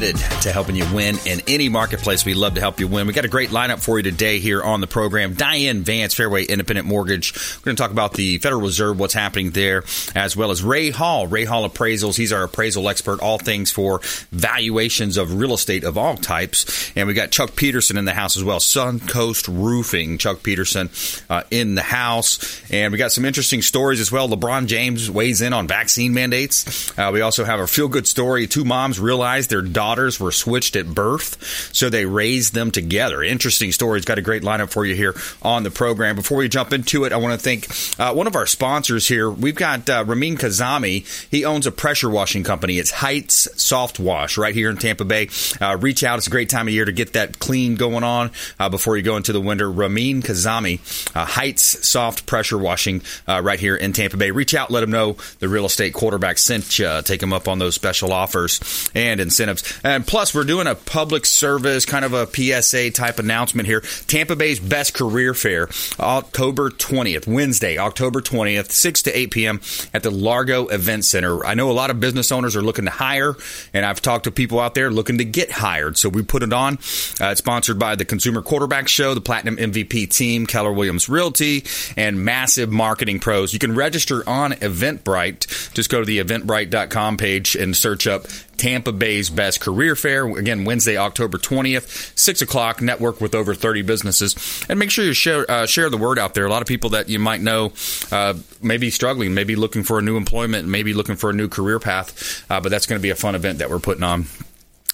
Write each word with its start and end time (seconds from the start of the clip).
to 0.00 0.50
helping 0.50 0.76
you 0.76 0.86
win 0.94 1.16
in 1.26 1.42
any 1.46 1.68
marketplace. 1.68 2.24
We 2.24 2.32
love 2.32 2.54
to 2.54 2.60
help 2.60 2.80
you 2.80 2.88
win. 2.88 3.06
We 3.06 3.12
got 3.12 3.26
a 3.26 3.28
great 3.28 3.50
lineup 3.50 3.82
for 3.82 3.98
you 3.98 4.02
today 4.02 4.38
here 4.38 4.62
on 4.62 4.80
the 4.80 4.86
program. 4.86 5.34
Diane 5.34 5.82
Vance, 5.82 6.14
Fairway 6.14 6.44
Independent 6.44 6.88
Mortgage. 6.88 7.34
We're 7.34 7.64
going 7.64 7.76
to 7.76 7.82
talk 7.82 7.90
about 7.90 8.14
the 8.14 8.38
Federal 8.38 8.62
Reserve, 8.62 8.98
what's 8.98 9.12
happening 9.12 9.50
there, 9.50 9.84
as 10.14 10.34
well 10.36 10.50
as 10.50 10.62
Ray 10.62 10.88
Hall, 10.88 11.26
Ray 11.26 11.44
Hall 11.44 11.68
Appraisals. 11.68 12.16
He's 12.16 12.32
our 12.32 12.44
appraisal 12.44 12.88
expert, 12.88 13.20
all 13.20 13.36
things 13.36 13.70
for 13.70 14.00
valuations 14.32 15.18
of 15.18 15.34
real 15.34 15.52
estate 15.52 15.84
of 15.84 15.98
all 15.98 16.16
types. 16.16 16.90
And 16.96 17.06
we 17.06 17.12
got 17.12 17.30
Chuck 17.30 17.54
Peterson 17.54 17.98
in 17.98 18.06
the 18.06 18.14
house 18.14 18.38
as 18.38 18.42
well, 18.44 18.58
Suncoast 18.58 19.48
Roofing. 19.48 20.16
Chuck 20.16 20.42
Peterson 20.42 20.88
uh, 21.28 21.42
in 21.50 21.74
the 21.74 21.82
house. 21.82 22.62
And 22.70 22.90
we 22.90 22.98
got 22.98 23.12
some 23.12 23.26
interesting 23.26 23.60
stories 23.60 24.00
as 24.00 24.10
well. 24.10 24.28
LeBron 24.28 24.66
James 24.66 25.10
weighs 25.10 25.42
in 25.42 25.52
on 25.52 25.66
vaccine 25.68 26.14
mandates. 26.14 26.96
Uh, 26.98 27.10
we 27.12 27.20
also 27.20 27.44
have 27.44 27.60
a 27.60 27.66
feel 27.66 27.88
good 27.88 28.06
story. 28.06 28.46
Two 28.46 28.64
moms 28.64 28.98
realize 28.98 29.48
their 29.48 29.62
daughters 29.90 30.20
were 30.20 30.30
switched 30.30 30.76
at 30.76 30.86
birth, 30.86 31.72
so 31.74 31.90
they 31.90 32.06
raised 32.06 32.54
them 32.54 32.70
together. 32.70 33.24
Interesting 33.24 33.72
stories. 33.72 34.04
Got 34.04 34.18
a 34.18 34.22
great 34.22 34.44
lineup 34.44 34.70
for 34.70 34.86
you 34.86 34.94
here 34.94 35.16
on 35.42 35.64
the 35.64 35.70
program. 35.72 36.14
Before 36.14 36.38
we 36.38 36.48
jump 36.48 36.72
into 36.72 37.02
it, 37.06 37.12
I 37.12 37.16
want 37.16 37.34
to 37.34 37.44
thank 37.44 37.66
uh, 37.98 38.14
one 38.14 38.28
of 38.28 38.36
our 38.36 38.46
sponsors 38.46 39.08
here. 39.08 39.28
We've 39.28 39.56
got 39.56 39.90
uh, 39.90 40.04
Ramin 40.06 40.36
Kazami. 40.36 41.04
He 41.28 41.44
owns 41.44 41.66
a 41.66 41.72
pressure 41.72 42.08
washing 42.08 42.44
company. 42.44 42.78
It's 42.78 42.92
Heights 42.92 43.48
Soft 43.60 43.98
Wash 43.98 44.38
right 44.38 44.54
here 44.54 44.70
in 44.70 44.76
Tampa 44.76 45.04
Bay. 45.04 45.28
Uh, 45.60 45.76
reach 45.76 46.04
out. 46.04 46.18
It's 46.18 46.28
a 46.28 46.30
great 46.30 46.48
time 46.48 46.68
of 46.68 46.72
year 46.72 46.84
to 46.84 46.92
get 46.92 47.14
that 47.14 47.40
clean 47.40 47.74
going 47.74 48.04
on 48.04 48.30
uh, 48.60 48.68
before 48.68 48.96
you 48.96 49.02
go 49.02 49.16
into 49.16 49.32
the 49.32 49.40
winter. 49.40 49.68
Ramin 49.68 50.22
Kazami, 50.22 50.78
uh, 51.16 51.24
Heights 51.24 51.84
Soft 51.88 52.26
Pressure 52.26 52.58
Washing 52.58 53.02
uh, 53.26 53.40
right 53.42 53.58
here 53.58 53.74
in 53.74 53.92
Tampa 53.92 54.16
Bay. 54.16 54.30
Reach 54.30 54.54
out. 54.54 54.70
Let 54.70 54.82
them 54.82 54.92
know 54.92 55.16
the 55.40 55.48
real 55.48 55.66
estate 55.66 55.94
quarterback 55.94 56.38
sent 56.38 56.78
you. 56.78 57.02
Take 57.02 57.18
them 57.18 57.32
up 57.32 57.48
on 57.48 57.58
those 57.58 57.74
special 57.74 58.12
offers 58.12 58.60
and 58.94 59.18
incentives. 59.20 59.79
And 59.82 60.06
plus, 60.06 60.34
we're 60.34 60.44
doing 60.44 60.66
a 60.66 60.74
public 60.74 61.26
service 61.26 61.84
kind 61.84 62.04
of 62.04 62.12
a 62.12 62.26
PSA 62.26 62.90
type 62.90 63.18
announcement 63.18 63.66
here. 63.66 63.80
Tampa 64.06 64.36
Bay's 64.36 64.60
best 64.60 64.94
career 64.94 65.34
fair, 65.34 65.68
October 65.98 66.70
20th, 66.70 67.26
Wednesday, 67.26 67.78
October 67.78 68.20
20th, 68.20 68.70
6 68.70 69.02
to 69.02 69.18
8 69.18 69.30
p.m. 69.30 69.60
at 69.94 70.02
the 70.02 70.10
Largo 70.10 70.66
Event 70.68 71.04
Center. 71.04 71.44
I 71.44 71.54
know 71.54 71.70
a 71.70 71.72
lot 71.72 71.90
of 71.90 72.00
business 72.00 72.30
owners 72.32 72.56
are 72.56 72.62
looking 72.62 72.84
to 72.84 72.90
hire, 72.90 73.34
and 73.72 73.84
I've 73.84 74.02
talked 74.02 74.24
to 74.24 74.30
people 74.30 74.60
out 74.60 74.74
there 74.74 74.90
looking 74.90 75.18
to 75.18 75.24
get 75.24 75.50
hired. 75.50 75.96
So 75.96 76.08
we 76.08 76.22
put 76.22 76.42
it 76.42 76.52
on. 76.52 76.74
Uh, 77.20 77.30
it's 77.30 77.38
sponsored 77.38 77.78
by 77.78 77.94
the 77.94 78.04
Consumer 78.04 78.42
Quarterback 78.42 78.88
Show, 78.88 79.14
the 79.14 79.20
Platinum 79.20 79.56
MVP 79.56 80.10
team, 80.10 80.46
Keller 80.46 80.72
Williams 80.72 81.08
Realty, 81.08 81.64
and 81.96 82.24
Massive 82.24 82.70
Marketing 82.70 83.18
Pros. 83.18 83.52
You 83.52 83.58
can 83.58 83.74
register 83.74 84.28
on 84.28 84.52
Eventbrite. 84.52 85.72
Just 85.74 85.90
go 85.90 86.00
to 86.00 86.06
the 86.06 86.18
eventbrite.com 86.18 87.16
page 87.16 87.56
and 87.56 87.76
search 87.76 88.06
up 88.06 88.26
Tampa 88.60 88.92
Bay's 88.92 89.30
Best 89.30 89.60
Career 89.60 89.96
Fair. 89.96 90.26
Again, 90.36 90.66
Wednesday, 90.66 90.98
October 90.98 91.38
20th, 91.38 92.16
6 92.18 92.42
o'clock, 92.42 92.82
network 92.82 93.18
with 93.18 93.34
over 93.34 93.54
30 93.54 93.80
businesses. 93.82 94.36
And 94.68 94.78
make 94.78 94.90
sure 94.90 95.02
you 95.02 95.14
share, 95.14 95.50
uh, 95.50 95.66
share 95.66 95.88
the 95.88 95.96
word 95.96 96.18
out 96.18 96.34
there. 96.34 96.44
A 96.44 96.50
lot 96.50 96.60
of 96.60 96.68
people 96.68 96.90
that 96.90 97.08
you 97.08 97.18
might 97.18 97.40
know 97.40 97.72
uh, 98.12 98.34
may 98.62 98.76
be 98.76 98.90
struggling, 98.90 99.32
maybe 99.32 99.56
looking 99.56 99.82
for 99.82 99.98
a 99.98 100.02
new 100.02 100.18
employment, 100.18 100.68
maybe 100.68 100.92
looking 100.92 101.16
for 101.16 101.30
a 101.30 101.32
new 101.32 101.48
career 101.48 101.78
path. 101.78 102.44
Uh, 102.50 102.60
but 102.60 102.68
that's 102.68 102.86
going 102.86 102.98
to 102.98 103.02
be 103.02 103.08
a 103.08 103.16
fun 103.16 103.34
event 103.34 103.60
that 103.60 103.70
we're 103.70 103.78
putting 103.78 104.02
on. 104.02 104.26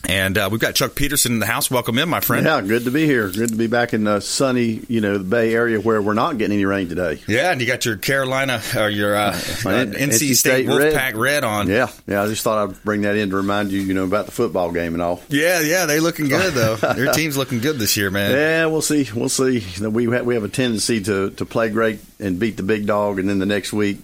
And 0.06 0.38
uh, 0.38 0.48
we've 0.50 0.60
got 0.60 0.76
Chuck 0.76 0.94
Peterson 0.94 1.32
in 1.32 1.38
the 1.40 1.46
house. 1.46 1.68
Welcome 1.68 1.98
in, 1.98 2.08
my 2.08 2.20
friend. 2.20 2.46
Yeah, 2.46 2.60
good 2.60 2.84
to 2.84 2.92
be 2.92 3.06
here. 3.06 3.28
Good 3.28 3.48
to 3.48 3.56
be 3.56 3.66
back 3.66 3.92
in 3.92 4.04
the 4.04 4.20
sunny, 4.20 4.80
you 4.88 5.00
know, 5.00 5.18
the 5.18 5.24
Bay 5.24 5.52
Area 5.52 5.80
where 5.80 6.00
we're 6.00 6.14
not 6.14 6.38
getting 6.38 6.54
any 6.54 6.64
rain 6.64 6.88
today. 6.88 7.20
Yeah, 7.26 7.50
and 7.50 7.60
you 7.60 7.66
got 7.66 7.84
your 7.84 7.96
Carolina 7.96 8.62
or 8.76 8.88
your 8.88 9.16
uh, 9.16 9.32
NC, 9.32 10.12
State, 10.12 10.36
State 10.36 10.66
Wolfpack 10.66 10.94
red. 10.94 11.16
red. 11.16 11.44
on. 11.44 11.68
Yeah, 11.68 11.90
yeah. 12.06 12.22
I 12.22 12.28
just 12.28 12.44
thought 12.44 12.70
I'd 12.70 12.82
bring 12.84 13.02
that 13.02 13.16
in 13.16 13.30
to 13.30 13.36
remind 13.36 13.72
you, 13.72 13.80
you 13.80 13.94
know, 13.94 14.04
about 14.04 14.26
the 14.26 14.32
football 14.32 14.70
game 14.70 14.94
and 14.94 15.02
all. 15.02 15.20
Yeah, 15.28 15.60
yeah. 15.60 15.86
They 15.86 15.98
looking 15.98 16.28
good 16.28 16.54
though. 16.54 16.76
Their 16.76 17.12
team's 17.12 17.36
looking 17.36 17.58
good 17.58 17.78
this 17.78 17.96
year, 17.96 18.10
man. 18.10 18.30
Yeah, 18.30 18.66
we'll 18.66 18.82
see. 18.82 19.08
We'll 19.12 19.28
see. 19.28 19.64
We 19.80 20.04
have, 20.12 20.24
we 20.24 20.34
have 20.34 20.44
a 20.44 20.48
tendency 20.48 21.02
to 21.02 21.30
to 21.30 21.44
play 21.44 21.68
great 21.70 21.98
and 22.20 22.38
beat 22.38 22.56
the 22.56 22.62
big 22.62 22.86
dog, 22.86 23.18
and 23.18 23.28
then 23.28 23.38
the 23.40 23.46
next 23.46 23.72
week 23.72 23.98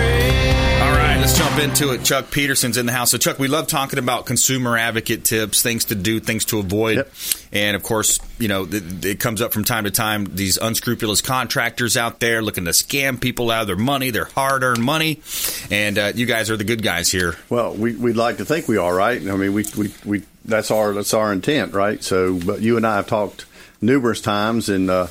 let's 1.27 1.39
jump 1.39 1.59
into 1.59 1.91
it. 1.91 2.05
Chuck 2.05 2.31
Peterson's 2.31 2.77
in 2.77 2.87
the 2.87 2.93
house. 2.93 3.11
So, 3.11 3.19
Chuck, 3.19 3.41
we 3.41 3.49
love 3.49 3.67
talking 3.67 3.99
about 3.99 4.27
consumer 4.27 4.79
advocate 4.79 5.25
tips, 5.25 5.61
things 5.61 5.87
to 5.87 5.97
do, 5.97 6.21
things 6.21 6.45
to 6.47 6.61
avoid. 6.61 6.99
Yep. 6.99 7.13
And 7.51 7.75
of 7.75 7.83
course, 7.83 8.21
you 8.39 8.47
know, 8.47 8.63
it, 8.63 9.05
it, 9.05 9.19
comes 9.19 9.43
up 9.43 9.53
from 9.53 9.65
time 9.65 9.85
to 9.85 9.91
time 9.91 10.37
these 10.37 10.57
unscrupulous 10.57 11.23
contractors 11.23 11.97
out 11.97 12.21
there 12.21 12.43
looking 12.43 12.67
to 12.67 12.71
scam 12.71 13.21
people 13.21 13.51
out 13.51 13.63
of 13.63 13.67
their 13.67 13.75
money, 13.75 14.11
their 14.11 14.27
hard 14.27 14.63
earned 14.63 14.85
money. 14.85 15.21
And 15.69 15.99
uh, 15.99 16.13
you 16.15 16.27
guys 16.27 16.49
are 16.49 16.57
the 16.57 16.63
good 16.63 16.85
guys 16.85 17.11
here. 17.11 17.35
Well, 17.49 17.75
we, 17.75 17.97
would 17.97 18.17
like 18.17 18.37
to 18.37 18.45
think 18.45 18.69
we 18.69 18.77
are, 18.77 18.95
right? 18.95 19.21
I 19.21 19.35
mean, 19.35 19.53
we, 19.53 19.65
we, 19.77 19.93
we, 20.05 20.23
that's 20.45 20.71
our, 20.71 20.93
that's 20.93 21.13
our 21.13 21.33
intent, 21.33 21.75
right? 21.75 22.05
So, 22.05 22.39
but 22.39 22.61
you 22.61 22.77
and 22.77 22.87
I 22.87 22.97
have 22.97 23.09
talked 23.09 23.47
numerous 23.81 24.21
times 24.21 24.69
and, 24.69 24.89
uh, 24.89 25.09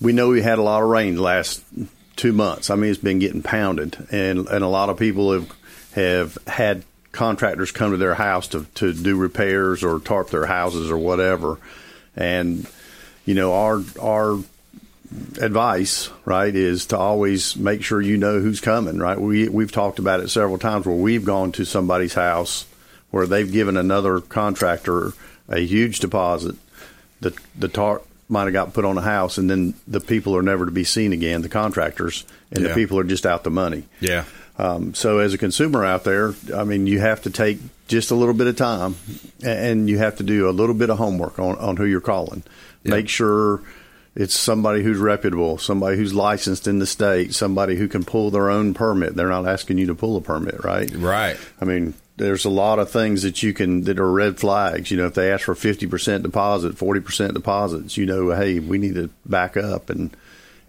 we 0.00 0.12
know 0.12 0.30
we 0.30 0.42
had 0.42 0.58
a 0.58 0.62
lot 0.62 0.82
of 0.82 0.88
rain 0.88 1.16
last 1.16 1.62
two 2.16 2.32
months. 2.32 2.70
I 2.70 2.74
mean, 2.74 2.90
it's 2.90 3.00
been 3.00 3.18
getting 3.18 3.42
pounded, 3.42 3.96
and 4.10 4.46
and 4.48 4.64
a 4.64 4.68
lot 4.68 4.88
of 4.88 4.98
people 4.98 5.32
have 5.32 5.52
have 5.94 6.38
had 6.46 6.84
contractors 7.12 7.70
come 7.70 7.92
to 7.92 7.96
their 7.96 8.14
house 8.14 8.48
to 8.48 8.66
to 8.74 8.92
do 8.92 9.16
repairs 9.16 9.82
or 9.84 9.98
tarp 9.98 10.30
their 10.30 10.46
houses 10.46 10.90
or 10.90 10.98
whatever, 10.98 11.58
and 12.16 12.66
you 13.24 13.34
know 13.34 13.52
our 13.52 13.82
our 14.00 14.38
advice 15.40 16.08
right 16.24 16.56
is 16.56 16.86
to 16.86 16.96
always 16.96 17.54
make 17.56 17.82
sure 17.82 18.00
you 18.00 18.16
know 18.16 18.40
who's 18.40 18.60
coming 18.60 18.98
right? 18.98 19.20
We 19.20 19.48
we've 19.48 19.72
talked 19.72 19.98
about 19.98 20.20
it 20.20 20.28
several 20.28 20.58
times 20.58 20.86
where 20.86 20.96
we've 20.96 21.24
gone 21.24 21.52
to 21.52 21.64
somebody's 21.64 22.14
house 22.14 22.66
where 23.10 23.26
they've 23.26 23.50
given 23.50 23.76
another 23.76 24.20
contractor 24.20 25.12
a 25.48 25.60
huge 25.60 26.00
deposit. 26.00 26.56
The 27.20 27.36
the 27.56 27.68
tarp 27.68 28.06
might 28.32 28.44
have 28.44 28.52
got 28.54 28.72
put 28.72 28.84
on 28.84 28.96
a 28.96 29.02
house, 29.02 29.38
and 29.38 29.48
then 29.48 29.74
the 29.86 30.00
people 30.00 30.34
are 30.34 30.42
never 30.42 30.64
to 30.64 30.72
be 30.72 30.84
seen 30.84 31.12
again. 31.12 31.42
The 31.42 31.48
contractors 31.48 32.24
and 32.50 32.62
yeah. 32.62 32.68
the 32.68 32.74
people 32.74 32.98
are 32.98 33.04
just 33.04 33.26
out 33.26 33.44
the 33.44 33.50
money. 33.50 33.84
Yeah. 34.00 34.24
Um, 34.58 34.94
so 34.94 35.18
as 35.18 35.34
a 35.34 35.38
consumer 35.38 35.84
out 35.84 36.04
there, 36.04 36.34
I 36.54 36.64
mean, 36.64 36.86
you 36.86 36.98
have 36.98 37.22
to 37.22 37.30
take 37.30 37.58
just 37.88 38.10
a 38.10 38.14
little 38.14 38.34
bit 38.34 38.46
of 38.46 38.56
time, 38.56 38.96
and 39.44 39.88
you 39.88 39.98
have 39.98 40.16
to 40.16 40.22
do 40.22 40.48
a 40.48 40.50
little 40.50 40.74
bit 40.74 40.88
of 40.88 40.98
homework 40.98 41.38
on, 41.38 41.58
on 41.58 41.76
who 41.76 41.84
you're 41.84 42.00
calling. 42.00 42.42
Yeah. 42.84 42.92
Make 42.92 43.08
sure 43.08 43.60
it's 44.14 44.34
somebody 44.34 44.82
who's 44.82 44.98
reputable, 44.98 45.58
somebody 45.58 45.96
who's 45.96 46.14
licensed 46.14 46.66
in 46.66 46.78
the 46.78 46.86
state, 46.86 47.34
somebody 47.34 47.76
who 47.76 47.88
can 47.88 48.04
pull 48.04 48.30
their 48.30 48.50
own 48.50 48.74
permit. 48.74 49.14
They're 49.14 49.28
not 49.28 49.46
asking 49.46 49.78
you 49.78 49.86
to 49.86 49.94
pull 49.94 50.16
a 50.16 50.20
permit, 50.20 50.64
right? 50.64 50.90
Right. 50.94 51.36
I 51.60 51.64
mean, 51.64 51.94
there's 52.16 52.44
a 52.44 52.50
lot 52.50 52.78
of 52.78 52.90
things 52.90 53.22
that 53.22 53.42
you 53.42 53.52
can 53.52 53.82
that 53.84 53.98
are 53.98 54.10
red 54.10 54.38
flags. 54.38 54.90
You 54.90 54.96
know, 54.98 55.06
if 55.06 55.14
they 55.14 55.32
ask 55.32 55.44
for 55.44 55.54
fifty 55.54 55.86
percent 55.86 56.22
deposit, 56.22 56.76
forty 56.78 57.00
percent 57.00 57.34
deposits, 57.34 57.96
you 57.96 58.06
know, 58.06 58.30
hey, 58.30 58.58
we 58.58 58.78
need 58.78 58.94
to 58.94 59.10
back 59.26 59.56
up 59.56 59.90
and 59.90 60.14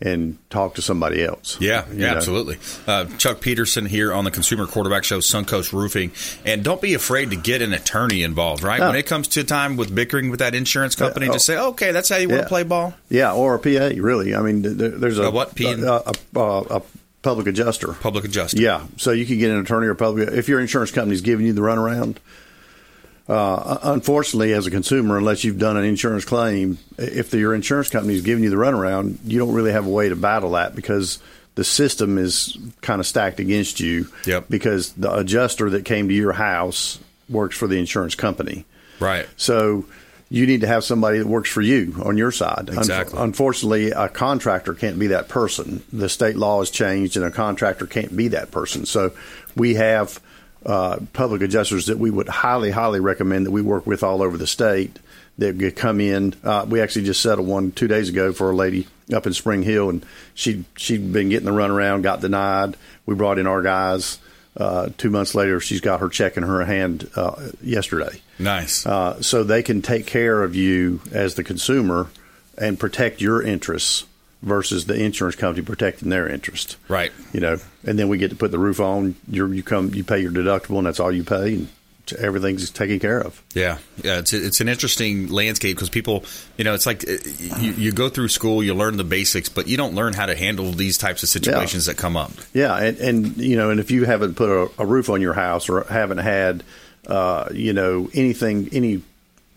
and 0.01 0.38
talk 0.50 0.75
to 0.75 0.81
somebody 0.81 1.24
else. 1.24 1.57
Yeah, 1.62 1.86
yeah, 1.94 2.12
know? 2.12 2.18
absolutely. 2.18 2.57
Uh, 2.86 3.06
Chuck 3.18 3.40
Peterson 3.40 3.86
here 3.86 4.13
on 4.13 4.25
the 4.25 4.31
Consumer 4.31 4.68
Quarterback 4.68 5.06
Show, 5.06 5.19
Suncoast 5.19 5.72
Roofing, 5.72 6.12
and 6.45 6.62
don't 6.62 6.81
be 6.81 6.94
afraid 6.94 7.30
to 7.30 7.38
get 7.38 7.62
an 7.62 7.72
attorney 7.74 8.22
involved. 8.24 8.63
Right 8.63 8.81
No. 8.81 8.88
when 8.88 8.98
it 8.98 9.06
comes 9.06 9.30
to 9.30 9.45
time 9.45 9.78
with 9.78 9.95
bickering 9.95 10.30
with 10.30 10.40
that 10.40 10.56
insurance 10.56 10.95
company, 10.95 11.30
oh. 11.30 11.34
just 11.34 11.45
say, 11.45 11.57
okay, 11.57 11.92
that's 11.92 12.10
how 12.10 12.18
you 12.18 12.28
want 12.28 12.42
to 12.42 12.48
play 12.50 12.63
ball. 12.63 12.94
Yeah, 13.10 13.34
or 13.34 13.56
a 13.56 13.60
PA. 13.60 13.92
Really, 13.98 14.36
I 14.36 14.42
mean, 14.42 14.62
there- 14.62 14.90
there's 14.90 15.19
a 15.19 15.24
A 15.24 15.31
what? 15.31 15.56
P 15.56 15.72
and- 15.72 15.84
a, 15.86 16.10
a, 16.10 16.40
a, 16.40 16.62
a 16.78 16.81
public 17.24 17.48
adjuster. 17.48 17.94
Public 17.94 18.25
adjuster. 18.25 18.62
Yeah, 18.62 18.86
so 18.98 19.12
you 19.12 19.25
can 19.25 19.40
get 19.40 19.50
an 19.50 19.60
attorney 19.60 19.88
or 19.88 19.96
public 19.96 20.30
if 20.30 20.48
your 20.48 20.60
insurance 20.60 20.92
company's 20.92 21.22
giving 21.22 21.48
you 21.48 21.54
the 21.54 21.62
runaround. 21.62 22.18
Uh, 23.28 23.80
unfortunately, 23.84 24.52
as 24.52 24.68
a 24.68 24.72
consumer, 24.72 25.18
unless 25.18 25.44
you've 25.44 25.58
done 25.58 25.78
an 25.78 25.86
insurance 25.86 26.25
claim, 26.25 26.78
if 26.98 27.34
your 27.34 27.56
insurance 27.56 27.90
company 27.90 28.14
is 28.16 28.22
giving 28.22 28.44
you 28.44 28.50
the 28.50 28.58
runaround, 28.58 29.18
you 29.24 29.40
don't 29.40 29.54
really 29.54 29.72
have 29.72 29.88
a 29.88 29.90
way 29.90 30.10
to 30.10 30.16
battle 30.16 30.52
that 30.52 30.75
because 30.75 31.20
the 31.56 31.64
system 31.64 32.18
is 32.18 32.58
kind 32.81 33.00
of 33.00 33.08
stacked 33.08 33.40
against 33.40 33.80
you. 33.80 34.08
Yep. 34.26 34.48
Because 34.50 34.92
the 34.94 35.14
adjuster 35.14 35.69
that 35.69 35.86
came 35.86 36.10
to 36.10 36.14
your 36.14 36.34
house 36.34 37.00
works 37.30 37.56
for 37.56 37.68
the 37.68 37.78
insurance 37.78 38.16
company. 38.16 38.66
Right. 39.00 39.28
So 39.38 39.86
you 40.33 40.47
need 40.47 40.62
to 40.62 40.68
have 40.68 40.83
somebody 40.83 41.19
that 41.19 41.27
works 41.27 41.51
for 41.51 41.62
you 41.62 41.95
on 42.03 42.18
your 42.18 42.31
side. 42.31 42.68
Un- 42.71 42.77
Exactly. 42.80 43.19
unfortunately, 43.21 43.91
a 43.91 44.09
contractor 44.09 44.74
can't 44.74 44.97
be 44.97 45.07
that 45.07 45.27
person. 45.30 45.83
The 45.94 46.09
state 46.09 46.35
law 46.35 46.57
has 46.57 46.71
changed, 46.71 47.15
and 47.18 47.24
a 47.24 47.30
contractor 47.30 47.85
can't 47.85 48.18
be 48.18 48.30
that 48.30 48.50
person. 48.50 48.88
So 48.88 49.12
we 49.56 49.75
have 49.75 50.19
uh, 50.65 50.97
public 51.13 51.44
adjusters 51.44 51.85
that 51.85 52.00
we 52.00 52.09
would 52.09 52.27
highly, 52.27 52.71
highly 52.71 53.00
recommend 53.00 53.45
that 53.45 53.51
we 53.51 53.62
work 53.62 53.85
with 53.85 54.01
all 54.01 54.24
over 54.24 54.35
the 54.35 54.47
state 54.47 54.97
that 55.38 55.59
could 55.59 55.75
come 55.75 56.01
in. 56.01 56.33
Uh, 56.44 56.65
we 56.68 56.81
actually 56.81 57.06
just 57.06 57.21
settled 57.21 57.47
one 57.47 57.71
two 57.71 57.88
days 57.88 58.09
ago 58.09 58.33
for 58.33 58.50
a 58.50 58.56
lady 58.56 58.88
up 59.13 59.27
in 59.27 59.33
Spring 59.33 59.62
Hill, 59.62 59.91
and 59.91 60.03
she 60.33 60.65
she'd 60.77 61.13
been 61.13 61.30
getting 61.30 61.45
the 61.45 61.51
runaround, 61.51 62.01
got 62.01 62.21
denied. 62.21 62.75
We 63.06 63.13
brought 63.13 63.38
in 63.38 63.45
our 63.45 63.62
guys. 63.62 64.18
Uh, 64.57 64.89
two 64.97 65.12
months 65.12 65.35
later, 65.35 65.59
she's 65.59 65.81
got 65.81 66.00
her 66.00 66.09
check 66.09 66.38
in 66.38 66.44
her 66.44 66.65
hand 66.65 67.07
uh, 67.15 67.35
yesterday. 67.62 68.19
Nice. 68.39 68.85
Uh, 68.85 69.21
so 69.21 69.44
they 69.44 69.63
can 69.63 69.81
take 69.81 70.07
care 70.07 70.44
of 70.44 70.56
you 70.56 71.01
as 71.12 71.35
the 71.35 71.44
consumer 71.44 72.07
and 72.57 72.80
protect 72.80 73.21
your 73.21 73.41
interests 73.41 74.06
versus 74.41 74.85
the 74.85 74.95
insurance 74.95 75.35
company 75.35 75.65
protecting 75.65 76.09
their 76.09 76.27
interest. 76.27 76.77
Right. 76.88 77.12
You 77.31 77.39
know, 77.39 77.57
and 77.85 77.97
then 77.97 78.09
we 78.09 78.18
get 78.18 78.30
to 78.31 78.35
put 78.35 78.51
the 78.51 78.59
roof 78.59 78.80
on. 78.80 79.15
You're, 79.30 79.53
you 79.53 79.63
come, 79.63 79.94
you 79.94 80.03
pay 80.03 80.19
your 80.19 80.31
deductible, 80.31 80.77
and 80.77 80.88
that's 80.88 81.00
all 81.00 81.12
you 81.12 81.24
pay, 81.24 81.56
and 81.56 81.68
everything's 82.19 82.69
taken 82.69 83.00
care 83.00 83.19
of. 83.19 83.41
Yeah, 83.53 83.77
yeah, 84.03 84.19
it's 84.19 84.33
it's 84.33 84.59
an 84.62 84.68
interesting 84.68 85.30
landscape 85.30 85.77
because 85.77 85.89
people, 85.89 86.25
you 86.57 86.65
know, 86.65 86.74
it's 86.74 86.85
like 86.85 87.07
uh, 87.07 87.13
you, 87.59 87.71
you 87.74 87.91
go 87.91 88.09
through 88.09 88.27
school, 88.27 88.62
you 88.62 88.74
learn 88.74 88.97
the 88.97 89.03
basics, 89.06 89.50
but 89.50 89.68
you 89.68 89.77
don't 89.77 89.95
learn 89.95 90.13
how 90.13 90.25
to 90.25 90.35
handle 90.35 90.71
these 90.71 90.97
types 90.97 91.24
of 91.24 91.30
situations 91.30 91.85
that 91.85 91.95
come 91.95 92.18
up. 92.18 92.31
Yeah, 92.53 92.75
and, 92.75 92.97
and 92.97 93.38
you 93.38 93.56
know, 93.56 93.69
and 93.69 93.80
if 93.80 93.91
you 93.91 94.03
haven't 94.06 94.35
put 94.35 94.50
a, 94.50 94.69
a 94.81 94.85
roof 94.85 95.09
on 95.09 95.21
your 95.21 95.33
house 95.33 95.69
or 95.69 95.83
haven't 95.85 96.18
had, 96.18 96.63
uh, 97.08 97.50
you 97.54 97.74
know, 97.74 98.10
anything, 98.14 98.70
any 98.72 99.02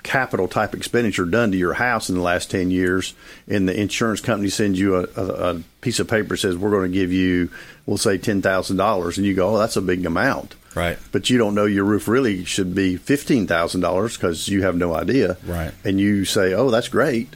capital 0.02 0.46
type 0.46 0.72
expenditure 0.72 1.24
done 1.24 1.50
to 1.50 1.56
your 1.56 1.74
house 1.74 2.08
in 2.08 2.14
the 2.14 2.22
last 2.22 2.50
ten 2.50 2.70
years, 2.70 3.14
and 3.48 3.68
the 3.68 3.78
insurance 3.78 4.20
company 4.20 4.48
sends 4.48 4.78
you 4.78 4.96
a, 4.96 5.08
a, 5.16 5.56
a 5.56 5.62
piece 5.80 5.98
of 5.98 6.08
paper 6.08 6.30
that 6.30 6.38
says 6.38 6.56
we're 6.56 6.70
going 6.70 6.90
to 6.90 6.96
give 6.96 7.12
you, 7.12 7.50
we'll 7.86 7.98
say 7.98 8.18
ten 8.18 8.42
thousand 8.42 8.76
dollars, 8.76 9.18
and 9.18 9.26
you 9.26 9.34
go, 9.34 9.54
oh, 9.54 9.58
that's 9.58 9.76
a 9.76 9.82
big 9.82 10.06
amount. 10.06 10.54
Right. 10.74 10.98
But 11.10 11.30
you 11.30 11.38
don't 11.38 11.54
know 11.54 11.64
your 11.64 11.84
roof 11.84 12.06
really 12.06 12.44
should 12.44 12.74
be 12.74 12.96
fifteen 12.96 13.46
thousand 13.46 13.80
dollars 13.80 14.16
because 14.16 14.46
you 14.48 14.62
have 14.62 14.76
no 14.76 14.94
idea. 14.94 15.38
Right. 15.44 15.72
And 15.84 15.98
you 15.98 16.24
say, 16.24 16.52
oh, 16.52 16.70
that's 16.70 16.88
great. 16.88 17.34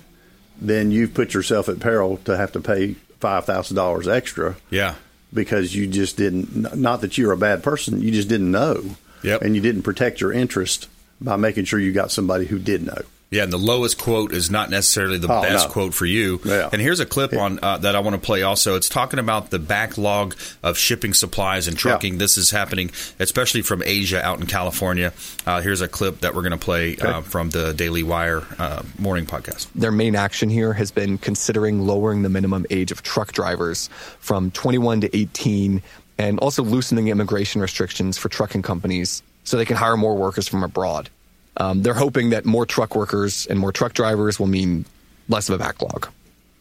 Then 0.61 0.91
you've 0.91 1.15
put 1.15 1.33
yourself 1.33 1.69
at 1.71 1.81
peril 1.81 2.19
to 2.27 2.37
have 2.37 2.53
to 2.53 2.61
pay 2.61 2.95
five 3.19 3.47
thousand 3.47 3.77
dollars 3.77 4.07
extra 4.09 4.57
Yeah, 4.71 4.95
because 5.33 5.75
you 5.75 5.87
just 5.87 6.17
didn't 6.17 6.77
not 6.79 7.01
that 7.01 7.17
you're 7.19 7.33
a 7.33 7.37
bad 7.37 7.63
person 7.63 8.01
you 8.01 8.11
just 8.11 8.29
didn't 8.29 8.51
know 8.51 8.83
Yep. 9.23 9.43
and 9.43 9.55
you 9.55 9.61
didn't 9.63 9.83
protect 9.83 10.21
your 10.21 10.33
interest 10.33 10.89
by 11.21 11.37
making 11.37 11.65
sure 11.67 11.79
you 11.79 11.93
got 11.93 12.11
somebody 12.11 12.47
who 12.47 12.59
did 12.59 12.87
know 12.87 13.03
yeah, 13.33 13.45
and 13.45 13.53
the 13.53 13.59
lowest 13.59 13.97
quote 13.97 14.33
is 14.35 14.51
not 14.51 14.71
necessarily 14.71 15.17
the 15.17 15.33
Oh, 15.33 15.41
best 15.43 15.69
no. 15.69 15.73
quote 15.73 15.95
for 15.95 16.05
you. 16.05 16.41
Yeah. 16.45 16.69
And 16.73 16.83
here's 16.83 16.99
a 16.99 17.07
clip 17.07 17.33
on 17.33 17.61
uh, 17.63 17.79
that 17.79 17.95
I 17.95 18.01
want 18.01 18.21
to 18.21 18.21
play. 18.21 18.43
Also, 18.43 18.75
it's 18.75 18.89
talking 18.89 19.21
about 19.21 19.51
the 19.51 19.61
backlog 19.61 20.35
of 20.65 20.77
shipping 20.77 21.15
supplies 21.15 21.69
and 21.69 21.79
trucking. 21.79 22.15
Yeah. 22.15 22.19
This 22.19 22.37
is 22.37 22.51
happening, 22.51 22.91
especially 23.21 23.63
from 23.63 23.85
Asia 23.85 24.21
out 24.21 24.41
in 24.41 24.47
California. 24.47 25.13
Uh, 25.47 25.61
here's 25.61 25.81
a 25.81 25.87
clip 25.87 26.23
that 26.23 26.35
we're 26.35 26.43
going 26.43 26.59
to 26.59 26.59
play 26.59 26.97
uh, 26.97 27.21
from 27.21 27.51
the 27.51 27.73
Daily 27.73 28.03
Wire 28.03 28.43
uh, 28.59 28.83
morning 28.99 29.27
podcast. 29.27 29.69
Their 29.77 29.93
main 29.93 30.17
action 30.17 30.49
here 30.49 30.73
has 30.73 30.91
been 30.91 31.17
considering 31.17 31.87
lowering 31.87 32.23
the 32.23 32.29
minimum 32.31 32.67
age 32.69 32.91
of 32.91 33.05
truck 33.05 33.31
drivers 33.31 33.91
from 34.19 34.51
21 34.51 35.03
to 35.03 35.17
18 35.17 35.83
and 36.21 36.39
also 36.41 36.63
loosening 36.63 37.09
immigration 37.09 37.63
restrictions 37.63 38.19
for 38.19 38.29
trucking 38.29 38.61
companies 38.61 39.23
so 39.45 39.57
they 39.57 39.65
can 39.65 39.77
hire 39.77 39.97
more 39.97 40.15
workers 40.15 40.47
from 40.47 40.63
abroad. 40.63 41.09
Um, 41.57 41.83
they're 41.83 41.95
hoping 41.95 42.31
that 42.31 42.45
more 42.45 42.67
truck 42.67 42.95
workers 42.95 43.47
and 43.47 43.59
more 43.59 43.73
truck 43.73 43.95
drivers 43.95 44.39
will 44.39 44.47
mean 44.47 44.85
less 45.31 45.49
of 45.49 45.55
a 45.55 45.59
backlog. 45.59 46.09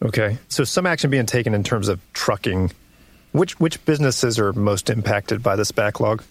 Okay. 0.02 0.38
So 0.48 0.64
some 0.64 0.86
action 0.86 1.10
being 1.10 1.26
taken 1.26 1.54
in 1.54 1.62
terms 1.62 1.88
of 1.88 2.00
trucking. 2.14 2.72
Which 3.32 3.60
which 3.60 3.84
businesses 3.84 4.38
are 4.38 4.52
most 4.54 4.90
impacted 4.90 5.42
by 5.42 5.56
this 5.56 5.70
backlog? 5.72 6.24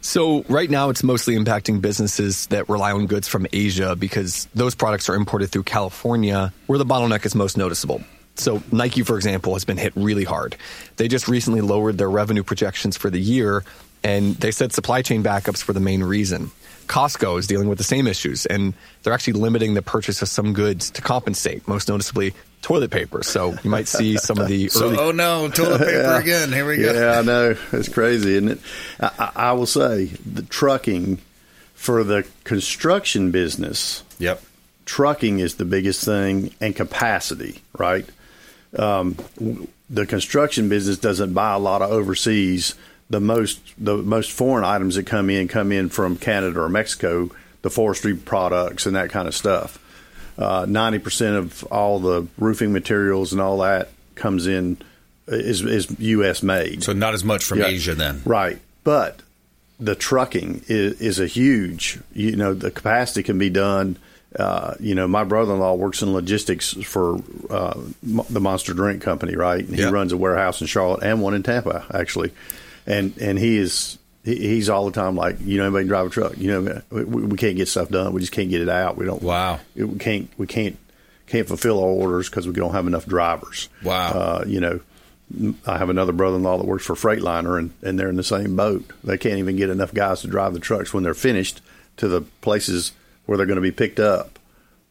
So 0.00 0.42
right 0.48 0.70
now, 0.70 0.88
it's 0.88 1.02
mostly 1.02 1.36
impacting 1.36 1.80
businesses 1.80 2.46
that 2.46 2.68
rely 2.68 2.92
on 2.92 3.06
goods 3.06 3.28
from 3.28 3.46
Asia 3.52 3.94
because 3.96 4.48
those 4.54 4.74
products 4.74 5.08
are 5.08 5.14
imported 5.14 5.50
through 5.50 5.64
California, 5.64 6.52
where 6.66 6.78
the 6.78 6.86
bottleneck 6.86 7.26
is 7.26 7.34
most 7.34 7.56
noticeable. 7.56 8.02
So 8.36 8.62
Nike, 8.72 9.02
for 9.02 9.16
example, 9.16 9.54
has 9.54 9.64
been 9.64 9.76
hit 9.76 9.92
really 9.96 10.24
hard. 10.24 10.56
They 10.96 11.08
just 11.08 11.28
recently 11.28 11.60
lowered 11.60 11.98
their 11.98 12.10
revenue 12.10 12.42
projections 12.42 12.96
for 12.96 13.10
the 13.10 13.20
year, 13.20 13.64
and 14.04 14.34
they 14.36 14.50
said 14.50 14.72
supply 14.72 15.02
chain 15.02 15.22
backups 15.22 15.66
were 15.66 15.74
the 15.74 15.80
main 15.80 16.02
reason. 16.02 16.50
Costco 16.86 17.38
is 17.38 17.46
dealing 17.48 17.68
with 17.68 17.78
the 17.78 17.84
same 17.84 18.06
issues, 18.06 18.46
and 18.46 18.72
they're 19.02 19.12
actually 19.12 19.32
limiting 19.32 19.74
the 19.74 19.82
purchase 19.82 20.22
of 20.22 20.28
some 20.28 20.52
goods 20.52 20.90
to 20.92 21.02
compensate, 21.02 21.66
most 21.66 21.88
noticeably 21.88 22.32
toilet 22.62 22.92
paper. 22.92 23.24
So 23.24 23.54
you 23.64 23.70
might 23.70 23.88
see 23.88 24.16
some 24.18 24.38
of 24.38 24.46
the 24.46 24.68
So, 24.70 24.86
early. 24.86 24.98
oh 24.98 25.10
no, 25.10 25.48
toilet 25.48 25.78
paper 25.80 26.14
again. 26.20 26.52
Here 26.52 26.66
we 26.66 26.76
go. 26.76 26.92
yeah 26.92 27.18
i 27.18 27.22
know 27.22 27.56
it's 27.72 27.88
crazy 27.88 28.34
isn't 28.36 28.48
it 28.50 28.60
I, 29.00 29.10
I 29.18 29.32
I 29.48 29.52
will 29.52 29.66
say 29.66 30.06
the 30.24 30.42
trucking 30.42 31.18
for 31.74 32.02
the 32.04 32.24
construction 32.44 33.30
business 33.32 34.02
Yep. 34.18 34.42
trucking 34.84 35.40
is 35.40 35.56
the 35.56 35.64
biggest 35.64 36.04
thing 36.04 36.52
and 36.60 36.74
capacity, 36.74 37.60
right? 37.76 38.06
Um, 38.78 39.16
the 39.88 40.06
construction 40.06 40.68
business 40.68 40.98
doesn't 40.98 41.32
buy 41.32 41.54
a 41.54 41.58
lot 41.58 41.82
of 41.82 41.90
overseas. 41.90 42.74
The 43.08 43.20
most 43.20 43.60
the 43.78 43.96
most 43.98 44.32
foreign 44.32 44.64
items 44.64 44.96
that 44.96 45.06
come 45.06 45.30
in 45.30 45.46
come 45.48 45.70
in 45.72 45.88
from 45.88 46.16
Canada 46.16 46.60
or 46.60 46.68
Mexico, 46.68 47.30
the 47.62 47.70
forestry 47.70 48.16
products 48.16 48.86
and 48.86 48.96
that 48.96 49.10
kind 49.10 49.28
of 49.28 49.34
stuff. 49.34 49.78
Uh, 50.36 50.66
Ninety 50.68 50.98
percent 50.98 51.36
of 51.36 51.62
all 51.64 52.00
the 52.00 52.26
roofing 52.36 52.72
materials 52.72 53.32
and 53.32 53.40
all 53.40 53.58
that 53.58 53.90
comes 54.16 54.46
in 54.48 54.76
is 55.28 55.62
is 55.62 55.88
U.S. 56.00 56.42
made. 56.42 56.82
So 56.82 56.92
not 56.92 57.14
as 57.14 57.22
much 57.24 57.44
from 57.44 57.58
Yeah. 57.60 57.66
Asia 57.66 57.94
then. 57.94 58.22
Right. 58.24 58.58
But 58.82 59.20
the 59.78 59.94
trucking 59.94 60.62
is, 60.68 61.00
is 61.00 61.20
a 61.20 61.26
huge, 61.26 61.98
you 62.12 62.34
know, 62.34 62.54
the 62.54 62.70
capacity 62.70 63.22
can 63.22 63.38
be 63.38 63.50
done. 63.50 63.98
Uh, 64.38 64.74
you 64.80 64.94
know, 64.94 65.08
my 65.08 65.24
brother 65.24 65.54
in 65.54 65.60
law 65.60 65.74
works 65.74 66.02
in 66.02 66.12
logistics 66.12 66.72
for 66.72 67.18
uh, 67.48 67.80
the 68.02 68.40
Monster 68.40 68.74
Drink 68.74 69.02
Company, 69.02 69.34
right? 69.34 69.64
And 69.64 69.74
he 69.74 69.84
runs 69.84 70.12
a 70.12 70.16
warehouse 70.16 70.60
in 70.60 70.66
Charlotte 70.66 71.02
and 71.02 71.22
one 71.22 71.34
in 71.34 71.42
Tampa, 71.42 71.86
actually. 71.92 72.32
And 72.86 73.16
and 73.18 73.38
he 73.38 73.56
is 73.56 73.98
he, 74.24 74.36
he's 74.36 74.68
all 74.68 74.84
the 74.84 74.92
time 74.92 75.16
like, 75.16 75.40
you 75.40 75.58
know, 75.58 75.64
anybody 75.64 75.86
drive 75.88 76.06
a 76.06 76.10
truck? 76.10 76.36
You 76.36 76.62
know, 76.62 76.82
we, 76.90 77.04
we 77.04 77.36
can't 77.36 77.56
get 77.56 77.68
stuff 77.68 77.88
done. 77.88 78.12
We 78.12 78.20
just 78.20 78.32
can't 78.32 78.50
get 78.50 78.60
it 78.60 78.68
out. 78.68 78.96
We 78.96 79.06
don't. 79.06 79.22
Wow. 79.22 79.60
We 79.74 79.98
can't. 79.98 80.30
We 80.36 80.46
can't 80.46 80.78
can't 81.26 81.48
fulfill 81.48 81.80
our 81.80 81.88
orders 81.88 82.28
because 82.28 82.46
we 82.46 82.54
don't 82.54 82.72
have 82.72 82.86
enough 82.86 83.06
drivers. 83.06 83.68
Wow. 83.82 84.10
Uh, 84.12 84.44
you 84.46 84.60
know, 84.60 84.80
I 85.66 85.78
have 85.78 85.90
another 85.90 86.12
brother-in-law 86.12 86.58
that 86.58 86.66
works 86.66 86.84
for 86.84 86.94
Freightliner, 86.94 87.58
and, 87.58 87.72
and 87.82 87.98
they're 87.98 88.08
in 88.08 88.16
the 88.16 88.22
same 88.22 88.54
boat. 88.54 88.84
They 89.02 89.18
can't 89.18 89.38
even 89.38 89.56
get 89.56 89.70
enough 89.70 89.92
guys 89.92 90.20
to 90.20 90.28
drive 90.28 90.52
the 90.52 90.60
trucks 90.60 90.94
when 90.94 91.02
they're 91.02 91.14
finished 91.14 91.60
to 91.96 92.06
the 92.06 92.20
places 92.20 92.92
where 93.26 93.36
they're 93.36 93.46
going 93.46 93.56
to 93.56 93.62
be 93.62 93.72
picked 93.72 94.00
up 94.00 94.38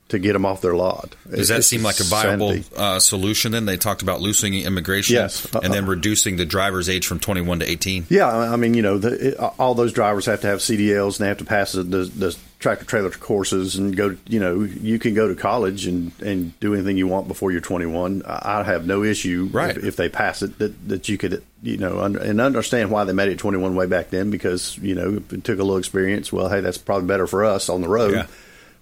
to 0.10 0.20
get 0.20 0.34
them 0.34 0.46
off 0.46 0.62
their 0.62 0.76
lot. 0.76 1.16
Does 1.30 1.48
that 1.48 1.64
seem 1.64 1.82
like 1.82 2.00
a 2.00 2.04
viable 2.04 2.56
uh, 2.78 3.00
solution? 3.00 3.52
Then 3.52 3.66
they 3.66 3.76
talked 3.76 4.04
about 4.04 4.22
loosening 4.22 4.54
immigration, 4.64 5.16
Yes. 5.16 5.48
and 5.64 5.74
then 5.74 5.88
reducing 5.88 6.38
the 6.38 6.46
driver's 6.46 6.90
age 6.90 7.08
from 7.08 7.20
twenty-one 7.20 7.60
to 7.62 7.70
eighteen. 7.70 8.06
Yeah, 8.10 8.28
I 8.28 8.54
I 8.54 8.56
mean, 8.56 8.76
you 8.76 8.84
know, 8.84 9.00
the, 9.00 9.30
it, 9.30 9.38
all 9.58 9.74
those 9.74 9.94
drivers 9.94 10.28
have 10.28 10.42
to 10.42 10.48
have 10.48 10.60
CDLs 10.60 11.18
and 11.18 11.24
they 11.26 11.28
have 11.30 11.40
to 11.40 11.46
pass 11.46 11.72
the, 11.72 11.84
the 11.84 12.38
tractor 12.60 12.86
trailer 12.86 13.10
courses 13.12 13.76
and 13.76 13.96
go. 13.96 14.16
You 14.28 14.40
know, 14.40 14.62
you 14.64 14.98
can 15.00 15.14
go 15.14 15.28
to 15.28 15.36
college 15.36 15.86
and 15.88 16.12
and 16.22 16.58
do 16.60 16.74
anything 16.74 16.98
you 16.98 17.08
want 17.08 17.28
before 17.28 17.52
you're 17.52 17.62
21. 17.62 18.24
I 18.26 18.64
have 18.64 18.86
no 18.88 19.04
issue 19.04 19.50
Right. 19.52 19.76
if, 19.78 19.84
if 19.84 19.96
they 19.96 20.10
pass 20.10 20.42
it 20.42 20.58
that 20.60 20.88
that 20.90 21.10
you 21.10 21.18
could 21.18 21.44
you 21.62 21.78
know 21.78 22.00
under, 22.00 22.20
and 22.20 22.40
understand 22.42 22.92
why 22.92 23.04
they 23.04 23.14
made 23.14 23.30
it 23.30 23.38
21 23.40 23.76
way 23.76 23.86
back 23.86 24.10
then 24.10 24.30
because 24.32 24.78
you 24.80 24.96
know 24.96 25.22
it 25.32 25.44
took 25.44 25.60
a 25.60 25.64
little 25.64 25.78
experience. 25.78 26.32
Well, 26.34 26.50
hey, 26.50 26.62
that's 26.62 26.78
probably 26.78 27.08
better 27.08 27.28
for 27.28 27.44
us 27.46 27.70
on 27.70 27.82
the 27.82 27.90
road, 27.90 28.14
Yeah. 28.14 28.28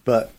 but 0.05 0.31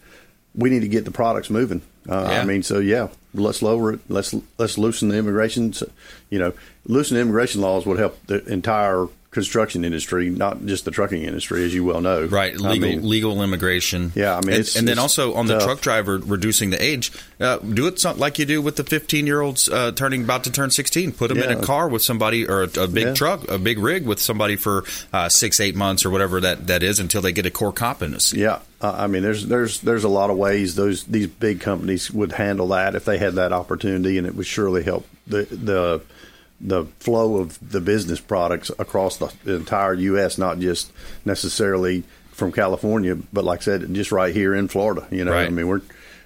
we 0.55 0.71
need 0.71 0.81
to 0.81 0.89
get 0.89 1.05
the 1.05 1.11
products 1.11 1.51
moving. 1.51 1.83
Uh, 2.09 2.29
Yeah. 2.31 2.41
I 2.41 2.45
mean, 2.45 2.63
so 2.63 2.79
yeah, 2.79 3.09
let's 3.35 3.63
lower 3.63 3.93
it. 3.95 4.01
Let's 4.09 4.35
let's 4.59 4.79
loosen 4.79 5.09
the 5.09 5.17
immigration. 5.17 5.73
so- 5.73 5.91
You 6.31 6.39
know, 6.39 6.53
loosen 6.87 7.17
the 7.17 7.21
immigration 7.23 7.61
laws 7.61 7.85
would 7.87 7.99
help 7.99 8.19
the 8.27 8.45
entire 8.47 9.07
construction 9.35 9.85
industry, 9.85 10.31
not 10.31 10.65
just 10.65 10.87
the 10.87 10.91
trucking 10.91 11.23
industry, 11.23 11.65
as 11.65 11.75
you 11.75 11.85
well 11.85 12.01
know. 12.01 12.25
Right, 12.25 12.55
I 12.55 12.71
legal 12.71 12.89
mean, 12.89 13.09
legal 13.09 13.43
immigration. 13.43 14.13
Yeah, 14.15 14.33
I 14.37 14.41
mean, 14.41 14.51
and, 14.51 14.61
it's- 14.61 14.77
and 14.77 14.89
then 14.89 14.99
also 14.99 15.35
on 15.35 15.47
the 15.47 15.55
tough. 15.59 15.65
truck 15.65 15.81
driver 15.83 16.19
reducing 16.19 16.71
the 16.71 16.83
age, 16.83 17.13
uh, 17.41 17.59
do 17.59 17.87
it 17.87 18.03
like 18.17 18.39
you 18.39 18.47
do 18.47 18.63
with 18.63 18.77
the 18.77 18.85
fifteen 18.85 19.27
year 19.27 19.41
olds 19.43 19.69
uh, 19.69 19.93
turning 19.93 20.25
about 20.25 20.45
to 20.45 20.51
turn 20.51 20.71
sixteen. 20.71 21.13
Put 21.13 21.29
them 21.29 21.39
in 21.39 21.51
a 21.51 21.63
car 21.63 21.89
with 21.89 22.03
somebody 22.03 22.47
or 22.49 22.63
a, 22.63 22.81
a 22.81 22.89
big 22.89 23.07
Yeah. 23.09 23.15
truck, 23.15 23.51
a 23.51 23.59
big 23.59 23.79
rig 23.79 24.07
with 24.07 24.21
somebody 24.21 24.57
for 24.57 24.85
uh, 25.13 25.29
six, 25.29 25.61
eight 25.61 25.75
months 25.77 26.05
or 26.07 26.11
whatever 26.11 26.41
that, 26.41 26.69
that 26.69 26.83
is 26.83 27.01
until 27.01 27.21
they 27.21 27.33
get 27.33 27.45
a 27.45 27.51
core 27.51 27.73
competency. 27.73 28.39
Yeah, 28.39 28.61
I 28.81 29.07
mean, 29.09 29.23
there's 29.23 29.47
there's 29.47 29.81
there's 29.81 30.05
a 30.05 30.09
lot 30.09 30.31
of 30.31 30.37
ways 30.37 30.75
those 30.77 31.05
these 31.05 31.27
big 31.27 31.61
companies 31.61 32.11
would 32.11 32.33
handle 32.33 32.69
that 32.69 32.95
if 32.95 33.05
they 33.05 33.19
had 33.19 33.35
that 33.35 33.53
opportunity, 33.53 34.19
and 34.19 34.27
it 34.27 34.35
would 34.35 34.47
surely 34.47 34.83
help 34.85 35.07
the 35.27 35.43
the 35.51 36.03
the 36.65 36.87
flow 36.99 37.37
of 37.37 37.59
the 37.71 37.81
business 37.81 38.19
products 38.21 38.71
across 38.79 39.19
the, 39.19 39.31
entire 39.55 39.95
U.S., 39.95 40.39
not 40.39 40.59
just 40.59 40.91
necessarily 41.25 42.03
from 42.33 42.51
California, 42.51 43.17
but 43.33 43.45
like 43.45 43.61
I 43.61 43.63
said, 43.63 43.95
just 43.95 44.11
right 44.11 44.35
here 44.35 44.55
in 44.55 44.67
Florida. 44.69 45.07
You 45.11 45.25
know, 45.25 45.33
Right. 45.33 45.47
I 45.47 45.51
mean, 45.51 45.69
we're 45.69 45.83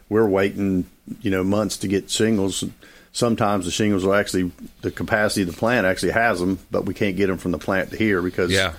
we're 0.08 0.28
waiting, 0.28 0.86
you 1.20 1.30
know, 1.30 1.44
months 1.44 1.76
to 1.78 1.88
get 1.88 2.08
shingles. 2.08 2.64
Sometimes 3.12 3.64
the 3.64 3.70
shingles 3.70 4.04
are 4.06 4.14
actually 4.14 4.52
the 4.82 4.90
capacity 4.90 5.42
of 5.42 5.48
the 5.48 5.56
plant 5.56 5.86
actually 5.86 6.12
has 6.12 6.40
them, 6.40 6.60
but 6.70 6.84
we 6.84 6.94
can't 6.94 7.16
get 7.16 7.26
them 7.26 7.38
from 7.38 7.50
the 7.50 7.58
plant 7.58 7.90
to 7.90 7.96
here 7.96 8.22
because 8.22 8.52
Yeah. 8.52 8.72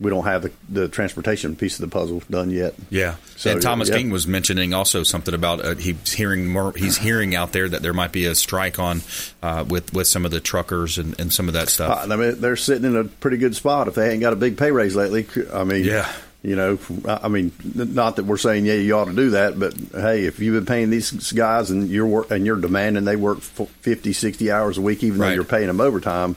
We 0.00 0.10
don't 0.10 0.24
have 0.24 0.42
the, 0.42 0.52
the 0.70 0.88
transportation 0.88 1.54
piece 1.56 1.78
of 1.78 1.82
the 1.82 1.92
puzzle 1.94 2.22
done 2.30 2.50
yet. 2.50 2.74
Yeah, 2.88 3.16
So, 3.36 3.52
and 3.52 3.60
Thomas 3.62 3.90
yeah. 3.90 3.96
King 3.98 4.10
was 4.10 4.26
mentioning 4.26 4.72
also 4.72 5.02
something 5.02 5.34
about 5.34 5.62
uh, 5.64 5.74
he's 5.74 6.12
hearing 6.12 6.46
more. 6.48 6.72
He's 6.74 6.96
hearing 6.96 7.34
out 7.34 7.52
there 7.52 7.68
that 7.68 7.82
there 7.82 7.92
might 7.92 8.10
be 8.12 8.24
a 8.24 8.34
strike 8.34 8.78
on 8.78 9.02
uh, 9.42 9.64
with 9.68 9.92
with 9.92 10.06
some 10.06 10.24
of 10.24 10.30
the 10.30 10.40
truckers 10.40 10.96
and, 10.98 11.18
and 11.20 11.30
some 11.32 11.48
of 11.48 11.54
that 11.54 11.68
stuff. 11.68 12.08
Uh, 12.08 12.12
I 12.14 12.16
mean, 12.16 12.40
they're 12.40 12.56
sitting 12.56 12.84
in 12.84 12.96
a 12.96 13.04
pretty 13.04 13.36
good 13.36 13.54
spot 13.54 13.88
if 13.88 13.94
they 13.94 14.10
ain't 14.10 14.20
got 14.22 14.32
a 14.32 14.36
big 14.36 14.56
pay 14.56 14.70
raise 14.70 14.96
lately. 14.96 15.26
I 15.52 15.64
mean, 15.64 15.84
Yeah. 15.84 16.10
you 16.42 16.56
know, 16.56 16.78
I 17.06 17.28
mean, 17.28 17.52
not 17.74 18.16
that 18.16 18.24
we're 18.24 18.38
saying 18.38 18.64
yeah 18.64 18.72
you 18.74 18.96
ought 18.96 19.04
to 19.04 19.12
do 19.14 19.30
that, 19.30 19.58
but 19.60 19.74
hey, 19.92 20.24
if 20.24 20.38
you've 20.40 20.54
been 20.54 20.64
paying 20.64 20.88
these 20.88 21.32
guys 21.32 21.70
and 21.70 21.90
you're 21.90 22.06
work, 22.06 22.30
and 22.30 22.46
you're 22.46 22.56
demanding 22.56 23.04
they 23.04 23.16
work 23.16 23.38
f- 23.38 23.68
50, 23.82 24.14
60 24.14 24.50
hours 24.50 24.78
a 24.78 24.80
week, 24.80 25.02
even 25.04 25.18
Right. 25.20 25.28
though 25.28 25.34
you're 25.34 25.44
paying 25.44 25.66
them 25.66 25.82
overtime, 25.82 26.36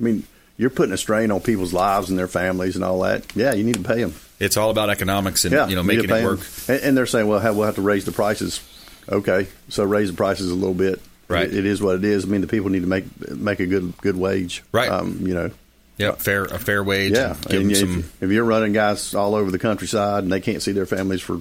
I 0.00 0.02
mean, 0.02 0.22
you're 0.56 0.70
putting 0.70 0.92
a 0.92 0.96
strain 0.96 1.30
on 1.30 1.40
people's 1.40 1.72
lives 1.72 2.10
and 2.10 2.18
their 2.18 2.28
families 2.28 2.76
and 2.76 2.84
all 2.84 3.00
that. 3.00 3.24
Yeah, 3.36 3.54
you 3.54 3.64
need 3.64 3.74
to 3.74 3.82
pay 3.82 4.00
them. 4.02 4.14
it's 4.40 4.56
all 4.56 4.70
about 4.70 4.90
economics 4.90 5.44
and 5.44 5.52
Yeah, 5.52 5.66
you 5.68 5.76
know 5.76 5.82
making 5.82 6.10
it 6.10 6.24
work. 6.24 6.40
And, 6.68 6.80
and 6.82 6.96
they're 6.96 7.06
saying, 7.06 7.26
well, 7.28 7.40
hey, 7.40 7.50
we'll 7.50 7.66
have 7.66 7.74
to 7.76 7.82
raise 7.82 8.04
the 8.04 8.12
prices. 8.12 8.60
Okay, 9.08 9.48
so 9.68 9.84
raise 9.84 10.10
the 10.10 10.16
prices 10.16 10.50
a 10.50 10.54
little 10.54 10.74
bit. 10.74 11.00
Right. 11.28 11.46
It- 11.46 11.54
it 11.54 11.66
is 11.66 11.82
what 11.82 11.96
it 11.96 12.04
is. 12.04 12.24
I 12.24 12.28
mean, 12.28 12.40
the 12.40 12.46
people 12.46 12.70
need 12.70 12.82
to 12.82 12.86
make 12.86 13.04
make 13.30 13.60
a 13.60 13.66
good 13.66 13.94
good 14.00 14.16
wage. 14.16 14.62
Right. 14.72 14.88
Um, 14.90 15.18
you 15.26 15.34
know. 15.34 15.50
Yeah, 15.96 16.12
fair 16.12 16.44
a 16.44 16.58
fair 16.58 16.82
wage. 16.82 17.12
Yeah, 17.12 17.36
give 17.48 17.60
and 17.60 17.70
them 17.70 17.70
if, 17.70 17.78
some. 17.78 18.04
if 18.20 18.30
you're 18.30 18.44
running 18.44 18.72
guys 18.72 19.14
all 19.14 19.34
over 19.36 19.50
the 19.52 19.58
countryside 19.60 20.24
and 20.24 20.32
they 20.32 20.40
can't 20.40 20.60
see 20.60 20.72
their 20.72 20.86
families 20.86 21.20
for, 21.22 21.40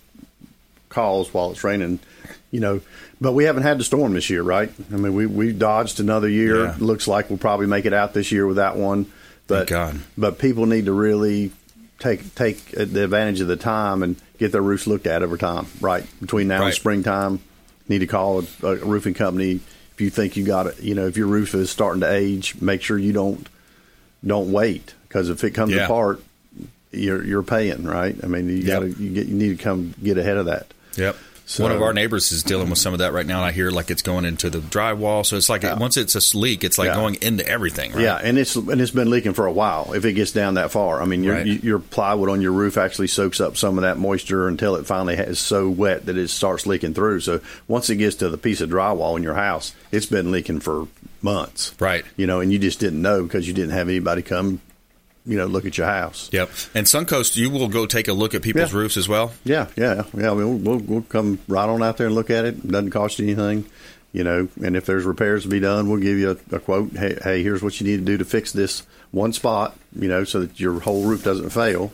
calls 0.89 1.33
while 1.33 1.51
it's 1.51 1.63
raining. 1.63 1.99
You 2.51 2.59
know, 2.59 2.81
but 3.21 3.33
we 3.33 3.43
haven't 3.45 3.63
had 3.63 3.79
the 3.79 3.83
storm 3.83 4.13
this 4.13 4.29
year, 4.29 4.43
right? 4.43 4.71
I 4.91 4.95
mean, 4.95 5.13
we 5.15 5.25
we 5.25 5.53
dodged 5.53 5.99
another 5.99 6.29
year. 6.29 6.65
Yeah. 6.65 6.75
Looks 6.79 7.07
like 7.07 7.29
we'll 7.29 7.39
probably 7.39 7.67
make 7.67 7.85
it 7.85 7.93
out 7.93 8.13
this 8.13 8.31
year 8.31 8.45
without 8.45 8.77
one. 8.77 9.11
But 9.47 9.67
God. 9.67 9.99
but 10.15 10.37
people 10.37 10.67
need 10.67 10.85
to 10.85 10.93
really 10.93 11.51
take 11.99 12.33
take 12.35 12.65
the 12.71 13.03
advantage 13.03 13.41
of 13.41 13.47
the 13.47 13.55
time 13.57 14.01
and 14.03 14.15
get 14.37 14.51
their 14.51 14.61
roofs 14.61 14.87
looked 14.87 15.07
at 15.07 15.21
over 15.23 15.37
time. 15.37 15.67
Right 15.81 16.05
between 16.19 16.47
now 16.47 16.59
Right. 16.61 16.67
and 16.67 16.73
springtime, 16.75 17.39
need 17.87 17.99
to 17.99 18.07
call 18.07 18.43
a, 18.63 18.65
a 18.67 18.75
roofing 18.77 19.13
company 19.13 19.59
if 19.93 20.01
you 20.01 20.09
think 20.09 20.37
you 20.37 20.45
got 20.45 20.67
it. 20.67 20.79
You 20.81 20.95
know, 20.95 21.07
if 21.07 21.17
your 21.17 21.27
roof 21.27 21.53
is 21.53 21.69
starting 21.69 22.01
to 22.01 22.11
age, 22.11 22.55
make 22.61 22.81
sure 22.81 22.97
you 22.97 23.13
don't 23.13 23.47
don't 24.25 24.51
wait 24.51 24.93
because 25.07 25.29
if 25.29 25.43
it 25.43 25.51
comes 25.51 25.73
Yeah. 25.73 25.85
apart, 25.85 26.21
you're 26.91 27.23
you're 27.23 27.43
paying. 27.43 27.83
Right? 27.83 28.15
I 28.23 28.27
mean, 28.27 28.47
you 28.49 28.55
Yep. 28.57 28.67
got 28.67 28.79
to 28.79 29.03
you 29.03 29.09
get 29.11 29.27
you 29.27 29.35
need 29.35 29.57
to 29.57 29.63
come 29.63 29.93
get 30.01 30.17
ahead 30.17 30.37
of 30.37 30.45
that. 30.47 30.67
Yep. 30.95 31.15
So- 31.49 31.63
One 31.63 31.71
of 31.71 31.81
our 31.81 31.93
neighbors 31.93 32.31
is 32.31 32.43
dealing 32.43 32.69
with 32.69 32.77
some 32.77 32.93
of 32.93 32.99
that 32.99 33.11
right 33.11 33.25
now, 33.25 33.37
and 33.37 33.45
I 33.45 33.51
hear 33.51 33.71
like 33.71 33.89
it's 33.89 34.03
going 34.03 34.23
into 34.23 34.51
the 34.51 34.59
drywall. 34.59 35.25
So 35.25 35.35
it's 35.35 35.49
like 35.49 35.63
Yeah. 35.63 35.79
once 35.79 35.97
it's 35.97 36.13
a 36.13 36.37
leak, 36.37 36.63
it's 36.63 36.77
like 36.77 36.89
Yeah. 36.89 36.95
going 36.95 37.17
into 37.21 37.43
everything. 37.47 37.91
Right? 37.93 38.03
Yeah, 38.03 38.19
and 38.23 38.37
it's 38.37 38.55
and 38.55 38.79
it's 38.79 38.91
been 38.91 39.09
leaking 39.09 39.33
for 39.33 39.47
a 39.47 39.51
while. 39.51 39.93
If 39.95 40.05
it 40.05 40.13
gets 40.13 40.31
down 40.31 40.53
that 40.53 40.69
far, 40.69 41.01
I 41.01 41.05
mean, 41.05 41.23
your 41.23 41.33
Right. 41.33 41.63
your 41.63 41.79
plywood 41.79 42.29
on 42.29 42.39
your 42.41 42.51
roof 42.51 42.77
actually 42.77 43.07
soaks 43.07 43.41
up 43.41 43.57
some 43.57 43.79
of 43.79 43.81
that 43.81 43.97
moisture 43.97 44.47
until 44.47 44.75
it 44.75 44.85
finally 44.85 45.15
is 45.15 45.39
so 45.39 45.67
wet 45.67 46.05
that 46.05 46.17
it 46.19 46.29
starts 46.29 46.67
leaking 46.67 46.93
through. 46.93 47.21
So 47.21 47.39
once 47.67 47.89
it 47.89 47.95
gets 47.95 48.15
to 48.17 48.29
the 48.29 48.37
piece 48.37 48.61
of 48.61 48.69
drywall 48.69 49.17
in 49.17 49.23
your 49.23 49.33
house, 49.33 49.73
it's 49.91 50.05
been 50.05 50.31
leaking 50.31 50.59
for 50.59 50.85
months. 51.23 51.71
Right. 51.79 52.05
You 52.15 52.27
know, 52.27 52.41
and 52.41 52.53
you 52.53 52.59
just 52.59 52.79
didn't 52.79 53.01
know 53.01 53.23
because 53.23 53.47
you 53.47 53.55
didn't 53.55 53.71
have 53.71 53.89
anybody 53.89 54.21
come, 54.21 54.61
you 55.25 55.38
know, 55.38 55.45
look 55.45 55.65
at 55.65 55.77
your 55.77 55.88
house. 55.88 56.29
Yep. 56.31 56.49
And 56.73 56.88
Suncoast, 56.88 57.35
you 57.35 57.49
will 57.49 57.67
go 57.67 57.85
take 57.85 58.07
a 58.07 58.13
look 58.13 58.33
at 58.33 58.41
people's 58.41 58.71
Yeah. 58.73 58.79
roofs 58.79 58.97
as 58.97 59.07
well. 59.07 59.31
Yeah, 59.43 59.67
yeah, 59.75 60.03
yeah. 60.17 60.31
We'll, 60.31 60.53
we'll 60.53 60.79
we'll 60.79 61.01
come 61.03 61.39
right 61.47 61.67
on 61.69 61.83
out 61.83 61.97
there 61.97 62.07
and 62.07 62.15
look 62.15 62.29
at 62.29 62.45
it. 62.45 62.55
It 62.55 62.67
doesn't 62.71 62.91
cost 62.91 63.19
you 63.19 63.25
anything, 63.25 63.65
you 64.13 64.23
know. 64.23 64.47
And 64.63 64.75
if 64.75 64.85
there's 64.85 65.03
repairs 65.05 65.43
to 65.43 65.49
be 65.49 65.59
done, 65.59 65.89
we'll 65.89 65.99
give 66.01 66.17
you 66.17 66.31
a, 66.51 66.55
a 66.55 66.59
quote. 66.59 66.91
Hey, 66.93 67.17
hey, 67.23 67.43
here's 67.43 67.61
what 67.61 67.79
you 67.79 67.85
need 67.88 67.97
to 67.97 68.05
do 68.05 68.17
to 68.17 68.25
fix 68.25 68.51
this 68.51 68.83
one 69.11 69.33
spot, 69.33 69.75
you 69.95 70.07
know, 70.07 70.23
so 70.23 70.41
that 70.41 70.59
your 70.59 70.79
whole 70.79 71.05
roof 71.05 71.23
doesn't 71.23 71.49
fail. 71.51 71.91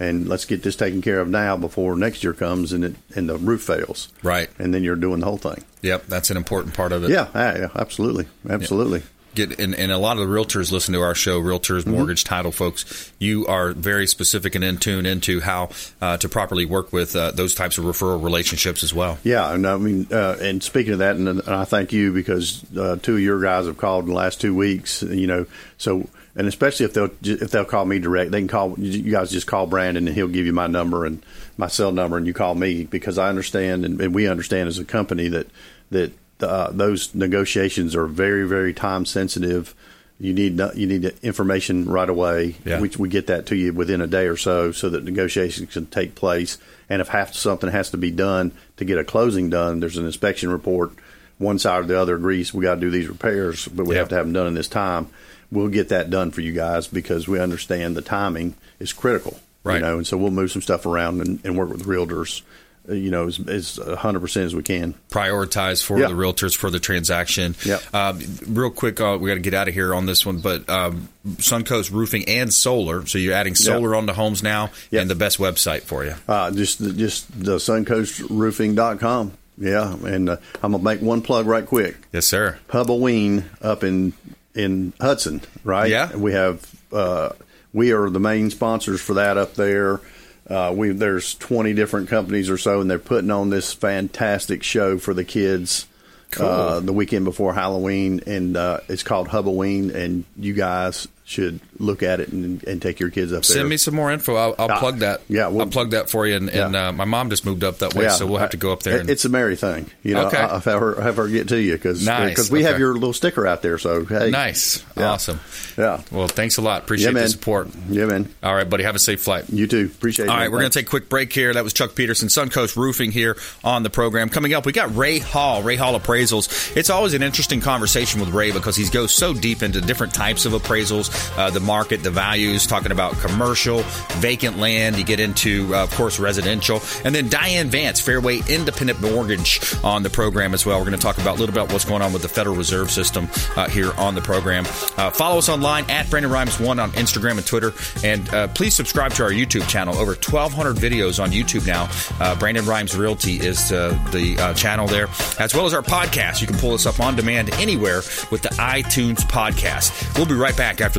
And 0.00 0.28
let's 0.28 0.44
get 0.44 0.64
this 0.64 0.74
taken 0.74 1.02
care 1.02 1.20
of 1.20 1.28
now 1.28 1.56
before 1.56 1.94
next 1.96 2.24
year 2.24 2.32
comes 2.32 2.72
and 2.72 2.84
it 2.84 2.96
and 3.14 3.28
the 3.28 3.36
roof 3.38 3.62
fails. 3.62 4.08
Right. 4.24 4.50
And 4.58 4.74
then 4.74 4.82
you're 4.82 4.96
doing 4.96 5.20
the 5.20 5.26
whole 5.26 5.36
thing. 5.38 5.62
Yep. 5.82 6.06
That's 6.08 6.30
an 6.30 6.36
important 6.36 6.74
part 6.74 6.90
of 6.90 7.04
it. 7.04 7.10
Yeah, 7.10 7.28
yeah, 7.32 7.58
yeah, 7.58 7.68
absolutely, 7.76 8.26
absolutely. 8.50 9.02
Get 9.34 9.58
and, 9.58 9.74
and 9.74 9.90
a 9.92 9.98
lot 9.98 10.18
of 10.18 10.26
the 10.26 10.32
realtors 10.34 10.70
listen 10.72 10.94
to 10.94 11.00
our 11.00 11.14
show 11.14 11.40
realtors 11.40 11.82
Mm-hmm. 11.84 11.90
mortgage 11.92 12.24
title 12.24 12.52
folks 12.52 13.12
you 13.18 13.46
are 13.46 13.72
very 13.72 14.06
specific 14.06 14.54
and 14.54 14.62
in 14.64 14.78
tune 14.78 15.06
into 15.06 15.40
how 15.40 15.70
uh, 16.00 16.16
to 16.16 16.28
properly 16.28 16.64
work 16.64 16.92
with 16.92 17.14
uh, 17.16 17.30
those 17.32 17.54
types 17.54 17.78
of 17.78 17.84
referral 17.84 18.22
relationships 18.22 18.82
as 18.82 18.94
well 18.94 19.18
Yeah, 19.24 19.52
and 19.52 19.66
I 19.66 19.76
mean, 19.76 20.06
uh, 20.10 20.36
and 20.40 20.62
speaking 20.62 20.92
of 20.94 20.98
that, 21.00 21.16
and, 21.16 21.28
and 21.28 21.48
I 21.48 21.64
thank 21.64 21.92
you 21.92 22.12
because 22.12 22.64
uh, 22.76 22.96
two 23.02 23.14
of 23.14 23.20
your 23.20 23.40
guys 23.40 23.66
have 23.66 23.76
called 23.78 24.04
in 24.04 24.10
the 24.10 24.16
last 24.16 24.40
two 24.40 24.54
weeks. 24.54 25.02
You 25.02 25.26
know, 25.26 25.46
so 25.78 26.08
and 26.36 26.46
especially 26.48 26.86
if 26.86 26.94
they'll 26.94 27.10
if 27.22 27.50
they'll 27.50 27.64
call 27.64 27.84
me 27.84 27.98
direct, 27.98 28.30
they 28.30 28.40
can 28.40 28.48
call 28.48 28.78
you 28.78 29.10
guys. 29.10 29.30
Just 29.30 29.46
call 29.46 29.66
Brandon, 29.66 30.06
and 30.06 30.14
he'll 30.14 30.28
give 30.28 30.46
you 30.46 30.52
my 30.52 30.66
number 30.66 31.04
and 31.04 31.22
my 31.56 31.68
cell 31.68 31.92
number, 31.92 32.16
and 32.16 32.26
you 32.26 32.32
call 32.34 32.54
me 32.54 32.84
because 32.84 33.18
I 33.18 33.28
understand 33.28 33.84
and, 33.84 34.00
and 34.00 34.14
we 34.14 34.28
understand 34.28 34.68
as 34.68 34.78
a 34.78 34.84
company 34.84 35.28
that 35.28 35.46
that 35.90 36.12
uh, 36.40 36.70
those 36.72 37.14
negotiations 37.14 37.94
are 37.96 38.06
very 38.06 38.46
very 38.46 38.72
time 38.74 39.04
sensitive. 39.06 39.74
You 40.20 40.32
need 40.32 40.60
you 40.76 40.86
need 40.86 41.04
information 41.22 41.86
right 41.86 42.08
away. 42.08 42.56
Yeah. 42.64 42.80
We, 42.80 42.88
we 42.98 43.08
get 43.08 43.26
that 43.26 43.46
to 43.46 43.56
you 43.56 43.72
within 43.72 44.00
a 44.00 44.06
day 44.06 44.26
or 44.26 44.36
so, 44.36 44.70
so 44.72 44.88
that 44.90 45.02
negotiations 45.04 45.72
can 45.72 45.86
take 45.86 46.14
place. 46.14 46.56
And 46.88 47.02
if 47.02 47.08
half 47.08 47.34
something 47.34 47.70
has 47.70 47.90
to 47.90 47.96
be 47.96 48.10
done 48.12 48.52
to 48.76 48.84
get 48.84 48.98
a 48.98 49.04
closing 49.04 49.50
done, 49.50 49.80
there's 49.80 49.96
an 49.96 50.06
inspection 50.06 50.50
report. 50.50 50.92
One 51.38 51.58
side 51.58 51.80
or 51.80 51.86
the 51.86 52.00
other 52.00 52.14
agrees 52.14 52.54
we 52.54 52.62
got 52.62 52.76
to 52.76 52.80
do 52.80 52.90
these 52.90 53.08
repairs, 53.08 53.66
but 53.66 53.86
we 53.86 53.94
Yeah. 53.96 54.00
have 54.02 54.08
to 54.10 54.14
have 54.14 54.26
them 54.26 54.32
done 54.32 54.46
in 54.46 54.54
this 54.54 54.68
time. 54.68 55.08
we'll 55.50 55.68
get 55.68 55.88
that 55.90 56.10
done 56.10 56.30
for 56.32 56.40
you 56.40 56.52
guys 56.52 56.86
because 56.88 57.28
we 57.28 57.38
understand 57.38 57.96
the 57.96 58.02
timing 58.02 58.54
is 58.80 58.92
critical. 58.92 59.38
Right. 59.62 59.76
You 59.76 59.80
know, 59.82 59.96
and 59.98 60.06
so 60.06 60.16
we'll 60.16 60.30
move 60.32 60.50
some 60.50 60.62
stuff 60.62 60.84
around 60.86 61.20
and, 61.20 61.40
and 61.44 61.56
work 61.56 61.70
with 61.70 61.86
realtors. 61.86 62.42
Uh, 62.88 62.92
You 62.94 63.10
know, 63.10 63.26
as, 63.28 63.38
as 63.48 63.78
100% 63.78 64.36
as 64.44 64.54
we 64.54 64.62
can. 64.62 64.94
prioritize 65.10 65.82
for 65.82 65.98
Yeah. 65.98 66.08
the 66.08 66.14
realtors 66.14 66.54
for 66.56 66.70
the 66.70 66.78
transaction. 66.80 67.54
Yep. 67.64 67.82
Uh, 67.92 68.14
real 68.46 68.70
quick, 68.70 69.00
uh, 69.00 69.16
we 69.20 69.28
got 69.30 69.34
to 69.34 69.40
get 69.40 69.54
out 69.54 69.68
of 69.68 69.74
here 69.74 69.94
on 69.94 70.06
this 70.06 70.24
one, 70.26 70.38
but 70.38 70.68
um, 70.68 71.08
Suncoast 71.36 71.90
Roofing 71.90 72.28
and 72.28 72.52
Solar. 72.52 73.06
So 73.06 73.18
you're 73.18 73.34
adding 73.34 73.54
solar 73.54 73.94
onto 73.94 74.12
homes 74.12 74.42
now, 74.42 74.70
Yep. 74.90 75.00
and 75.02 75.10
the 75.10 75.14
best 75.14 75.38
website 75.38 75.82
for 75.82 76.04
you. 76.04 76.14
Uh, 76.28 76.50
just 76.50 76.78
just 76.96 77.26
the 77.42 77.56
suncoastroofing.com. 77.56 79.32
Yeah, 79.56 79.94
and 80.04 80.30
uh, 80.30 80.36
I'm 80.62 80.72
gonna 80.72 80.82
make 80.82 81.00
one 81.00 81.22
plug 81.22 81.46
right 81.46 81.64
quick. 81.64 81.96
Yes, 82.12 82.26
sir. 82.26 82.58
Hubbleween 82.68 83.44
up 83.62 83.84
in 83.84 84.12
in 84.54 84.92
Hudson, 85.00 85.42
right? 85.62 85.88
Yeah. 85.90 86.14
we 86.16 86.32
have 86.32 86.68
uh, 86.92 87.30
we 87.72 87.92
are 87.92 88.10
the 88.10 88.18
main 88.20 88.50
sponsors 88.50 89.00
for 89.00 89.14
that 89.14 89.36
up 89.38 89.54
there. 89.54 90.00
Uh, 90.48 90.72
we 90.76 90.90
there's 90.90 91.34
20 91.34 91.72
different 91.72 92.08
companies 92.08 92.50
or 92.50 92.58
so, 92.58 92.80
and 92.80 92.90
they're 92.90 92.98
putting 92.98 93.30
on 93.30 93.50
this 93.50 93.72
fantastic 93.72 94.62
show 94.62 94.98
for 94.98 95.14
the 95.14 95.24
kids. 95.24 95.86
Cool. 96.30 96.46
Uh, 96.46 96.80
the 96.80 96.92
weekend 96.92 97.24
before 97.24 97.54
Halloween, 97.54 98.20
and 98.26 98.56
uh, 98.56 98.80
it's 98.88 99.04
called 99.04 99.28
Hubbleween, 99.28 99.94
and 99.94 100.24
you 100.36 100.52
guys 100.52 101.06
should 101.26 101.58
look 101.78 102.02
at 102.02 102.20
it 102.20 102.28
and, 102.28 102.62
and 102.64 102.82
take 102.82 103.00
your 103.00 103.08
kids 103.08 103.32
up 103.32 103.42
there. 103.44 103.56
Send 103.56 103.68
me 103.68 103.78
some 103.78 103.94
more 103.94 104.12
info. 104.12 104.34
I'll, 104.36 104.54
I'll 104.58 104.70
Ah, 104.70 104.78
plug 104.78 104.98
that. 104.98 105.22
yeah, 105.28 105.48
we'll- 105.48 105.62
I'll 105.62 105.66
plug 105.68 105.92
that 105.92 106.10
for 106.10 106.26
you. 106.26 106.36
And, 106.36 106.50
and 106.50 106.76
uh, 106.76 106.92
my 106.92 107.06
mom 107.06 107.30
just 107.30 107.46
moved 107.46 107.64
up 107.64 107.78
that 107.78 107.94
way, 107.94 108.04
Yeah, 108.04 108.10
so 108.10 108.26
we'll 108.26 108.40
have 108.40 108.50
to 108.50 108.58
go 108.58 108.72
up 108.72 108.82
there. 108.82 109.00
And, 109.00 109.08
it's 109.08 109.24
a 109.24 109.30
merry 109.30 109.56
thing, 109.56 109.90
you 110.02 110.12
know. 110.14 110.26
Okay. 110.26 110.36
I, 110.36 110.48
I'll 110.48 110.60
have 110.60 110.80
her, 110.80 111.00
have 111.00 111.16
her 111.16 111.26
get 111.28 111.48
to 111.48 111.58
you 111.60 111.72
because 111.72 112.04
Nice, 112.04 112.50
we 112.50 112.64
have 112.64 112.78
your 112.78 112.92
little 112.92 113.14
sticker 113.14 113.46
out 113.46 113.62
there. 113.62 113.78
So 113.78 114.04
hey, 114.04 114.30
nice, 114.30 114.84
Yeah. 114.98 115.12
awesome. 115.12 115.40
Yeah. 115.78 116.02
Well, 116.10 116.28
thanks 116.28 116.58
a 116.58 116.62
lot. 116.62 116.82
Appreciate 116.82 117.14
the 117.14 117.26
support. 117.28 117.68
Yeah, 117.88 118.04
man. 118.04 118.28
All 118.42 118.54
right, 118.54 118.68
buddy. 118.68 118.84
Have 118.84 118.94
a 118.94 118.98
safe 118.98 119.22
flight. 119.22 119.48
You 119.48 119.66
too. 119.66 119.90
Appreciate 119.94 120.26
it. 120.26 120.28
All 120.28 120.36
right, 120.36 120.42
man. 120.42 120.52
we're 120.52 120.60
going 120.60 120.70
to 120.72 120.78
take 120.78 120.86
a 120.86 120.90
quick 120.90 121.08
break 121.08 121.32
here. 121.32 121.54
That 121.54 121.64
was 121.64 121.72
Chuck 121.72 121.94
Peterson, 121.94 122.28
Suncoast 122.28 122.76
Roofing 122.76 123.12
here 123.12 123.36
on 123.64 123.82
the 123.82 123.90
program. 123.90 124.28
Coming 124.28 124.52
up, 124.52 124.66
we 124.66 124.72
got 124.72 124.94
Ray 124.94 125.20
Hall, 125.20 125.62
Ray 125.62 125.76
Hall 125.76 125.98
Appraisals. 125.98 126.76
It's 126.76 126.90
always 126.90 127.14
an 127.14 127.22
interesting 127.22 127.60
conversation 127.62 128.20
with 128.20 128.28
Ray 128.28 128.52
because 128.52 128.76
he 128.76 128.88
goes 128.90 129.12
so 129.12 129.32
deep 129.32 129.62
into 129.62 129.80
different 129.80 130.12
types 130.14 130.44
of 130.44 130.52
appraisals, 130.52 131.10
uh, 131.36 131.50
the 131.50 131.60
market, 131.60 132.02
the 132.02 132.10
values, 132.10 132.66
talking 132.66 132.92
about 132.92 133.14
commercial, 133.18 133.82
vacant 134.18 134.58
land. 134.58 134.96
You 134.96 135.04
get 135.04 135.20
into, 135.20 135.74
uh, 135.74 135.84
of 135.84 135.94
course, 135.94 136.18
residential. 136.18 136.80
And 137.04 137.14
then 137.14 137.28
Diane 137.28 137.68
Vance, 137.68 138.00
Fairway 138.00 138.40
Independent 138.48 139.00
Mortgage 139.00 139.60
on 139.82 140.02
the 140.02 140.10
program 140.10 140.54
as 140.54 140.64
well. 140.66 140.78
We're 140.78 140.86
going 140.86 140.98
to 140.98 141.02
talk 141.02 141.18
about 141.18 141.36
a 141.36 141.40
little 141.40 141.54
bit 141.54 141.72
what's 141.72 141.84
going 141.84 142.02
on 142.02 142.12
with 142.12 142.22
the 142.22 142.28
Federal 142.28 142.56
Reserve 142.56 142.90
System 142.90 143.28
uh, 143.56 143.68
here 143.68 143.92
on 143.94 144.14
the 144.14 144.20
program. 144.20 144.64
Uh, 144.96 145.10
follow 145.10 145.38
us 145.38 145.48
online 145.48 145.88
at 145.90 146.08
Brandon 146.10 146.30
Rhymes1 146.30 146.82
on 146.82 146.90
Instagram 146.92 147.32
and 147.32 147.46
Twitter. 147.46 147.72
And 148.02 148.28
uh, 148.34 148.48
please 148.48 148.76
subscribe 148.76 149.12
to 149.14 149.24
our 149.24 149.30
YouTube 149.30 149.68
channel. 149.68 149.94
Over 149.96 150.12
1,200 150.12 150.76
videos 150.76 151.22
on 151.22 151.30
YouTube 151.30 151.66
now. 151.66 151.88
Uh, 152.20 152.38
Brandon 152.38 152.64
Rhymes 152.64 152.96
Realty 152.96 153.40
is 153.40 153.68
the 153.68 154.54
channel 154.56 154.86
there, 154.86 155.08
as 155.38 155.54
well 155.54 155.66
as 155.66 155.74
our 155.74 155.82
podcast. 155.82 156.40
You 156.40 156.46
can 156.46 156.56
pull 156.58 156.74
us 156.74 156.86
up 156.86 157.00
on 157.00 157.16
demand 157.16 157.50
anywhere 157.54 158.02
with 158.30 158.42
the 158.42 158.50
iTunes 158.50 159.20
podcast. 159.20 160.16
We'll 160.16 160.26
be 160.26 160.34
right 160.34 160.56
back 160.56 160.80
after 160.80 160.98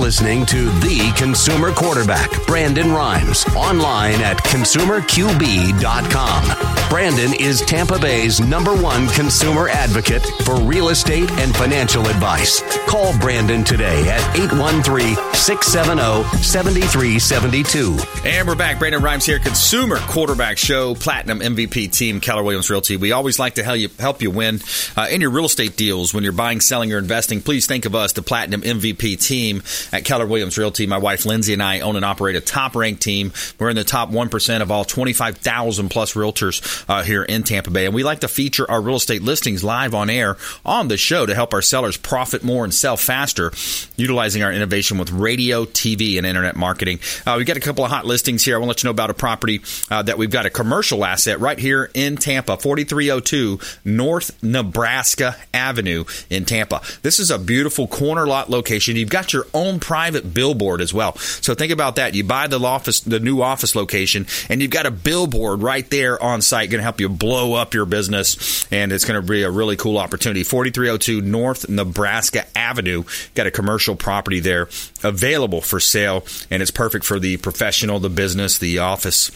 Listening 0.00 0.46
to 0.46 0.70
The 0.80 1.12
Consumer 1.16 1.72
Quarterback, 1.72 2.30
Brandon 2.46 2.90
Rhymes, 2.90 3.44
online 3.54 4.20
at 4.22 4.38
consumerqb.com. 4.38 6.88
Brandon 6.88 7.34
is 7.38 7.60
Tampa 7.60 7.98
Bay's 7.98 8.40
number 8.40 8.74
one 8.74 9.08
consumer 9.10 9.68
advocate 9.68 10.24
for 10.44 10.56
real 10.56 10.88
estate 10.88 11.30
and 11.32 11.54
financial 11.54 12.08
advice. 12.08 12.62
Call 12.88 13.16
Brandon 13.20 13.62
today 13.62 14.08
at 14.08 14.36
813 14.36 15.14
670 15.34 16.24
7372. 16.42 17.98
And 18.24 18.48
we're 18.48 18.56
back. 18.56 18.78
Brandon 18.78 19.02
Rhymes 19.02 19.24
here, 19.24 19.38
Consumer 19.38 19.98
Quarterback 19.98 20.58
Show, 20.58 20.94
Platinum 20.94 21.40
MVP 21.40 21.96
team, 21.96 22.20
Keller 22.20 22.42
Williams 22.42 22.70
Realty. 22.70 22.96
We 22.96 23.12
always 23.12 23.38
like 23.38 23.54
to 23.54 23.62
help 23.62 23.78
you, 23.78 23.88
help 23.98 24.22
you 24.22 24.30
win 24.30 24.60
uh, 24.96 25.06
in 25.10 25.20
your 25.20 25.30
real 25.30 25.44
estate 25.44 25.76
deals 25.76 26.12
when 26.12 26.24
you're 26.24 26.32
buying, 26.32 26.60
selling, 26.60 26.92
or 26.92 26.98
investing. 26.98 27.40
Please 27.40 27.66
think 27.66 27.84
of 27.84 27.94
us, 27.94 28.14
the 28.14 28.22
Platinum 28.22 28.62
MVP 28.62 29.24
team 29.24 29.62
at 29.92 30.04
Keller 30.04 30.26
Williams 30.26 30.58
Realty. 30.58 30.86
My 30.86 30.98
wife 30.98 31.26
Lindsay 31.26 31.52
and 31.52 31.62
I 31.62 31.80
own 31.80 31.96
and 31.96 32.04
operate 32.04 32.36
a 32.36 32.40
top 32.40 32.74
ranked 32.74 33.02
team. 33.02 33.32
We're 33.58 33.70
in 33.70 33.76
the 33.76 33.84
top 33.84 34.10
1% 34.10 34.62
of 34.62 34.70
all 34.70 34.84
25,000 34.84 35.88
plus 35.88 36.14
realtors 36.14 36.84
uh, 36.88 37.02
here 37.02 37.22
in 37.22 37.42
Tampa 37.42 37.70
Bay. 37.70 37.86
And 37.86 37.94
we 37.94 38.04
like 38.04 38.20
to 38.20 38.28
feature 38.28 38.70
our 38.70 38.80
real 38.80 38.96
estate 38.96 39.22
listings 39.22 39.64
live 39.64 39.94
on 39.94 40.10
air 40.10 40.36
on 40.64 40.88
the 40.88 40.96
show 40.96 41.26
to 41.26 41.34
help 41.34 41.52
our 41.54 41.62
sellers 41.62 41.96
profit 41.96 42.42
more 42.42 42.64
and 42.64 42.72
sell 42.72 42.96
faster, 42.96 43.52
utilizing 43.96 44.42
our 44.42 44.52
innovation 44.52 44.98
with 44.98 45.10
radio, 45.10 45.64
TV, 45.64 46.18
and 46.18 46.26
internet 46.26 46.56
marketing. 46.56 47.00
Uh, 47.26 47.34
we've 47.36 47.46
got 47.46 47.56
a 47.56 47.60
couple 47.60 47.84
of 47.84 47.90
hot 47.90 48.06
listings 48.06 48.44
here. 48.44 48.56
I 48.56 48.58
want 48.58 48.68
to 48.68 48.70
let 48.70 48.82
you 48.82 48.88
know 48.88 48.92
about 48.92 49.10
a 49.10 49.14
property 49.14 49.60
uh, 49.90 50.02
that 50.02 50.18
we've 50.18 50.30
got 50.30 50.46
a 50.46 50.50
commercial 50.50 51.04
asset 51.04 51.40
right 51.40 51.58
here 51.58 51.90
in 51.94 52.16
Tampa, 52.16 52.56
4302 52.56 53.58
North 53.84 54.42
Nebraska 54.42 55.36
Avenue 55.52 56.04
in 56.28 56.44
Tampa. 56.44 56.80
This 57.02 57.18
is 57.18 57.30
a 57.30 57.38
beautiful 57.38 57.86
corner 57.86 58.26
lot 58.26 58.50
location. 58.50 58.96
You've 58.96 59.10
got 59.10 59.32
your 59.32 59.46
own 59.54 59.79
private 59.80 60.32
billboard 60.32 60.80
as 60.80 60.94
well. 60.94 61.16
So 61.16 61.54
think 61.54 61.72
about 61.72 61.96
that. 61.96 62.14
You 62.14 62.24
buy 62.24 62.46
the 62.46 62.60
office, 62.60 63.00
the 63.00 63.20
new 63.20 63.42
office 63.42 63.74
location, 63.74 64.26
and 64.48 64.60
you've 64.60 64.70
got 64.70 64.86
a 64.86 64.90
billboard 64.90 65.62
right 65.62 65.88
there 65.90 66.22
on 66.22 66.42
site, 66.42 66.70
going 66.70 66.78
to 66.78 66.84
help 66.84 67.00
you 67.00 67.08
blow 67.08 67.54
up 67.54 67.74
your 67.74 67.86
business, 67.86 68.66
and 68.72 68.92
it's 68.92 69.04
going 69.04 69.20
to 69.20 69.26
be 69.26 69.42
a 69.42 69.50
really 69.50 69.76
cool 69.76 69.98
opportunity. 69.98 70.42
4302 70.42 71.22
North 71.22 71.68
Nebraska 71.68 72.46
Avenue. 72.56 73.04
Got 73.34 73.46
a 73.46 73.50
commercial 73.50 73.96
property 73.96 74.40
there 74.40 74.68
available 75.02 75.60
for 75.60 75.80
sale, 75.80 76.24
and 76.50 76.62
it's 76.62 76.70
perfect 76.70 77.04
for 77.04 77.18
the 77.18 77.36
professional, 77.38 77.98
the 77.98 78.10
business, 78.10 78.58
the 78.58 78.78
office. 78.78 79.30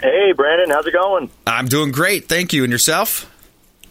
Hey, 0.00 0.32
Brandon, 0.32 0.70
how's 0.70 0.86
it 0.86 0.92
going? 0.92 1.30
I'm 1.46 1.66
doing 1.66 1.92
great. 1.92 2.28
Thank 2.28 2.54
you. 2.54 2.64
And 2.64 2.72
yourself? 2.72 3.30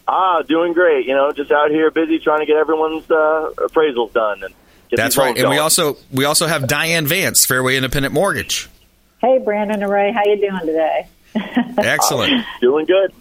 Ah, 0.08 0.42
doing 0.42 0.72
great. 0.72 1.06
You 1.06 1.14
know, 1.14 1.30
just 1.32 1.52
out 1.52 1.70
here 1.70 1.90
busy 1.92 2.18
trying 2.18 2.40
to 2.40 2.46
get 2.46 2.56
everyone's 2.56 3.08
uh, 3.08 3.50
appraisals 3.58 4.12
done. 4.12 4.42
And 4.42 4.54
get 4.88 4.96
That's 4.96 5.16
right. 5.16 5.26
loans 5.26 5.40
And 5.40 5.50
we 5.50 5.58
also 5.58 5.96
we 6.10 6.24
also 6.24 6.48
have 6.48 6.66
Diane 6.66 7.06
Vance, 7.06 7.46
Fairway 7.46 7.76
Independent 7.76 8.12
Mortgage. 8.12 8.68
Hey, 9.20 9.38
Brandon 9.38 9.82
and 9.82 9.92
Ray, 9.92 10.12
how 10.12 10.24
you 10.24 10.40
doing 10.40 10.66
today? 10.66 11.06
Excellent. 11.78 12.44
doing 12.60 12.86
good. 12.86 13.12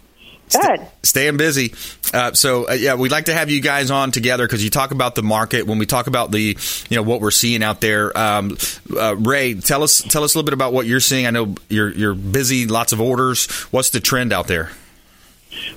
Good. 0.55 0.87
Staying 1.03 1.37
busy. 1.37 1.73
Uh, 2.13 2.33
so 2.33 2.69
uh, 2.69 2.73
yeah, 2.73 2.95
we'd 2.95 3.11
like 3.11 3.25
to 3.25 3.33
have 3.33 3.49
you 3.49 3.61
guys 3.61 3.91
on 3.91 4.11
together 4.11 4.45
because 4.47 4.63
you 4.63 4.69
talk 4.69 4.91
about 4.91 5.15
the 5.15 5.23
market. 5.23 5.67
When 5.67 5.77
we 5.77 5.85
talk 5.85 6.07
about 6.07 6.31
the 6.31 6.57
you 6.89 6.95
know 6.95 7.03
what 7.03 7.21
we're 7.21 7.31
seeing 7.31 7.63
out 7.63 7.81
there, 7.81 8.17
um, 8.17 8.57
uh, 8.95 9.15
Ray, 9.15 9.53
tell 9.55 9.83
us 9.83 10.01
tell 10.01 10.23
us 10.23 10.33
a 10.33 10.37
little 10.37 10.45
bit 10.45 10.53
about 10.53 10.73
what 10.73 10.85
you're 10.85 10.99
seeing. 10.99 11.27
I 11.27 11.31
know 11.31 11.55
you're 11.69 11.91
you're 11.91 12.15
busy, 12.15 12.65
lots 12.65 12.93
of 12.93 13.01
orders. 13.01 13.47
What's 13.71 13.91
the 13.91 13.99
trend 13.99 14.33
out 14.33 14.47
there? 14.47 14.71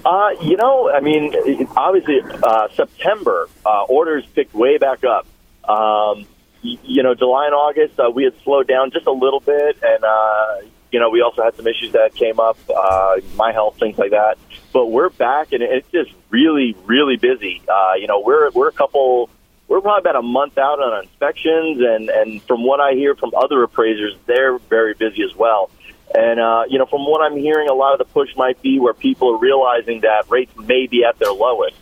Uh, 0.04 0.30
you 0.42 0.56
know, 0.56 0.90
I 0.90 1.00
mean, 1.00 1.34
obviously, 1.76 2.20
uh, 2.42 2.68
September 2.74 3.48
uh, 3.64 3.84
orders 3.84 4.24
picked 4.34 4.54
way 4.54 4.78
back 4.78 5.04
up. 5.04 5.26
Um, 5.68 6.26
you 6.62 7.02
know, 7.02 7.14
July 7.14 7.46
and 7.46 7.54
August 7.54 7.98
uh, 7.98 8.10
we 8.10 8.24
had 8.24 8.34
slowed 8.42 8.68
down 8.68 8.90
just 8.90 9.06
a 9.06 9.12
little 9.12 9.40
bit, 9.40 9.78
and 9.82 10.04
uh, 10.04 10.56
you 10.92 11.00
know, 11.00 11.08
we 11.08 11.22
also 11.22 11.42
had 11.42 11.56
some 11.56 11.66
issues 11.66 11.92
that 11.92 12.14
came 12.14 12.38
up, 12.38 12.58
uh, 12.68 13.16
my 13.34 13.50
health, 13.50 13.78
things 13.78 13.98
like 13.98 14.10
that. 14.10 14.36
But 14.72 14.86
we're 14.86 15.08
back, 15.08 15.52
and 15.52 15.62
it's 15.62 15.90
just 15.90 16.12
really, 16.30 16.76
really 16.84 17.16
busy. 17.16 17.62
Uh, 17.66 17.94
you 17.98 18.06
know, 18.06 18.20
we're 18.20 18.50
we're 18.50 18.68
a 18.68 18.72
couple. 18.72 19.30
We're 19.68 19.80
probably 19.80 20.10
about 20.10 20.16
a 20.16 20.22
month 20.22 20.58
out 20.58 20.80
on 20.80 21.02
inspections, 21.02 21.80
and 21.80 22.10
and 22.10 22.42
from 22.42 22.62
what 22.64 22.80
I 22.80 22.92
hear 22.92 23.14
from 23.14 23.32
other 23.34 23.62
appraisers, 23.62 24.14
they're 24.26 24.58
very 24.58 24.92
busy 24.92 25.22
as 25.22 25.34
well. 25.34 25.70
And 26.14 26.38
uh, 26.38 26.64
you 26.68 26.78
know, 26.78 26.86
from 26.86 27.06
what 27.06 27.22
I'm 27.22 27.38
hearing, 27.38 27.70
a 27.70 27.74
lot 27.74 27.94
of 27.94 27.98
the 27.98 28.12
push 28.12 28.36
might 28.36 28.60
be 28.60 28.78
where 28.78 28.92
people 28.92 29.34
are 29.34 29.38
realizing 29.38 30.02
that 30.02 30.30
rates 30.30 30.54
may 30.58 30.86
be 30.86 31.04
at 31.04 31.18
their 31.18 31.32
lowest. 31.32 31.76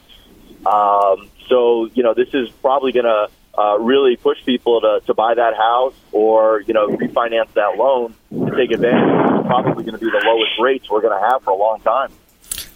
Um, 0.64 1.29
so 1.49 1.87
you 1.94 2.05
know, 2.05 2.14
this 2.14 2.33
is 2.33 2.49
probably 2.62 2.92
going 2.92 3.07
to 3.07 3.29
uh, 3.61 3.79
really 3.79 4.16
push 4.16 4.38
people 4.44 4.81
to, 4.81 5.01
to 5.07 5.14
buy 5.14 5.35
that 5.35 5.55
house 5.57 5.94
or 6.12 6.62
you 6.66 6.75
know 6.75 6.88
refinance 6.88 7.53
that 7.55 7.77
loan 7.77 8.14
to 8.31 8.57
take 8.57 8.70
advantage. 8.70 9.38
It's 9.38 9.46
probably 9.46 9.85
going 9.85 9.99
to 9.99 10.05
be 10.05 10.11
the 10.11 10.23
lowest 10.25 10.53
rates 10.61 10.88
we're 10.90 11.03
going 11.03 11.20
to 11.20 11.29
have 11.31 11.42
for 11.42 11.51
a 11.51 11.57
long 11.57 11.81
time. 11.81 12.11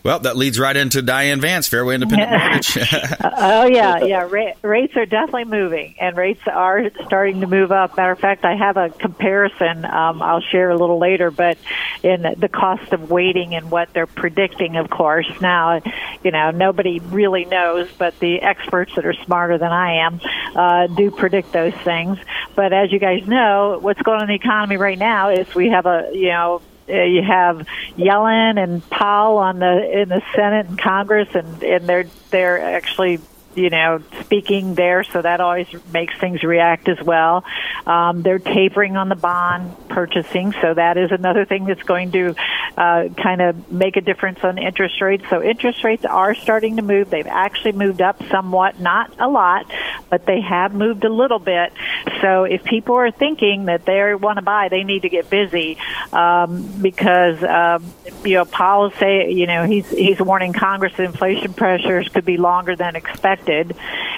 Well, 0.05 0.19
that 0.19 0.37
leads 0.37 0.59
right 0.59 0.77
into 0.77 1.01
Diane 1.01 1.41
Vance, 1.41 1.67
Fairway 1.67 1.95
Independent 1.95 2.31
Mortgage. 2.31 2.77
Oh 3.37 3.65
yeah, 3.67 4.05
yeah. 4.05 4.29
Ra- 4.31 4.53
rates 4.63 4.95
are 4.97 5.07
definitely 5.07 5.45
moving, 5.45 5.95
and 5.99 6.17
rates 6.17 6.41
are 6.47 6.91
starting 7.07 7.41
to 7.41 7.47
move 7.47 7.73
up. 7.73 7.97
Matter 7.97 8.13
of 8.13 8.19
fact, 8.19 8.45
I 8.45 8.55
have 8.55 8.77
a 8.77 8.91
comparison. 8.91 9.85
Um, 9.85 10.21
I'll 10.21 10.41
share 10.41 10.71
a 10.71 10.77
little 10.77 10.99
later, 10.99 11.31
but 11.31 11.57
in 12.03 12.23
the 12.23 12.49
cost 12.49 12.93
of 12.93 13.11
waiting 13.11 13.55
and 13.55 13.71
what 13.71 13.93
they're 13.93 14.07
predicting, 14.07 14.77
of 14.77 14.91
course. 14.91 15.31
Now, 15.41 15.81
you 16.23 16.31
know, 16.31 16.51
nobody 16.51 17.01
really 17.01 17.47
knows, 17.47 17.91
but 17.97 18.19
the 18.19 18.43
experts 18.43 18.95
that 18.97 19.07
are 19.07 19.15
smarter 19.15 19.57
than 19.57 19.73
I 19.73 20.07
am 20.07 20.21
uh, 20.55 20.87
do 20.89 21.11
predict 21.11 21.53
those 21.53 21.75
things. 21.75 22.19
But 22.55 22.73
as 22.73 22.93
you 22.93 22.99
guys 22.99 23.27
know, 23.27 23.79
what's 23.81 24.03
going 24.03 24.19
on 24.19 24.25
in 24.25 24.29
the 24.29 24.35
economy 24.35 24.77
right 24.77 24.99
now 24.99 25.31
is 25.31 25.55
we 25.55 25.71
have 25.71 25.87
a 25.87 26.11
you 26.13 26.29
know 26.29 26.61
uh, 26.89 27.03
you 27.03 27.23
have 27.23 27.67
Yellen 27.97 28.63
and 28.63 28.89
Powell 28.91 29.39
on 29.39 29.59
the 29.59 30.01
in 30.03 30.09
the 30.09 30.23
Senate 30.35 30.67
and 30.67 30.79
Congress, 30.79 31.29
and 31.35 31.63
and 31.63 31.87
they're 31.89 32.07
they're 32.31 32.61
actually 32.61 33.21
you 33.55 33.71
know 33.71 34.03
speaking 34.23 34.75
there, 34.75 35.05
so 35.05 35.23
that 35.23 35.41
always 35.41 35.67
makes 35.93 36.17
things 36.19 36.43
react 36.43 36.89
as 36.89 37.01
well. 37.01 37.45
Um, 37.87 38.23
they're 38.23 38.39
tapering 38.39 38.97
on 38.97 39.09
the 39.09 39.17
bond 39.17 39.89
purchasing, 39.89 40.53
so 40.61 40.75
that 40.75 40.97
is 40.97 41.11
another 41.13 41.45
thing 41.45 41.65
that's 41.65 41.83
going 41.83 42.13
to 42.13 42.35
uh, 42.77 43.09
kind 43.17 43.41
of 43.41 43.71
make 43.71 43.97
a 43.97 44.01
difference 44.01 44.41
on 44.43 44.59
interest 44.59 45.01
rates. 45.01 45.25
So 45.31 45.43
interest 45.43 45.85
rates 45.85 46.05
are 46.05 46.35
starting 46.35 46.77
to 46.77 46.83
move. 46.83 47.11
They've 47.11 47.27
actually 47.27 47.73
moved 47.73 48.03
up 48.03 48.23
somewhat, 48.31 48.81
not 48.81 49.19
a 49.21 49.29
lot, 49.29 49.71
but 50.11 50.27
they 50.27 50.41
have 50.41 50.75
moved 50.75 51.05
a 51.05 51.13
little 51.13 51.39
bit. 51.39 51.73
So 52.25 52.45
if 52.45 52.65
people 52.65 52.95
are 52.95 53.11
thinking 53.11 53.67
that 53.67 53.85
they 53.85 54.15
want 54.15 54.39
to 54.39 54.43
buy, 54.43 54.71
they 54.71 54.83
need 54.83 55.03
to 55.03 55.11
get 55.11 55.29
busy 55.29 55.77
um, 56.11 56.63
because 56.81 57.43
um, 57.43 57.85
you 58.25 58.37
know 58.37 58.47
Powell 58.47 58.93
say 58.93 59.31
you 59.31 59.47
know 59.47 59.67
he's 59.67 59.91
he's 59.91 60.19
warning 60.21 60.55
Congress 60.55 60.95
that 60.97 61.05
inflation 61.05 61.53
pressures 61.53 62.09
could 62.09 62.25
be 62.25 62.39
longer 62.39 62.77
than 62.77 62.97
expected, 62.97 63.77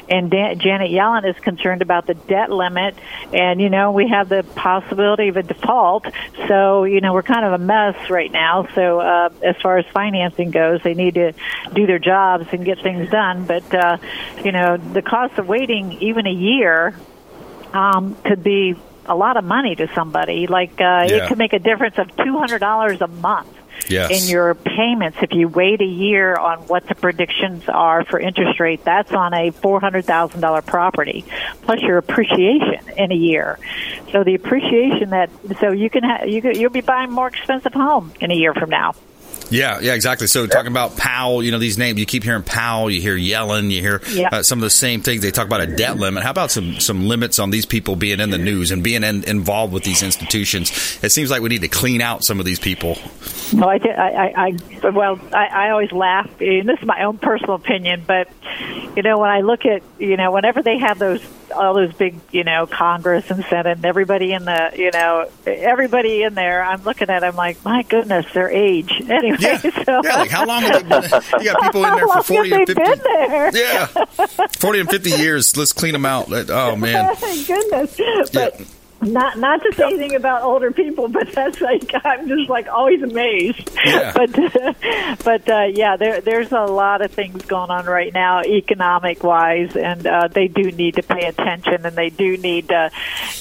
and 0.08 0.30
Dan- 0.30 0.60
Janet 0.60 0.92
Yellen 0.92 1.28
is 1.28 1.34
concerned 1.42 1.82
about 1.82 2.06
the 2.06 2.14
debt 2.14 2.48
limit, 2.48 2.94
and 3.32 3.60
you 3.60 3.70
know 3.70 3.90
we 3.90 4.06
have 4.06 4.28
the 4.28 4.44
possibility 4.54 5.26
of 5.26 5.36
a 5.36 5.42
default. 5.42 6.06
So 6.46 6.84
you 6.84 7.00
know 7.00 7.12
we're 7.12 7.24
kind 7.24 7.44
of 7.44 7.60
a 7.60 7.64
mess 7.64 8.08
right 8.08 8.30
now. 8.30 8.68
So 8.76 9.00
uh, 9.00 9.30
as 9.42 9.56
far 9.60 9.78
as 9.78 9.86
financing 9.86 10.52
goes, 10.52 10.80
they 10.84 10.94
need 10.94 11.14
to 11.14 11.32
do 11.74 11.88
their 11.88 11.98
jobs 11.98 12.46
and 12.52 12.64
get 12.64 12.80
things 12.84 13.10
done. 13.10 13.46
But 13.46 13.74
uh, 13.74 13.96
you 14.44 14.52
know 14.52 14.76
the 14.76 15.02
cost 15.02 15.38
of 15.38 15.48
waiting 15.48 16.00
even 16.00 16.28
a 16.28 16.32
year 16.32 16.94
um, 17.76 18.14
could 18.24 18.42
be 18.42 18.74
a 19.06 19.14
lot 19.14 19.36
of 19.36 19.44
money 19.44 19.74
to 19.76 19.86
somebody. 19.94 20.46
Like 20.46 20.72
uh, 20.80 21.06
Yeah. 21.08 21.08
it 21.24 21.28
could 21.28 21.38
make 21.38 21.52
a 21.52 21.58
difference 21.58 21.96
of 21.98 22.06
two 22.16 22.38
hundred 22.38 22.60
dollars 22.60 23.00
a 23.00 23.06
month 23.08 23.52
Yes. 23.88 24.10
in 24.10 24.30
your 24.30 24.54
payments 24.54 25.18
if 25.20 25.32
you 25.32 25.48
wait 25.48 25.80
a 25.82 25.84
year 26.06 26.34
on 26.34 26.60
what 26.66 26.88
the 26.88 26.94
predictions 26.94 27.68
are 27.68 28.04
for 28.04 28.18
interest 28.18 28.58
rate. 28.58 28.82
That's 28.84 29.12
on 29.12 29.34
a 29.34 29.50
four 29.50 29.80
hundred 29.80 30.06
thousand 30.06 30.40
dollar 30.40 30.62
property 30.62 31.24
plus 31.62 31.80
your 31.82 31.98
appreciation 31.98 32.80
in 32.96 33.12
a 33.12 33.14
year. 33.14 33.58
So 34.12 34.24
the 34.24 34.34
appreciation 34.34 35.10
that 35.10 35.28
so 35.60 35.70
you 35.72 35.90
can 35.90 36.02
ha- 36.04 36.24
you 36.24 36.40
could, 36.42 36.56
you'll 36.56 36.70
be 36.70 36.80
buying 36.80 37.10
more 37.12 37.28
expensive 37.28 37.74
home 37.74 38.12
in 38.20 38.30
a 38.30 38.34
year 38.34 38.54
from 38.54 38.70
now. 38.70 38.94
Yeah, 39.50 39.78
yeah, 39.80 39.94
exactly. 39.94 40.26
So 40.26 40.46
talking 40.46 40.70
about 40.70 40.96
Powell, 40.96 41.42
you 41.42 41.50
know 41.52 41.58
these 41.58 41.78
names. 41.78 41.98
You 41.98 42.06
keep 42.06 42.24
hearing 42.24 42.42
Powell, 42.42 42.90
you 42.90 43.00
hear 43.00 43.16
Yellen, 43.16 43.70
you 43.70 43.80
hear 43.80 44.00
Yeah. 44.10 44.28
uh, 44.32 44.42
some 44.42 44.58
of 44.58 44.62
the 44.62 44.70
same 44.70 45.02
things. 45.02 45.22
They 45.22 45.30
talk 45.30 45.46
about 45.46 45.60
a 45.60 45.66
debt 45.66 45.96
limit. 45.96 46.22
How 46.22 46.30
about 46.30 46.50
some 46.50 46.80
some 46.80 47.06
limits 47.06 47.38
on 47.38 47.50
these 47.50 47.66
people 47.66 47.96
being 47.96 48.20
in 48.20 48.30
the 48.30 48.38
news 48.38 48.70
and 48.70 48.82
being 48.82 49.04
in, 49.04 49.24
involved 49.24 49.72
with 49.72 49.84
these 49.84 50.02
institutions? 50.02 50.98
It 51.02 51.10
seems 51.10 51.30
like 51.30 51.42
we 51.42 51.48
need 51.48 51.62
to 51.62 51.68
clean 51.68 52.00
out 52.00 52.24
some 52.24 52.40
of 52.40 52.46
these 52.46 52.58
people. 52.58 52.96
I, 53.56 53.78
I, 53.84 54.32
I, 54.46 54.56
I 54.84 54.88
well, 54.90 55.20
I, 55.32 55.46
I 55.46 55.70
always 55.70 55.92
laugh. 55.92 56.28
And 56.40 56.68
this 56.68 56.80
is 56.80 56.86
my 56.86 57.04
own 57.04 57.18
personal 57.18 57.54
opinion, 57.54 58.02
but 58.06 58.28
you 58.96 59.02
know, 59.02 59.18
when 59.18 59.30
I 59.30 59.42
look 59.42 59.64
at, 59.66 59.82
you 59.98 60.16
know, 60.16 60.32
whenever 60.32 60.62
they 60.62 60.78
have 60.78 60.98
those, 60.98 61.22
all 61.50 61.74
those 61.74 61.92
big, 61.94 62.18
you 62.32 62.44
know, 62.44 62.66
Congress 62.66 63.30
and 63.30 63.44
Senate 63.44 63.76
and 63.78 63.84
everybody 63.84 64.32
in 64.32 64.44
the, 64.44 64.72
you 64.76 64.90
know, 64.92 65.28
everybody 65.46 66.22
in 66.22 66.34
there, 66.34 66.62
I'm 66.62 66.82
looking 66.84 67.10
at, 67.10 67.24
I'm 67.24 67.36
like, 67.36 67.64
my 67.64 67.82
goodness, 67.82 68.26
their 68.32 68.50
age. 68.50 68.92
Anyway, 69.16 69.36
Yeah, 69.40 69.58
so 69.58 70.00
yeah. 70.04 70.16
Like 70.16 70.30
how 70.30 70.44
long 70.44 70.62
have 70.62 70.82
they 70.82 71.00
been? 71.00 71.20
You 71.40 71.52
got 71.52 71.62
people 71.62 71.84
in 71.84 71.94
there 71.94 72.08
for 72.08 72.22
forty 72.22 72.52
and 72.52 72.66
fifty. 72.66 72.74
been 72.82 72.98
there? 72.98 73.56
Yeah, 73.56 73.86
forty 74.58 74.80
and 74.80 74.90
fifty 74.90 75.10
years. 75.10 75.56
Let's 75.56 75.72
clean 75.72 75.92
them 75.92 76.04
out. 76.04 76.26
Oh 76.50 76.76
man. 76.76 77.14
Goodness. 77.46 77.96
But 78.32 78.60
not 79.02 79.38
not 79.38 79.62
to 79.62 79.72
say 79.74 79.84
anything 79.84 80.14
about 80.14 80.42
older 80.42 80.70
people, 80.70 81.08
but 81.08 81.30
that's 81.32 81.60
like 81.60 81.90
I'm 82.04 82.28
just 82.28 82.48
like 82.48 82.68
always 82.68 83.02
amazed. 83.02 83.70
Yeah. 83.84 84.12
But 84.16 84.32
but 85.24 85.48
uh, 85.48 85.64
yeah, 85.72 85.96
there 85.96 86.20
there's 86.20 86.50
a 86.52 86.64
lot 86.64 87.02
of 87.02 87.10
things 87.10 87.44
going 87.44 87.70
on 87.70 87.84
right 87.86 88.12
now, 88.12 88.42
economic 88.42 89.22
wise, 89.22 89.76
and 89.76 90.06
uh, 90.06 90.28
they 90.28 90.48
do 90.48 90.70
need 90.72 90.96
to 90.96 91.02
pay 91.02 91.26
attention, 91.26 91.84
and 91.84 91.94
they 91.94 92.08
do 92.08 92.36
need 92.36 92.68
to, 92.68 92.90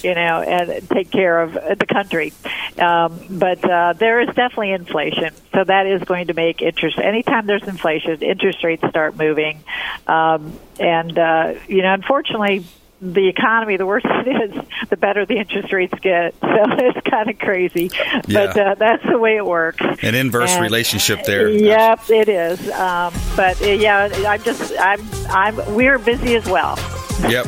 you 0.03 0.13
know, 0.13 0.41
and 0.41 0.89
take 0.89 1.11
care 1.11 1.41
of 1.41 1.53
the 1.53 1.85
country. 1.85 2.33
Um, 2.77 3.19
but 3.29 3.63
uh, 3.63 3.93
there 3.93 4.21
is 4.21 4.27
definitely 4.27 4.71
inflation, 4.71 5.33
so 5.53 5.63
that 5.63 5.87
is 5.87 6.03
going 6.03 6.27
to 6.27 6.33
make 6.33 6.61
interest. 6.61 6.99
Anytime 6.99 7.45
there's 7.45 7.67
inflation, 7.67 8.21
interest 8.21 8.63
rates 8.63 8.83
start 8.89 9.15
moving, 9.15 9.63
um, 10.07 10.59
and 10.79 11.17
uh, 11.17 11.53
you 11.67 11.81
know, 11.81 11.93
unfortunately 11.93 12.65
the 13.01 13.27
economy, 13.27 13.77
the 13.77 13.85
worse 13.85 14.03
it 14.05 14.51
is, 14.55 14.89
the 14.89 14.97
better 14.97 15.25
the 15.25 15.37
interest 15.37 15.71
rates 15.73 15.93
get. 16.01 16.33
So 16.55 16.63
it's 16.77 17.01
kind 17.09 17.29
of 17.29 17.37
crazy, 17.37 17.89
but 18.13 18.55
Yeah. 18.55 18.71
uh, 18.71 18.75
that's 18.75 19.03
the 19.05 19.17
way 19.17 19.35
it 19.35 19.45
works. 19.45 19.81
An 20.01 20.15
inverse 20.15 20.51
And- 20.51 20.61
relationship 20.63 21.23
there. 21.25 21.49
Yep, 21.49 22.09
it 22.09 22.29
is. 22.29 22.71
Um, 22.71 23.13
but 23.35 23.61
uh, 23.61 23.65
yeah, 23.65 24.09
I'm 24.25 24.41
just 24.41 24.71
I'm 24.79 25.01
I'm 25.29 25.75
we're 25.75 25.99
busy 25.99 26.35
as 26.37 26.45
well. 26.45 26.79
Yep. 27.27 27.47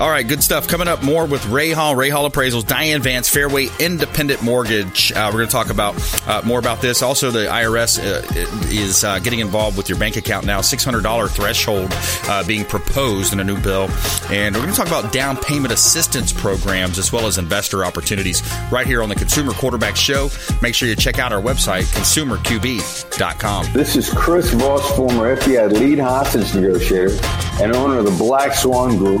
All 0.00 0.08
right, 0.08 0.26
good 0.26 0.42
stuff. 0.42 0.66
Coming 0.66 0.88
up 0.88 1.02
more 1.02 1.26
with 1.26 1.44
Ray 1.44 1.72
Hall, 1.72 1.94
Ray 1.94 2.08
Hall 2.08 2.28
Appraisals, 2.28 2.66
Diane 2.66 3.02
Vance, 3.02 3.28
Fairway 3.28 3.68
Independent 3.78 4.42
Mortgage. 4.42 5.12
Uh, 5.12 5.28
we're 5.30 5.40
going 5.40 5.46
to 5.48 5.52
talk 5.52 5.68
about 5.68 5.94
uh, 6.26 6.40
more 6.42 6.58
about 6.58 6.80
this. 6.80 7.02
Also, 7.02 7.30
the 7.30 7.40
IRS 7.40 7.98
uh, 7.98 8.26
is 8.70 9.04
uh, 9.04 9.18
getting 9.18 9.40
involved 9.40 9.76
with 9.76 9.90
your 9.90 9.98
bank 9.98 10.16
account 10.16 10.46
now. 10.46 10.60
$600 10.60 11.28
threshold 11.28 11.90
uh, 12.30 12.42
being 12.46 12.64
proposed 12.64 13.34
in 13.34 13.40
a 13.40 13.44
new 13.44 13.60
bill. 13.60 13.90
And 14.30 14.54
we're 14.54 14.62
going 14.62 14.72
to 14.72 14.76
talk 14.76 14.86
about 14.86 15.12
down 15.12 15.36
payment 15.36 15.70
assistance 15.74 16.32
programs 16.32 16.98
as 16.98 17.12
well 17.12 17.26
as 17.26 17.36
investor 17.36 17.84
opportunities 17.84 18.42
right 18.72 18.86
here 18.86 19.02
on 19.02 19.10
the 19.10 19.14
Consumer 19.14 19.52
Quarterback 19.52 19.96
Show. 19.96 20.30
Make 20.62 20.74
sure 20.74 20.88
you 20.88 20.96
check 20.96 21.18
out 21.18 21.30
our 21.30 21.42
website, 21.42 21.82
consumerqb.com. 21.92 23.72
This 23.74 23.96
is 23.96 24.08
Chris 24.08 24.50
Voss, 24.54 24.96
former 24.96 25.36
FBI 25.36 25.72
lead 25.72 25.98
hostage 25.98 26.54
negotiator 26.54 27.18
and 27.60 27.76
owner 27.76 27.98
of 27.98 28.06
the 28.06 28.16
Black 28.16 28.54
Swan 28.54 28.96
Group, 28.96 29.20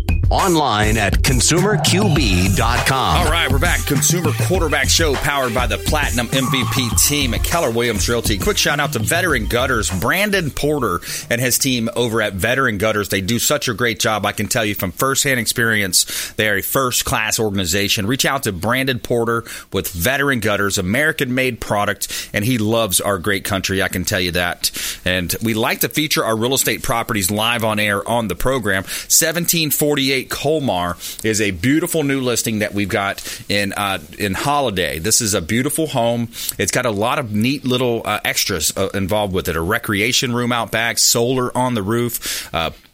Online 0.31 0.97
at 0.97 1.11
consumerqb.com. 1.11 3.17
All 3.17 3.29
right, 3.29 3.51
we're 3.51 3.59
back. 3.59 3.85
Consumer 3.85 4.31
Quarterback 4.43 4.87
Show 4.87 5.13
powered 5.13 5.53
by 5.53 5.67
the 5.67 5.77
Platinum 5.77 6.27
MVP 6.27 7.05
team 7.05 7.33
at 7.33 7.43
Keller 7.43 7.69
Williams 7.69 8.07
Realty. 8.07 8.37
Quick 8.37 8.57
shout 8.57 8.79
out 8.79 8.93
to 8.93 8.99
Veteran 8.99 9.47
Gutters, 9.47 9.89
Brandon 9.99 10.49
Porter 10.49 11.01
and 11.29 11.41
his 11.41 11.57
team 11.57 11.89
over 11.97 12.21
at 12.21 12.31
Veteran 12.31 12.77
Gutters. 12.77 13.09
They 13.09 13.19
do 13.19 13.39
such 13.39 13.67
a 13.67 13.73
great 13.73 13.99
job. 13.99 14.25
I 14.25 14.31
can 14.31 14.47
tell 14.47 14.63
you 14.63 14.73
from 14.73 14.93
firsthand 14.93 15.37
experience, 15.37 16.31
they 16.37 16.47
are 16.47 16.55
a 16.55 16.61
first 16.61 17.03
class 17.03 17.37
organization. 17.37 18.07
Reach 18.07 18.23
out 18.23 18.43
to 18.43 18.53
Brandon 18.53 18.99
Porter 18.99 19.43
with 19.73 19.89
Veteran 19.89 20.39
Gutters, 20.39 20.77
American 20.77 21.35
made 21.35 21.59
product, 21.59 22.29
and 22.33 22.45
he 22.45 22.57
loves 22.57 23.01
our 23.01 23.17
great 23.17 23.43
country. 23.43 23.83
I 23.83 23.89
can 23.89 24.05
tell 24.05 24.21
you 24.21 24.31
that. 24.31 24.71
And 25.03 25.35
we 25.43 25.55
like 25.55 25.81
to 25.81 25.89
feature 25.89 26.23
our 26.23 26.37
real 26.37 26.53
estate 26.53 26.83
properties 26.83 27.29
live 27.29 27.65
on 27.65 27.79
air 27.79 28.07
on 28.07 28.29
the 28.29 28.35
program. 28.35 28.83
1748 28.83 30.20
Colmar 30.29 30.97
is 31.23 31.41
a 31.41 31.51
beautiful 31.51 32.03
new 32.03 32.21
listing 32.21 32.59
that 32.59 32.73
we've 32.73 32.89
got 32.89 33.43
in 33.49 33.73
uh, 33.73 33.99
in 34.17 34.33
Holiday. 34.33 34.99
This 34.99 35.21
is 35.21 35.33
a 35.33 35.41
beautiful 35.41 35.87
home. 35.87 36.29
It's 36.57 36.71
got 36.71 36.85
a 36.85 36.91
lot 36.91 37.19
of 37.19 37.33
neat 37.33 37.65
little 37.65 38.01
uh, 38.05 38.19
extras 38.23 38.75
uh, 38.75 38.89
involved 38.93 39.33
with 39.33 39.47
it. 39.49 39.55
A 39.55 39.61
recreation 39.61 40.33
room 40.33 40.51
out 40.51 40.71
back, 40.71 40.97
solar 40.97 41.55
on 41.57 41.73
the 41.73 41.83
roof. 41.83 42.49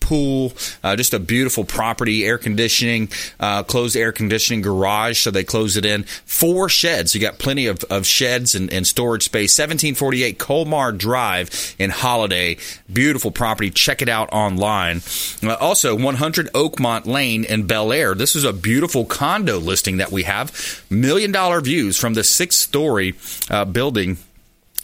Pool, 0.08 0.54
uh, 0.86 0.96
just 0.96 1.14
a 1.14 1.20
beautiful 1.20 1.66
property, 1.66 2.24
air 2.24 2.38
conditioning, 2.38 3.10
uh, 3.42 3.64
closed 3.64 3.98
air 3.98 4.14
conditioning 4.14 4.62
garage, 4.62 5.20
so 5.20 5.32
they 5.32 5.44
close 5.44 5.76
it 5.76 5.84
in. 5.84 6.04
Four 6.04 6.70
sheds. 6.70 7.14
You 7.14 7.20
got 7.20 7.40
plenty 7.40 7.68
of, 7.68 7.84
of 7.90 8.06
sheds 8.06 8.56
and, 8.56 8.72
and 8.72 8.88
storage 8.88 9.24
space. 9.24 9.60
1748 9.60 10.40
Colmar 10.40 10.94
Drive 10.98 11.76
in 11.78 11.90
Holiday. 11.90 12.56
Beautiful 12.92 13.32
property. 13.32 13.70
Check 13.70 14.02
it 14.02 14.08
out 14.08 14.30
online. 14.32 15.02
Uh, 15.44 15.56
also, 15.60 15.94
100 15.94 16.54
Oakmont 16.54 17.06
Lane 17.06 17.44
in 17.44 17.68
Belleair. 17.68 18.18
This 18.18 18.34
is 18.34 18.46
a 18.46 18.54
beautiful 18.54 19.04
condo 19.04 19.58
listing 19.58 19.98
that 19.98 20.10
we 20.10 20.24
have. 20.24 20.86
Million 20.90 21.34
dollar 21.34 21.60
views 21.60 21.98
from 21.98 22.14
the 22.14 22.24
sixth 22.24 22.60
story 22.60 23.16
uh, 23.50 23.66
building 23.66 24.18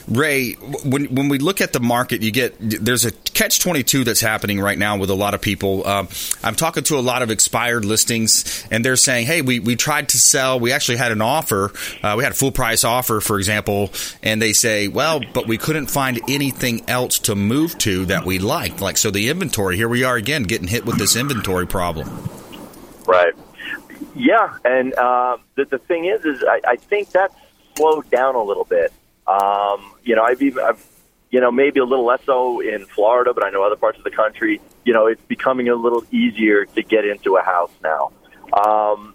Ray, 0.08 0.52
when 0.52 1.06
when 1.06 1.28
we 1.28 1.38
look 1.38 1.60
at 1.60 1.72
the 1.72 1.80
market, 1.80 2.22
you 2.22 2.30
get 2.30 2.54
there's 2.60 3.04
a 3.04 3.10
catch 3.10 3.58
twenty 3.58 3.82
two 3.82 4.04
that's 4.04 4.20
happening 4.20 4.60
right 4.60 4.78
now 4.78 4.98
with 4.98 5.10
a 5.10 5.14
lot 5.14 5.34
of 5.34 5.40
people. 5.40 5.86
Um, 5.86 6.08
I'm 6.44 6.54
talking 6.54 6.84
to 6.84 6.96
a 6.96 7.00
lot 7.00 7.22
of 7.22 7.30
expired 7.30 7.84
listings, 7.84 8.64
and 8.70 8.84
they're 8.84 8.96
saying, 8.96 9.26
"Hey, 9.26 9.42
we, 9.42 9.58
we 9.58 9.74
tried 9.74 10.10
to 10.10 10.18
sell. 10.18 10.60
We 10.60 10.72
actually 10.72 10.98
had 10.98 11.10
an 11.10 11.20
offer. 11.20 11.72
Uh, 12.02 12.14
we 12.16 12.22
had 12.22 12.32
a 12.32 12.36
full 12.36 12.52
price 12.52 12.84
offer, 12.84 13.20
for 13.20 13.38
example, 13.38 13.90
and 14.22 14.40
they 14.40 14.52
say, 14.52 14.88
well, 14.88 15.20
but 15.34 15.46
we 15.46 15.58
couldn't 15.58 15.88
find 15.88 16.20
anything 16.28 16.88
else 16.88 17.18
to 17.20 17.34
move 17.34 17.76
to 17.78 18.06
that 18.06 18.24
we 18.24 18.38
liked. 18.38 18.80
Like 18.80 18.96
so, 18.98 19.10
the 19.10 19.28
inventory. 19.28 19.76
Here 19.76 19.88
we 19.88 20.04
are 20.04 20.16
again, 20.16 20.44
getting 20.44 20.68
hit 20.68 20.86
with 20.86 20.98
this 20.98 21.16
inventory 21.16 21.66
problem. 21.66 22.28
Right. 23.06 23.34
Yeah, 24.14 24.56
and 24.64 24.94
uh, 24.94 25.38
the, 25.56 25.64
the 25.64 25.78
thing 25.78 26.06
is, 26.06 26.24
is 26.24 26.44
I, 26.44 26.60
I 26.66 26.76
think 26.76 27.10
that's 27.10 27.34
slowed 27.74 28.08
down 28.10 28.34
a 28.34 28.42
little 28.42 28.64
bit. 28.64 28.92
Um, 29.28 29.92
you 30.02 30.14
know, 30.14 30.22
I've 30.22 30.42
even, 30.42 30.62
I've, 30.62 30.84
you 31.30 31.40
know, 31.40 31.50
maybe 31.50 31.80
a 31.80 31.84
little 31.84 32.04
less 32.06 32.20
so 32.24 32.60
in 32.60 32.86
Florida, 32.86 33.32
but 33.34 33.44
I 33.44 33.50
know 33.50 33.64
other 33.64 33.76
parts 33.76 33.98
of 33.98 34.04
the 34.04 34.10
country. 34.10 34.60
You 34.84 34.94
know, 34.94 35.06
it's 35.06 35.22
becoming 35.24 35.68
a 35.68 35.74
little 35.74 36.04
easier 36.10 36.64
to 36.64 36.82
get 36.82 37.04
into 37.04 37.36
a 37.36 37.42
house 37.42 37.72
now. 37.82 38.12
Um, 38.52 39.14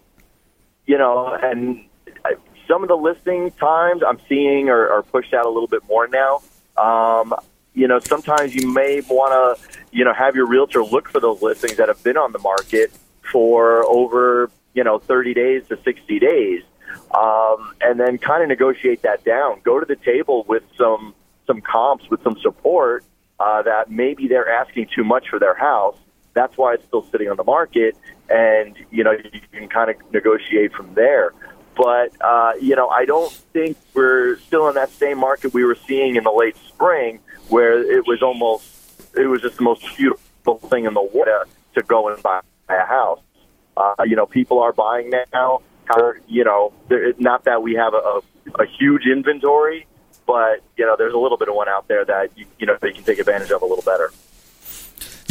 you 0.85 0.97
know, 0.97 1.33
and 1.41 1.85
I, 2.25 2.35
some 2.67 2.83
of 2.83 2.89
the 2.89 2.95
listing 2.95 3.51
times 3.51 4.01
I'm 4.07 4.19
seeing 4.27 4.69
are, 4.69 4.89
are 4.89 5.03
pushed 5.03 5.33
out 5.33 5.45
a 5.45 5.49
little 5.49 5.67
bit 5.67 5.83
more 5.87 6.07
now. 6.07 6.41
Um, 6.77 7.33
you 7.73 7.87
know, 7.87 7.99
sometimes 7.99 8.53
you 8.53 8.71
may 8.71 9.01
want 9.09 9.59
to, 9.59 9.79
you 9.91 10.03
know, 10.03 10.13
have 10.13 10.35
your 10.35 10.45
realtor 10.45 10.83
look 10.83 11.07
for 11.07 11.21
those 11.21 11.41
listings 11.41 11.77
that 11.77 11.87
have 11.87 12.03
been 12.03 12.17
on 12.17 12.33
the 12.33 12.39
market 12.39 12.91
for 13.31 13.85
over, 13.85 14.51
you 14.73 14.83
know, 14.83 14.99
30 14.99 15.33
days 15.33 15.67
to 15.69 15.81
60 15.81 16.19
days 16.19 16.63
um, 17.13 17.75
and 17.81 17.99
then 17.99 18.17
kind 18.17 18.43
of 18.43 18.49
negotiate 18.49 19.01
that 19.03 19.23
down. 19.23 19.61
Go 19.63 19.79
to 19.79 19.85
the 19.85 19.95
table 19.95 20.45
with 20.47 20.63
some 20.77 21.13
some 21.47 21.61
comps, 21.61 22.09
with 22.09 22.23
some 22.23 22.37
support 22.41 23.03
uh, 23.39 23.61
that 23.63 23.89
maybe 23.89 24.27
they're 24.27 24.49
asking 24.49 24.87
too 24.93 25.03
much 25.03 25.29
for 25.29 25.39
their 25.39 25.55
house. 25.55 25.97
That's 26.33 26.57
why 26.57 26.75
it's 26.75 26.85
still 26.85 27.05
sitting 27.11 27.29
on 27.29 27.35
the 27.35 27.43
market, 27.43 27.97
and 28.29 28.77
you 28.91 29.03
know 29.03 29.11
you 29.11 29.41
can 29.51 29.67
kind 29.67 29.89
of 29.89 29.97
negotiate 30.13 30.73
from 30.73 30.93
there. 30.93 31.33
But 31.75 32.13
uh, 32.21 32.53
you 32.61 32.75
know, 32.75 32.87
I 32.87 33.05
don't 33.05 33.31
think 33.31 33.77
we're 33.93 34.37
still 34.39 34.67
in 34.69 34.75
that 34.75 34.89
same 34.91 35.17
market 35.17 35.53
we 35.53 35.63
were 35.63 35.77
seeing 35.87 36.15
in 36.15 36.23
the 36.23 36.31
late 36.31 36.55
spring, 36.67 37.19
where 37.49 37.81
it 37.81 38.05
was 38.07 38.21
almost 38.21 38.65
it 39.15 39.27
was 39.27 39.41
just 39.41 39.57
the 39.57 39.63
most 39.63 39.85
beautiful 39.97 40.59
thing 40.69 40.85
in 40.85 40.93
the 40.93 41.01
world 41.01 41.47
to 41.75 41.81
go 41.83 42.07
and 42.09 42.21
buy 42.23 42.41
a 42.69 42.85
house. 42.85 43.19
Uh, 43.75 43.95
you 44.05 44.15
know, 44.15 44.25
people 44.25 44.59
are 44.59 44.73
buying 44.73 45.11
now 45.33 45.61
you 46.27 46.43
know, 46.43 46.73
there, 46.87 47.13
not 47.17 47.45
that 47.45 47.61
we 47.61 47.75
have 47.75 47.93
a, 47.93 47.97
a, 47.97 48.21
a 48.59 48.65
huge 48.65 49.05
inventory, 49.05 49.87
but 50.25 50.61
you 50.77 50.85
know, 50.85 50.95
there's 50.97 51.13
a 51.13 51.17
little 51.17 51.37
bit 51.37 51.49
of 51.49 51.55
one 51.55 51.69
out 51.69 51.87
there 51.87 52.05
that 52.05 52.37
you, 52.37 52.45
you 52.59 52.65
know 52.65 52.77
they 52.81 52.91
can 52.91 53.03
take 53.03 53.19
advantage 53.19 53.51
of 53.51 53.61
a 53.61 53.65
little 53.65 53.83
better. 53.83 54.11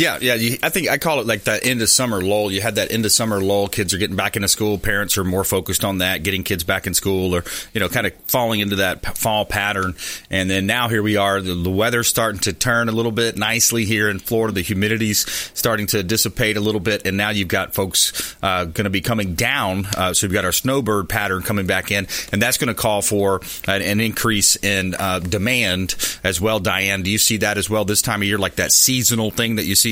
Yeah, 0.01 0.17
yeah. 0.23 0.35
You, 0.35 0.57
I 0.63 0.71
think 0.71 0.89
I 0.89 0.97
call 0.97 1.21
it 1.21 1.27
like 1.27 1.45
that 1.45 1.67
end 1.67 1.83
of 1.83 1.91
summer 1.91 2.23
lull. 2.23 2.51
You 2.51 2.63
had 2.63 2.77
that 2.77 2.91
end 2.91 3.05
of 3.05 3.13
summer 3.13 3.39
lull. 3.39 3.69
Kids 3.69 3.93
are 3.93 3.99
getting 3.99 4.17
back 4.17 4.35
into 4.35 4.49
school. 4.49 4.79
Parents 4.79 5.19
are 5.19 5.25
more 5.25 5.45
focused 5.45 5.85
on 5.85 5.99
that, 5.99 6.23
getting 6.23 6.43
kids 6.43 6.65
back 6.65 6.87
in 6.87 6.95
school, 6.95 7.35
or 7.35 7.45
you 7.75 7.81
know, 7.81 7.89
kind 7.91 8.07
of 8.07 8.15
falling 8.27 8.61
into 8.61 8.77
that 8.77 9.19
fall 9.19 9.45
pattern. 9.45 9.95
And 10.31 10.49
then 10.49 10.65
now 10.65 10.89
here 10.89 11.03
we 11.03 11.19
are. 11.19 11.43
The, 11.43 11.53
the 11.53 11.71
weather's 11.71 12.09
starting 12.09 12.41
to 12.43 12.55
turn 12.55 12.89
a 12.89 12.93
little 12.93 13.13
bit 13.13 13.37
nicely 13.37 13.85
here 13.85 14.09
in 14.09 14.21
Florida. 14.21 14.55
The 14.55 14.63
humidity's 14.63 15.31
starting 15.53 15.87
to 15.89 16.03
dissipate 16.03 16.57
a 16.57 16.61
little 16.61 16.81
bit, 16.81 17.07
and 17.07 17.19
now 17.19 17.29
you've 17.29 17.49
got 17.49 17.75
folks 17.75 18.35
uh, 18.43 18.65
going 18.65 18.85
to 18.85 18.91
be 18.91 19.03
coming 19.03 19.35
down. 19.35 19.85
Uh, 19.95 20.15
so 20.15 20.27
we've 20.27 20.33
got 20.33 20.47
our 20.47 20.53
snowbird 20.53 21.11
pattern 21.11 21.43
coming 21.43 21.67
back 21.67 21.91
in, 21.91 22.07
and 22.33 22.41
that's 22.41 22.57
going 22.57 22.69
to 22.69 22.75
call 22.75 23.03
for 23.03 23.43
an, 23.69 23.83
an 23.83 24.01
increase 24.01 24.57
in 24.57 24.95
uh, 24.95 25.19
demand 25.19 25.95
as 26.25 26.41
well. 26.41 26.59
Diane, 26.59 27.03
do 27.03 27.11
you 27.11 27.19
see 27.19 27.37
that 27.37 27.59
as 27.59 27.69
well 27.69 27.85
this 27.85 28.01
time 28.01 28.23
of 28.23 28.27
year, 28.27 28.39
like 28.39 28.55
that 28.55 28.73
seasonal 28.73 29.31
thing 29.31 29.57
that 29.57 29.67
you 29.67 29.75
see? 29.75 29.90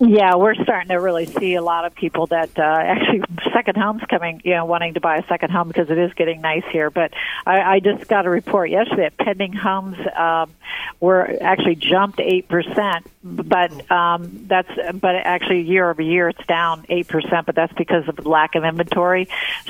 Yeah, 0.00 0.34
we're 0.34 0.56
starting 0.56 0.88
to 0.88 0.96
really 0.96 1.26
see 1.26 1.54
a 1.54 1.62
lot 1.62 1.84
of 1.84 1.94
people 1.94 2.26
that 2.26 2.50
uh, 2.58 2.62
actually 2.62 3.22
second 3.52 3.76
homes 3.76 4.02
coming, 4.10 4.40
you 4.44 4.52
know, 4.54 4.64
wanting 4.64 4.94
to 4.94 5.00
buy 5.00 5.18
a 5.18 5.26
second 5.28 5.50
home 5.50 5.68
because 5.68 5.88
it 5.88 5.96
is 5.96 6.12
getting 6.14 6.40
nice 6.40 6.64
here. 6.72 6.90
But 6.90 7.12
I, 7.46 7.60
I 7.76 7.80
just 7.80 8.08
got 8.08 8.26
a 8.26 8.30
report 8.30 8.70
yesterday 8.70 9.04
that 9.04 9.16
pending 9.16 9.52
homes 9.52 9.96
um, 10.16 10.50
were 10.98 11.38
actually 11.40 11.76
jumped 11.76 12.18
eight 12.18 12.48
percent, 12.48 13.06
but 13.22 13.88
um, 13.90 14.46
that's 14.48 14.70
but 14.94 15.14
actually 15.14 15.62
year 15.62 15.88
over 15.88 16.02
year 16.02 16.28
it's 16.28 16.44
down 16.46 16.84
eight 16.88 17.06
percent, 17.06 17.46
but 17.46 17.54
that's 17.54 17.72
because 17.74 18.08
of 18.08 18.26
lack 18.26 18.56
of 18.56 18.64
inventory. 18.64 19.28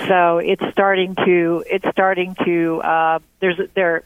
So 0.08 0.38
it's 0.38 0.64
starting 0.72 1.16
to 1.16 1.64
it's 1.70 1.88
starting 1.90 2.34
to 2.46 2.80
uh, 2.80 3.18
there's 3.40 3.60
there 3.74 4.04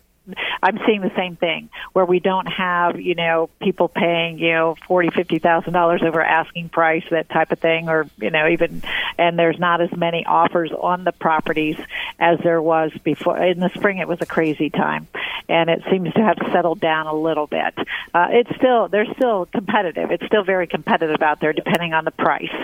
I'm 0.62 0.79
seeing 0.87 1.01
the 1.01 1.12
same 1.17 1.37
thing 1.37 1.71
where 1.93 2.05
we 2.05 2.21
don't 2.21 2.47
have 2.47 3.01
you 3.01 3.14
know 3.14 3.51
people 3.61 3.88
paying 3.88 4.38
you 4.38 4.53
know 4.53 4.77
forty 4.87 5.11
fifty 5.11 5.38
thousand 5.38 5.73
dollars 5.73 6.03
over 6.05 6.23
asking 6.23 6.69
price 6.69 7.05
that 7.11 7.29
type 7.29 7.53
of 7.53 7.59
thing 7.59 7.88
or 7.88 8.07
you 8.19 8.31
know 8.31 8.49
even 8.49 8.83
and 9.17 9.38
there's 9.38 9.59
not 9.59 9.81
as 9.81 9.91
many 9.97 10.25
offers 10.27 10.71
on 10.73 11.05
the 11.05 11.12
properties 11.12 11.77
as 12.19 12.38
there 12.43 12.61
was 12.61 12.93
before. 13.05 13.38
In 13.43 13.61
the 13.61 13.71
spring 13.71 13.99
it 13.99 14.09
was 14.09 14.19
a 14.21 14.27
crazy 14.27 14.71
time 14.71 15.09
and 15.49 15.71
it 15.71 15.83
seems 15.91 16.12
to 16.12 16.21
have 16.21 16.37
settled 16.53 16.81
down 16.81 17.07
a 17.07 17.14
little 17.14 17.47
bit. 17.47 17.75
Uh, 18.14 18.29
it's 18.31 18.55
still 18.57 18.88
they're 18.88 19.12
still 19.14 19.47
competitive. 19.47 20.11
It's 20.11 20.27
still 20.27 20.45
very 20.45 20.67
competitive 20.67 21.23
out 21.23 21.41
there 21.41 21.53
depending 21.53 21.93
on 21.93 22.05
the 22.05 22.11
price. 22.11 22.55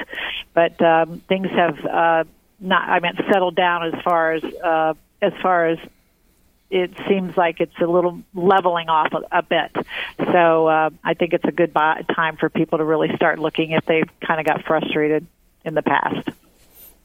But 0.53 0.81
um, 0.83 1.21
things 1.29 1.49
have 1.51 1.85
uh, 1.85 2.25
not 2.61 2.89
I 2.89 3.01
mean 3.01 3.13
settled 3.31 3.57
down 3.57 3.87
as 3.87 4.03
far 4.03 4.33
as 4.33 4.45
uh, 4.45 4.95
as 5.23 5.33
far 5.43 5.69
as 5.69 5.79
it 6.75 6.91
seems 7.09 7.37
like 7.37 7.61
it's 7.61 7.79
a 7.81 7.87
little 7.87 8.21
leveling 8.35 8.89
off 8.89 9.13
a, 9.13 9.39
a 9.39 9.43
bit. 9.43 9.71
So 10.19 10.67
uh, 10.67 10.91
I 11.05 11.15
think 11.15 11.33
it's 11.33 11.45
a 11.45 11.53
good 11.53 11.73
buy, 11.73 12.03
time 12.17 12.37
for 12.37 12.51
people 12.51 12.79
to 12.79 12.85
really 12.85 13.15
start 13.15 13.39
looking 13.39 13.71
if 13.71 13.85
they've 13.87 14.11
kind 14.21 14.41
of 14.41 14.47
got 14.47 14.65
frustrated 14.65 15.25
in 15.65 15.75
the 15.75 15.83
past. 15.83 16.31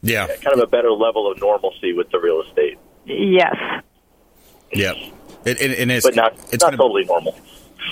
Yeah. 0.02 0.26
yeah. 0.28 0.36
Kind 0.36 0.54
of 0.54 0.58
a 0.58 0.66
better 0.66 0.90
level 0.90 1.30
of 1.30 1.40
normalcy 1.40 1.92
with 1.92 2.10
the 2.10 2.18
real 2.18 2.42
estate. 2.42 2.78
Yes. 3.04 3.54
Yeah. 4.72 4.94
It, 5.44 5.60
and, 5.60 5.72
and 5.72 5.92
it's, 5.92 6.04
but 6.04 6.16
not, 6.16 6.32
it's 6.52 6.62
not 6.62 6.72
gonna, 6.72 6.76
totally 6.76 7.04
normal. 7.04 7.38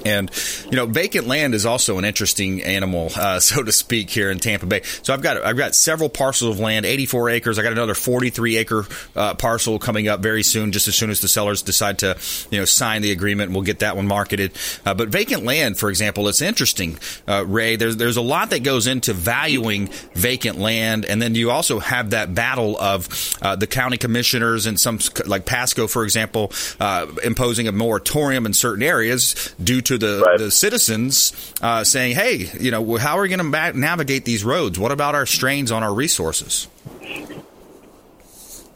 And 0.09 0.31
you 0.71 0.77
know, 0.77 0.87
vacant 0.87 1.27
land 1.27 1.55
is 1.55 1.67
also 1.67 1.99
an 1.99 2.05
interesting 2.05 2.63
animal, 2.63 3.11
uh, 3.15 3.41
so 3.49 3.63
to 3.63 3.73
speak, 3.73 4.11
here 4.11 4.31
in 4.31 4.39
Tampa 4.39 4.67
Bay. 4.67 4.83
So 5.03 5.13
I've 5.13 5.23
got 5.23 5.45
I've 5.45 5.57
got 5.57 5.75
several 5.75 6.09
parcels 6.09 6.57
of 6.57 6.61
land, 6.61 6.87
84 6.87 7.31
acres. 7.31 7.59
I 7.59 7.63
got 7.63 7.73
another 7.73 7.95
43 7.95 8.57
acre 8.57 8.87
uh, 9.15 9.35
parcel 9.35 9.79
coming 9.79 10.09
up 10.09 10.21
very 10.21 10.43
soon. 10.43 10.73
Just 10.73 10.89
as 10.89 10.95
soon 10.95 11.11
as 11.11 11.21
the 11.21 11.29
sellers 11.29 11.63
decide 11.63 11.99
to 11.99 12.17
you 12.51 12.59
know 12.59 12.65
sign 12.65 13.03
the 13.03 13.13
agreement, 13.13 13.53
we'll 13.53 13.63
get 13.63 13.81
that 13.81 13.97
one 13.97 14.07
marketed. 14.07 14.53
Uh, 14.85 14.95
but 14.95 15.09
vacant 15.09 15.45
land, 15.45 15.79
for 15.79 15.91
example, 15.91 16.27
it's 16.29 16.41
interesting, 16.41 16.99
uh, 17.27 17.45
Ray. 17.47 17.77
There's 17.77 17.97
there's 17.97 18.17
a 18.17 18.23
lot 18.23 18.51
that 18.51 18.63
goes 18.63 18.87
into 18.87 19.13
valuing 19.13 19.89
vacant 20.15 20.59
land, 20.59 21.05
and 21.05 21.21
then 21.21 21.35
you 21.35 21.51
also 21.51 21.81
have 21.81 22.11
that 22.11 22.35
battle 22.35 22.79
of 22.79 23.37
uh, 23.43 23.57
the 23.57 23.67
county 23.67 23.99
commissioners 23.99 24.65
and 24.65 24.81
some 24.81 24.99
like 25.27 25.45
Pasco, 25.45 25.87
for 25.87 26.05
example, 26.05 26.51
uh, 26.81 27.07
imposing 27.23 27.69
a 27.69 27.73
moratorium 27.73 28.47
in 28.47 28.55
certain 28.55 28.83
areas 28.83 29.55
due 29.63 29.83
to 29.83 29.98
the, 29.99 30.23
right. 30.27 30.39
the 30.39 30.51
citizens 30.51 31.55
uh, 31.61 31.85
saying, 31.85 32.15
hey, 32.15 32.51
you 32.59 32.71
know, 32.71 32.97
how 32.97 33.19
are 33.19 33.23
we 33.23 33.29
going 33.29 33.39
to 33.39 33.45
ma- 33.45 33.73
navigate 33.73 34.25
these 34.25 34.45
roads? 34.45 34.79
What 34.79 34.93
about 34.93 35.15
our 35.15 35.27
strains 35.27 35.71
on 35.71 35.83
our 35.83 35.93
resources? 35.93 36.69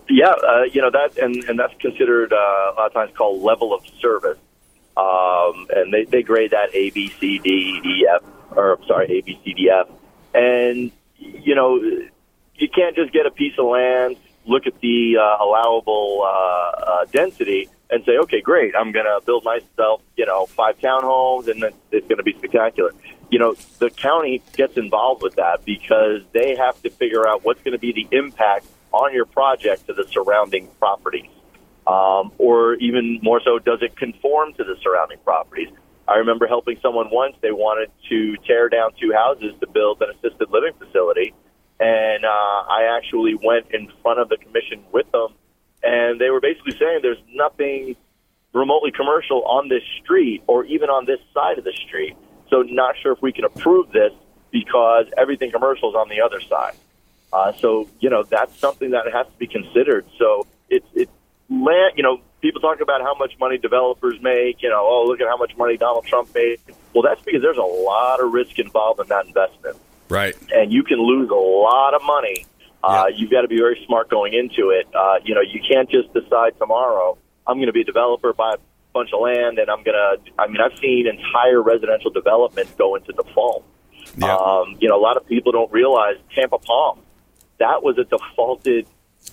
Yeah, 0.08 0.26
uh, 0.28 0.64
you 0.70 0.82
know 0.82 0.90
that, 0.90 1.16
and, 1.16 1.42
and 1.44 1.58
that's 1.58 1.72
considered 1.80 2.32
uh, 2.32 2.36
a 2.36 2.74
lot 2.76 2.86
of 2.88 2.92
times 2.92 3.16
called 3.16 3.42
level 3.42 3.72
of 3.72 3.82
service, 3.98 4.36
um, 4.94 5.66
and 5.70 5.92
they, 5.92 6.04
they 6.04 6.22
grade 6.22 6.50
that 6.50 6.74
A, 6.74 6.90
B, 6.90 7.08
C, 7.18 7.38
D, 7.38 7.80
E, 7.82 8.06
F, 8.14 8.22
or 8.50 8.78
sorry, 8.86 9.06
A, 9.06 9.20
B, 9.22 9.40
C, 9.42 9.54
D, 9.54 9.70
F, 9.70 9.88
and 10.34 10.92
you 11.16 11.54
know 11.54 11.80
you 12.56 12.68
can't 12.68 12.94
just 12.94 13.12
get 13.12 13.24
a 13.24 13.30
piece 13.30 13.54
of 13.58 13.66
land, 13.66 14.16
look 14.44 14.66
at 14.66 14.78
the 14.80 15.16
uh, 15.18 15.42
allowable 15.42 16.22
uh, 16.22 16.28
uh, 16.28 17.04
density, 17.06 17.70
and 17.92 18.02
say, 18.06 18.16
okay, 18.22 18.40
great, 18.40 18.74
I'm 18.74 18.90
going 18.90 19.04
to 19.04 19.20
build 19.24 19.44
myself, 19.44 20.00
you 20.16 20.24
know, 20.24 20.46
five 20.46 20.78
townhomes, 20.78 21.46
and 21.48 21.62
it's 21.92 22.08
going 22.08 22.16
to 22.16 22.22
be 22.22 22.32
spectacular. 22.32 22.92
You 23.30 23.38
know, 23.38 23.54
the 23.78 23.90
county 23.90 24.42
gets 24.56 24.78
involved 24.78 25.22
with 25.22 25.36
that 25.36 25.64
because 25.66 26.22
they 26.32 26.56
have 26.56 26.80
to 26.82 26.90
figure 26.90 27.28
out 27.28 27.44
what's 27.44 27.62
going 27.62 27.72
to 27.72 27.78
be 27.78 27.92
the 27.92 28.16
impact 28.16 28.66
on 28.92 29.12
your 29.12 29.26
project 29.26 29.86
to 29.88 29.92
the 29.92 30.06
surrounding 30.10 30.68
properties. 30.78 31.28
Um, 31.86 32.32
or 32.38 32.74
even 32.76 33.20
more 33.22 33.42
so, 33.44 33.58
does 33.58 33.82
it 33.82 33.94
conform 33.94 34.54
to 34.54 34.64
the 34.64 34.76
surrounding 34.82 35.18
properties? 35.18 35.68
I 36.08 36.16
remember 36.16 36.46
helping 36.46 36.78
someone 36.80 37.10
once. 37.10 37.36
They 37.42 37.52
wanted 37.52 37.90
to 38.08 38.36
tear 38.46 38.70
down 38.70 38.92
two 38.98 39.12
houses 39.12 39.54
to 39.60 39.66
build 39.66 40.00
an 40.00 40.10
assisted 40.10 40.50
living 40.50 40.72
facility. 40.78 41.34
And 41.78 42.24
uh, 42.24 42.28
I 42.28 42.96
actually 42.96 43.34
went 43.34 43.66
in 43.72 43.90
front 44.02 44.20
of 44.20 44.28
the 44.28 44.36
commission 44.38 44.84
with 44.92 45.10
them 45.12 45.34
and 45.82 46.20
they 46.20 46.30
were 46.30 46.40
basically 46.40 46.76
saying 46.78 47.00
there's 47.02 47.22
nothing 47.32 47.96
remotely 48.52 48.90
commercial 48.90 49.42
on 49.44 49.68
this 49.68 49.82
street 50.02 50.42
or 50.46 50.64
even 50.64 50.90
on 50.90 51.06
this 51.06 51.20
side 51.32 51.58
of 51.58 51.64
the 51.64 51.72
street. 51.86 52.16
So 52.50 52.62
not 52.62 52.96
sure 53.02 53.12
if 53.12 53.22
we 53.22 53.32
can 53.32 53.44
approve 53.44 53.90
this 53.92 54.12
because 54.50 55.06
everything 55.16 55.50
commercial 55.50 55.90
is 55.90 55.96
on 55.96 56.08
the 56.08 56.20
other 56.20 56.40
side. 56.40 56.74
Uh, 57.32 57.52
so 57.58 57.88
you 58.00 58.10
know 58.10 58.22
that's 58.22 58.56
something 58.58 58.90
that 58.90 59.10
has 59.10 59.26
to 59.26 59.32
be 59.38 59.46
considered. 59.46 60.04
So 60.18 60.46
it's 60.68 60.86
it 60.94 61.08
land. 61.48 61.94
You 61.96 62.02
know, 62.02 62.20
people 62.42 62.60
talk 62.60 62.80
about 62.82 63.00
how 63.00 63.14
much 63.14 63.38
money 63.40 63.56
developers 63.56 64.20
make. 64.20 64.62
You 64.62 64.68
know, 64.68 64.84
oh 64.86 65.06
look 65.06 65.20
at 65.20 65.28
how 65.28 65.38
much 65.38 65.56
money 65.56 65.78
Donald 65.78 66.04
Trump 66.04 66.34
made. 66.34 66.60
Well, 66.92 67.02
that's 67.02 67.22
because 67.22 67.40
there's 67.40 67.56
a 67.56 67.62
lot 67.62 68.20
of 68.20 68.32
risk 68.32 68.58
involved 68.58 69.00
in 69.00 69.08
that 69.08 69.26
investment. 69.26 69.78
Right. 70.10 70.36
And 70.52 70.70
you 70.70 70.82
can 70.82 70.98
lose 70.98 71.30
a 71.30 71.34
lot 71.34 71.94
of 71.94 72.02
money 72.04 72.44
uh, 72.82 73.06
You've 73.14 73.30
got 73.30 73.42
to 73.42 73.48
be 73.48 73.58
very 73.58 73.82
smart 73.86 74.10
going 74.10 74.34
into 74.34 74.70
it. 74.70 74.86
Uh, 74.94 75.16
you 75.24 75.34
know, 75.34 75.40
you 75.40 75.60
can't 75.60 75.90
just 75.90 76.12
decide 76.12 76.58
tomorrow 76.58 77.18
I'm 77.46 77.56
going 77.56 77.66
to 77.66 77.72
be 77.72 77.82
a 77.82 77.84
developer, 77.84 78.32
buy 78.32 78.54
a 78.54 78.58
bunch 78.92 79.10
of 79.12 79.20
land, 79.20 79.58
and 79.58 79.68
I'm 79.68 79.82
going 79.82 79.96
to. 79.96 80.32
I 80.38 80.46
mean, 80.46 80.58
I've 80.60 80.78
seen 80.78 81.06
entire 81.06 81.60
residential 81.60 82.10
development 82.10 82.76
go 82.78 82.94
into 82.94 83.12
default. 83.12 83.64
Um, 84.22 84.76
you 84.80 84.88
know, 84.88 84.96
a 84.96 85.02
lot 85.02 85.16
of 85.16 85.26
people 85.26 85.52
don't 85.52 85.72
realize 85.72 86.16
Tampa 86.34 86.58
Palm 86.58 87.00
that 87.62 87.82
was 87.82 87.96
a 87.96 88.04
defaulted 88.04 88.86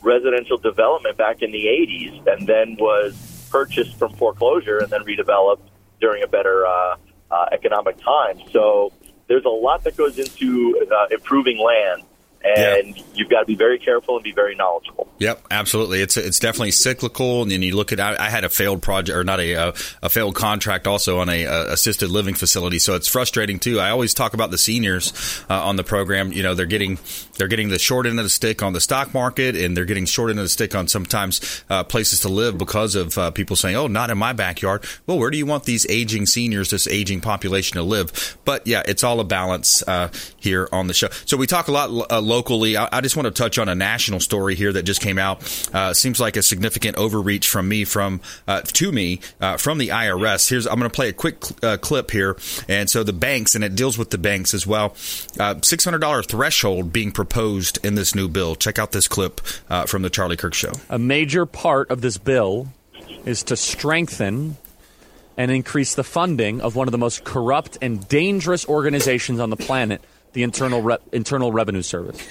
residential 0.03 0.57
development 0.57 1.17
back 1.17 1.41
in 1.41 1.51
the 1.51 1.65
80s, 1.65 2.27
and 2.27 2.47
then 2.47 2.77
was 2.79 3.47
purchased 3.49 3.97
from 3.97 4.13
foreclosure 4.13 4.77
and 4.77 4.89
then 4.91 5.01
redeveloped 5.01 5.65
during 5.99 6.23
a 6.23 6.27
better 6.27 6.65
uh, 6.65 6.95
uh, 7.31 7.45
economic 7.51 7.97
time. 7.97 8.39
So 8.51 8.93
there's 9.27 9.45
a 9.45 9.49
lot 9.49 9.83
that 9.83 9.97
goes 9.97 10.19
into 10.19 10.85
uh, 10.95 11.07
improving 11.09 11.57
land 11.57 12.03
and 12.43 12.95
yeah. 12.95 13.03
you've 13.13 13.29
got 13.29 13.41
to 13.41 13.45
be 13.45 13.55
very 13.55 13.77
careful 13.77 14.15
and 14.15 14.23
be 14.23 14.31
very 14.31 14.55
knowledgeable. 14.55 15.07
Yep, 15.19 15.47
absolutely. 15.51 16.01
It's 16.01 16.15
it's 16.15 16.39
definitely 16.39 16.71
cyclical. 16.71 17.41
And 17.41 17.51
then 17.51 17.61
you 17.61 17.75
look 17.75 17.91
at 17.91 17.99
I, 17.99 18.15
I 18.17 18.29
had 18.29 18.45
a 18.45 18.49
failed 18.49 18.81
project 18.81 19.15
or 19.15 19.23
not 19.23 19.39
a 19.39 19.53
a, 19.53 19.73
a 20.03 20.09
failed 20.09 20.35
contract 20.35 20.87
also 20.87 21.19
on 21.19 21.27
a, 21.29 21.43
a, 21.43 21.73
assisted 21.73 22.09
living 22.09 22.35
facility, 22.35 22.79
so 22.79 22.95
it's 22.95 23.07
frustrating 23.07 23.59
too. 23.59 23.79
I 23.79 23.89
always 23.89 24.13
talk 24.13 24.33
about 24.33 24.51
the 24.51 24.57
seniors 24.57 25.43
uh, 25.49 25.65
on 25.65 25.75
the 25.75 25.83
program. 25.83 26.31
You 26.31 26.43
know, 26.43 26.53
they're 26.53 26.65
getting 26.65 26.97
they're 27.37 27.49
getting 27.49 27.69
the 27.69 27.79
short 27.79 28.05
end 28.05 28.19
of 28.19 28.25
the 28.25 28.29
stick 28.29 28.63
on 28.63 28.73
the 28.73 28.81
stock 28.81 29.13
market, 29.13 29.55
and 29.55 29.75
they're 29.75 29.85
getting 29.85 30.05
short 30.05 30.29
end 30.29 30.39
of 30.39 30.45
the 30.45 30.49
stick 30.49 30.75
on 30.75 30.87
sometimes 30.87 31.63
uh, 31.69 31.83
places 31.83 32.21
to 32.21 32.29
live 32.29 32.57
because 32.57 32.95
of 32.95 33.17
uh, 33.17 33.31
people 33.31 33.57
saying, 33.57 33.75
"Oh, 33.75 33.87
not 33.87 34.09
in 34.09 34.17
my 34.17 34.31
backyard." 34.31 34.85
Well, 35.05 35.19
where 35.19 35.29
do 35.29 35.37
you 35.37 35.45
want 35.45 35.65
these 35.65 35.85
aging 35.89 36.25
seniors, 36.25 36.69
this 36.69 36.87
aging 36.87 37.19
population, 37.19 37.75
to 37.75 37.83
live? 37.83 38.37
But 38.45 38.65
yeah, 38.65 38.83
it's 38.85 39.03
all 39.03 39.19
a 39.19 39.25
balance 39.25 39.83
uh, 39.87 40.09
here 40.37 40.69
on 40.71 40.87
the 40.87 40.93
show. 40.93 41.09
So 41.25 41.35
we 41.35 41.47
talk 41.47 41.67
a 41.67 41.71
lot 41.71 41.89
uh, 42.09 42.21
locally. 42.29 42.77
I, 42.77 42.87
I, 42.91 43.01
just 43.01 43.17
want 43.17 43.25
to 43.25 43.31
touch 43.31 43.57
on 43.57 43.67
a 43.67 43.75
national 43.75 44.21
story 44.21 44.55
here 44.55 44.71
that 44.71 44.83
just 44.83 45.01
came 45.01 45.17
out. 45.17 45.41
Uh, 45.73 45.93
seems 45.93 46.19
like 46.19 46.37
a 46.37 46.43
significant 46.43 46.97
overreach 46.97 47.49
from 47.49 47.67
me 47.67 47.83
from 47.83 48.21
uh, 48.47 48.61
to 48.61 48.91
me 48.91 49.19
uh, 49.41 49.57
from 49.57 49.79
the 49.79 49.89
IRS. 49.89 50.49
Here's 50.49 50.67
I'm 50.67 50.79
going 50.79 50.89
to 50.89 50.95
play 50.95 51.09
a 51.09 51.13
quick 51.13 51.43
cl- 51.43 51.73
uh, 51.73 51.77
clip 51.77 52.11
here, 52.11 52.37
and 52.69 52.89
so 52.89 53.03
the 53.03 53.13
banks 53.13 53.55
and 53.55 53.63
it 53.63 53.75
deals 53.75 53.97
with 53.97 54.11
the 54.11 54.17
banks 54.17 54.53
as 54.53 54.65
well. 54.65 54.95
Uh, 55.37 55.55
six 55.63 55.83
hundred 55.83 55.99
dollar 55.99 56.23
threshold 56.23 56.93
being 56.93 57.11
proposed 57.11 57.83
in 57.83 57.95
this 57.95 58.15
new 58.15 58.29
bill. 58.29 58.55
Check 58.55 58.79
out 58.79 58.91
this 58.91 59.07
clip 59.07 59.41
uh, 59.69 59.85
from 59.85 60.03
the 60.03 60.09
Charlie 60.09 60.37
Kirk 60.37 60.53
Show. 60.53 60.71
A 60.89 60.99
major 60.99 61.45
part 61.45 61.89
of 61.89 62.01
this 62.01 62.17
bill 62.17 62.69
is 63.25 63.43
to 63.43 63.57
strengthen 63.57 64.57
and 65.39 65.51
increase 65.51 65.95
the 65.95 66.03
funding 66.03 66.59
of 66.59 66.75
one 66.75 66.87
of 66.87 66.91
the 66.91 66.97
most 66.97 67.23
corrupt 67.23 67.77
and 67.81 68.05
dangerous 68.09 68.67
organizations 68.67 69.39
on 69.39 69.49
the 69.49 69.55
planet, 69.55 70.01
the 70.33 70.43
Internal, 70.43 70.81
Re- 70.81 70.97
Internal 71.11 71.51
Revenue 71.51 71.81
Service. 71.81 72.25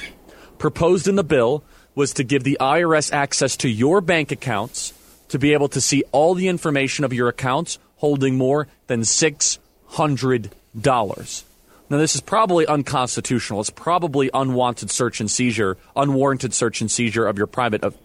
Proposed 0.58 1.08
in 1.08 1.16
the 1.16 1.24
bill 1.24 1.64
was 1.94 2.12
to 2.14 2.24
give 2.24 2.44
the 2.44 2.58
IRS 2.60 3.12
access 3.12 3.56
to 3.58 3.68
your 3.68 4.00
bank 4.00 4.32
accounts 4.32 4.94
to 5.28 5.38
be 5.38 5.52
able 5.52 5.68
to 5.68 5.80
see 5.80 6.04
all 6.12 6.34
the 6.34 6.48
information 6.48 7.04
of 7.04 7.12
your 7.12 7.28
accounts 7.28 7.78
holding 7.96 8.36
more 8.36 8.68
than 8.86 9.00
$600. 9.00 11.42
Now, 11.90 11.96
this 11.96 12.14
is 12.14 12.20
probably 12.20 12.66
unconstitutional. 12.66 13.60
It's 13.60 13.70
probably 13.70 14.30
unwanted 14.32 14.90
search 14.90 15.20
and 15.20 15.30
seizure, 15.30 15.76
unwarranted 15.96 16.52
search 16.52 16.80
and 16.80 16.90
seizure 16.90 17.26
of 17.26 17.38
your 17.38 17.46
private, 17.46 17.82
of 17.82 17.96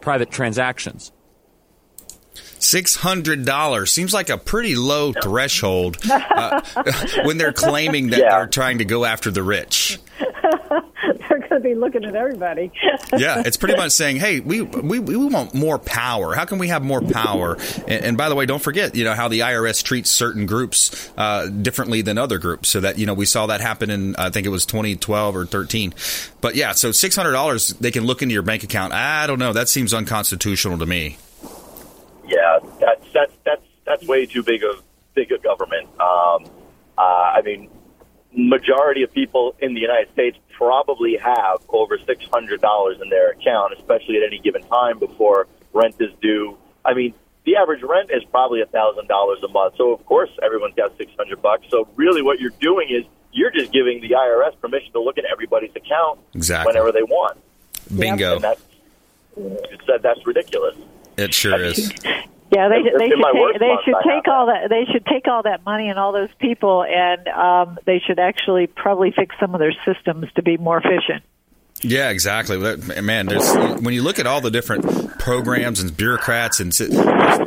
private 0.00 0.30
transactions. 0.30 1.10
Six 2.60 2.94
hundred 2.94 3.44
dollars 3.44 3.90
seems 3.90 4.12
like 4.14 4.28
a 4.30 4.38
pretty 4.38 4.74
low 4.74 5.12
threshold 5.12 5.96
uh, 6.10 6.60
when 7.24 7.38
they're 7.38 7.52
claiming 7.52 8.10
that 8.10 8.20
Yeah. 8.20 8.30
they're 8.38 8.46
trying 8.46 8.78
to 8.78 8.84
go 8.84 9.04
after 9.04 9.30
the 9.30 9.42
rich. 9.42 9.98
They're 11.28 11.38
going 11.38 11.50
to 11.50 11.60
be 11.60 11.74
looking 11.74 12.04
at 12.04 12.14
everybody. 12.14 12.70
Yeah, 13.16 13.42
it's 13.44 13.56
pretty 13.56 13.76
much 13.76 13.90
saying, 13.92 14.16
"Hey, 14.18 14.38
we, 14.40 14.62
we 14.62 15.00
we 15.00 15.16
want 15.16 15.52
more 15.52 15.78
power. 15.78 16.32
How 16.34 16.44
can 16.44 16.58
we 16.58 16.68
have 16.68 16.82
more 16.84 17.00
power?" 17.00 17.56
And, 17.88 18.04
and 18.04 18.16
by 18.16 18.28
the 18.28 18.34
way, 18.36 18.46
don't 18.46 18.62
forget, 18.62 18.94
you 18.94 19.02
know 19.04 19.14
how 19.14 19.26
the 19.28 19.40
IRS 19.40 19.82
treats 19.82 20.10
certain 20.10 20.46
groups 20.46 21.10
uh, 21.16 21.46
differently 21.48 22.02
than 22.02 22.18
other 22.18 22.38
groups. 22.38 22.68
So 22.68 22.80
that 22.80 22.98
you 22.98 23.06
know 23.06 23.14
we 23.14 23.26
saw 23.26 23.46
that 23.46 23.60
happen 23.60 23.90
in 23.90 24.14
I 24.16 24.30
think 24.30 24.46
it 24.46 24.50
was 24.50 24.64
2012 24.66 25.34
or 25.36 25.44
13. 25.44 25.92
But 26.40 26.54
yeah, 26.54 26.72
so 26.72 26.92
six 26.92 27.16
hundred 27.16 27.32
dollars 27.32 27.68
they 27.80 27.90
can 27.90 28.04
look 28.04 28.22
into 28.22 28.32
your 28.32 28.42
bank 28.42 28.62
account. 28.62 28.92
I 28.92 29.26
don't 29.26 29.40
know. 29.40 29.52
That 29.52 29.68
seems 29.68 29.92
unconstitutional 29.92 30.78
to 30.78 30.86
me. 30.86 31.18
Yeah, 32.30 32.60
that's 32.78 33.04
that's 33.12 33.32
that's 33.44 33.62
that's 33.84 34.06
way 34.06 34.24
too 34.26 34.42
big 34.42 34.62
of 34.62 34.82
big 35.14 35.32
a 35.32 35.38
government. 35.38 35.88
Um, 36.00 36.46
uh, 36.96 37.00
I 37.36 37.42
mean, 37.44 37.68
majority 38.32 39.02
of 39.02 39.12
people 39.12 39.56
in 39.58 39.74
the 39.74 39.80
United 39.80 40.12
States 40.12 40.38
probably 40.56 41.16
have 41.16 41.58
over 41.68 41.98
six 41.98 42.24
hundred 42.32 42.60
dollars 42.60 42.98
in 43.02 43.08
their 43.08 43.32
account, 43.32 43.74
especially 43.78 44.16
at 44.16 44.22
any 44.26 44.38
given 44.38 44.62
time 44.62 44.98
before 44.98 45.48
rent 45.72 45.96
is 45.98 46.10
due. 46.22 46.56
I 46.84 46.94
mean, 46.94 47.14
the 47.44 47.56
average 47.56 47.82
rent 47.82 48.10
is 48.10 48.22
probably 48.30 48.60
a 48.60 48.66
thousand 48.66 49.08
dollars 49.08 49.38
a 49.42 49.48
month, 49.48 49.74
so 49.76 49.92
of 49.92 50.04
course 50.06 50.30
everyone's 50.42 50.74
got 50.74 50.96
six 50.96 51.10
hundred 51.18 51.42
bucks. 51.42 51.64
So 51.68 51.88
really, 51.96 52.22
what 52.22 52.38
you're 52.38 52.58
doing 52.60 52.88
is 52.90 53.04
you're 53.32 53.50
just 53.50 53.72
giving 53.72 54.00
the 54.00 54.10
IRS 54.10 54.58
permission 54.60 54.92
to 54.92 55.00
look 55.00 55.18
at 55.18 55.24
everybody's 55.24 55.74
account 55.74 56.20
Exactly. 56.34 56.70
whenever 56.70 56.92
they 56.92 57.02
want. 57.02 57.38
Bingo. 57.96 58.36
And 58.36 58.44
that's 58.44 58.62
that's 60.02 60.26
ridiculous. 60.26 60.76
It 61.20 61.34
sure 61.34 61.62
is. 61.62 61.92
Yeah, 62.52 62.68
they 62.68 62.82
they 62.82 63.08
should 63.08 63.22
take, 63.32 63.60
they 63.60 63.76
should 63.84 63.94
take 64.04 64.26
all 64.26 64.46
that 64.46 64.70
they 64.70 64.84
should 64.90 65.06
take 65.06 65.28
all 65.28 65.44
that 65.44 65.64
money 65.64 65.88
and 65.88 66.00
all 66.00 66.10
those 66.10 66.30
people 66.40 66.82
and 66.82 67.28
um, 67.28 67.78
they 67.86 68.00
should 68.04 68.18
actually 68.18 68.66
probably 68.66 69.12
fix 69.12 69.36
some 69.38 69.54
of 69.54 69.60
their 69.60 69.72
systems 69.84 70.26
to 70.34 70.42
be 70.42 70.56
more 70.56 70.78
efficient. 70.78 71.22
Yeah, 71.82 72.10
exactly. 72.10 72.58
Man, 73.00 73.26
there's 73.26 73.54
when 73.80 73.94
you 73.94 74.02
look 74.02 74.18
at 74.18 74.26
all 74.26 74.40
the 74.40 74.50
different 74.50 75.18
programs 75.18 75.80
and 75.80 75.96
bureaucrats, 75.96 76.60
and 76.60 76.72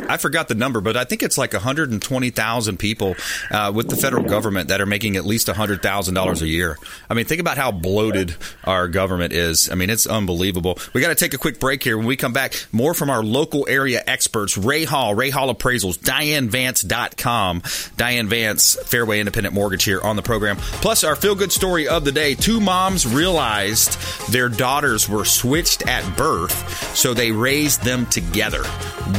I 0.10 0.18
forgot 0.18 0.48
the 0.48 0.56
number, 0.56 0.82
but 0.82 0.98
I 0.98 1.04
think 1.04 1.22
it's 1.22 1.38
like 1.38 1.54
120,000 1.54 2.78
people 2.78 3.16
uh, 3.52 3.72
with 3.74 3.90
the 3.90 3.96
federal 3.96 4.24
government 4.24 4.70
that 4.70 4.82
are 4.82 4.86
making 4.86 5.18
at 5.18 5.26
least 5.26 5.48
$100,000 5.48 6.42
a 6.42 6.48
year. 6.48 6.78
I 7.10 7.14
mean, 7.14 7.26
think 7.26 7.42
about 7.42 7.58
how 7.58 7.72
bloated 7.72 8.36
our 8.64 8.88
government 8.88 9.34
is. 9.34 9.70
I 9.70 9.76
mean, 9.76 9.90
it's 9.90 10.08
unbelievable. 10.08 10.80
We 10.94 11.02
got 11.02 11.10
to 11.10 11.16
take 11.16 11.34
a 11.34 11.38
quick 11.38 11.60
break 11.60 11.84
here. 11.84 11.98
When 11.98 12.08
we 12.08 12.16
come 12.16 12.34
back, 12.34 12.66
more 12.72 12.94
from 12.94 13.10
our 13.10 13.24
local 13.24 13.68
area 13.70 14.04
experts, 14.06 14.58
Ray 14.58 14.84
Hall, 14.86 15.14
Ray 15.14 15.30
Hall 15.30 15.54
Appraisals, 15.54 15.98
DianeVance.com, 16.00 17.64
Diane 17.98 18.28
Vance, 18.28 18.78
Fairway 18.86 19.20
Independent 19.20 19.54
Mortgage 19.54 19.84
here 19.84 20.02
on 20.02 20.16
the 20.16 20.24
program. 20.24 20.58
Plus, 20.58 21.04
our 21.04 21.16
feel 21.16 21.36
good 21.36 21.52
story 21.52 21.88
of 21.88 22.04
the 22.04 22.12
day. 22.12 22.34
Two 22.34 22.60
moms 22.60 23.06
realized 23.06 23.94
their 24.30 24.49
daughters 24.49 25.07
were 25.09 25.26
switched 25.26 25.88
at 25.88 26.17
birth, 26.17 26.95
so 26.95 27.13
they 27.13 27.32
raised 27.32 27.84
them 27.84 28.05
together. 28.07 28.63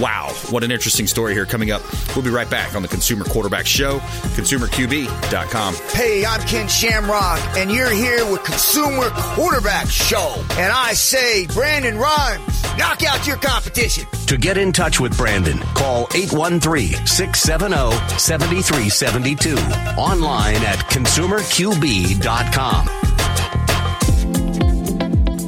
Wow, 0.00 0.30
what 0.50 0.64
an 0.64 0.70
interesting 0.70 1.06
story 1.06 1.34
here 1.34 1.46
coming 1.46 1.70
up. 1.70 1.82
We'll 2.14 2.24
be 2.24 2.30
right 2.30 2.48
back 2.48 2.74
on 2.74 2.82
the 2.82 2.88
Consumer 2.88 3.24
Quarterback 3.24 3.66
Show, 3.66 3.98
consumerqb.com. 4.36 5.74
Hey, 5.92 6.24
I'm 6.24 6.40
Ken 6.42 6.68
Shamrock, 6.68 7.40
and 7.56 7.70
you're 7.70 7.90
here 7.90 8.24
with 8.30 8.42
Consumer 8.44 9.10
Quarterback 9.10 9.88
Show. 9.88 10.34
And 10.52 10.72
I 10.72 10.94
say, 10.94 11.46
Brandon 11.48 11.98
Rhymes, 11.98 12.62
knock 12.78 13.02
out 13.04 13.26
your 13.26 13.36
competition. 13.36 14.06
To 14.26 14.36
get 14.38 14.56
in 14.56 14.72
touch 14.72 15.00
with 15.00 15.16
Brandon, 15.16 15.58
call 15.74 16.08
813 16.14 17.06
670 17.06 17.74
7372. 18.18 19.56
Online 19.98 20.56
at 20.56 20.78
consumerqb.com. 20.90 23.13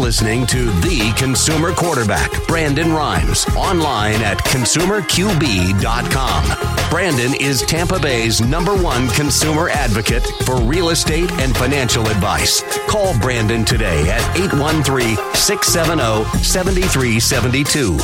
Listening 0.00 0.46
to 0.46 0.70
The 0.80 1.12
Consumer 1.16 1.72
Quarterback, 1.72 2.30
Brandon 2.46 2.92
Rhymes, 2.92 3.46
online 3.56 4.22
at 4.22 4.38
consumerqb.com. 4.38 6.90
Brandon 6.90 7.34
is 7.40 7.62
Tampa 7.62 8.00
Bay's 8.00 8.40
number 8.40 8.74
one 8.74 9.08
consumer 9.10 9.68
advocate 9.68 10.24
for 10.44 10.60
real 10.60 10.88
estate 10.88 11.30
and 11.32 11.56
financial 11.56 12.08
advice. 12.08 12.62
Call 12.88 13.16
Brandon 13.20 13.64
today 13.64 14.10
at 14.10 14.36
813 14.36 15.16
670 15.34 16.24
7372. 16.42 17.98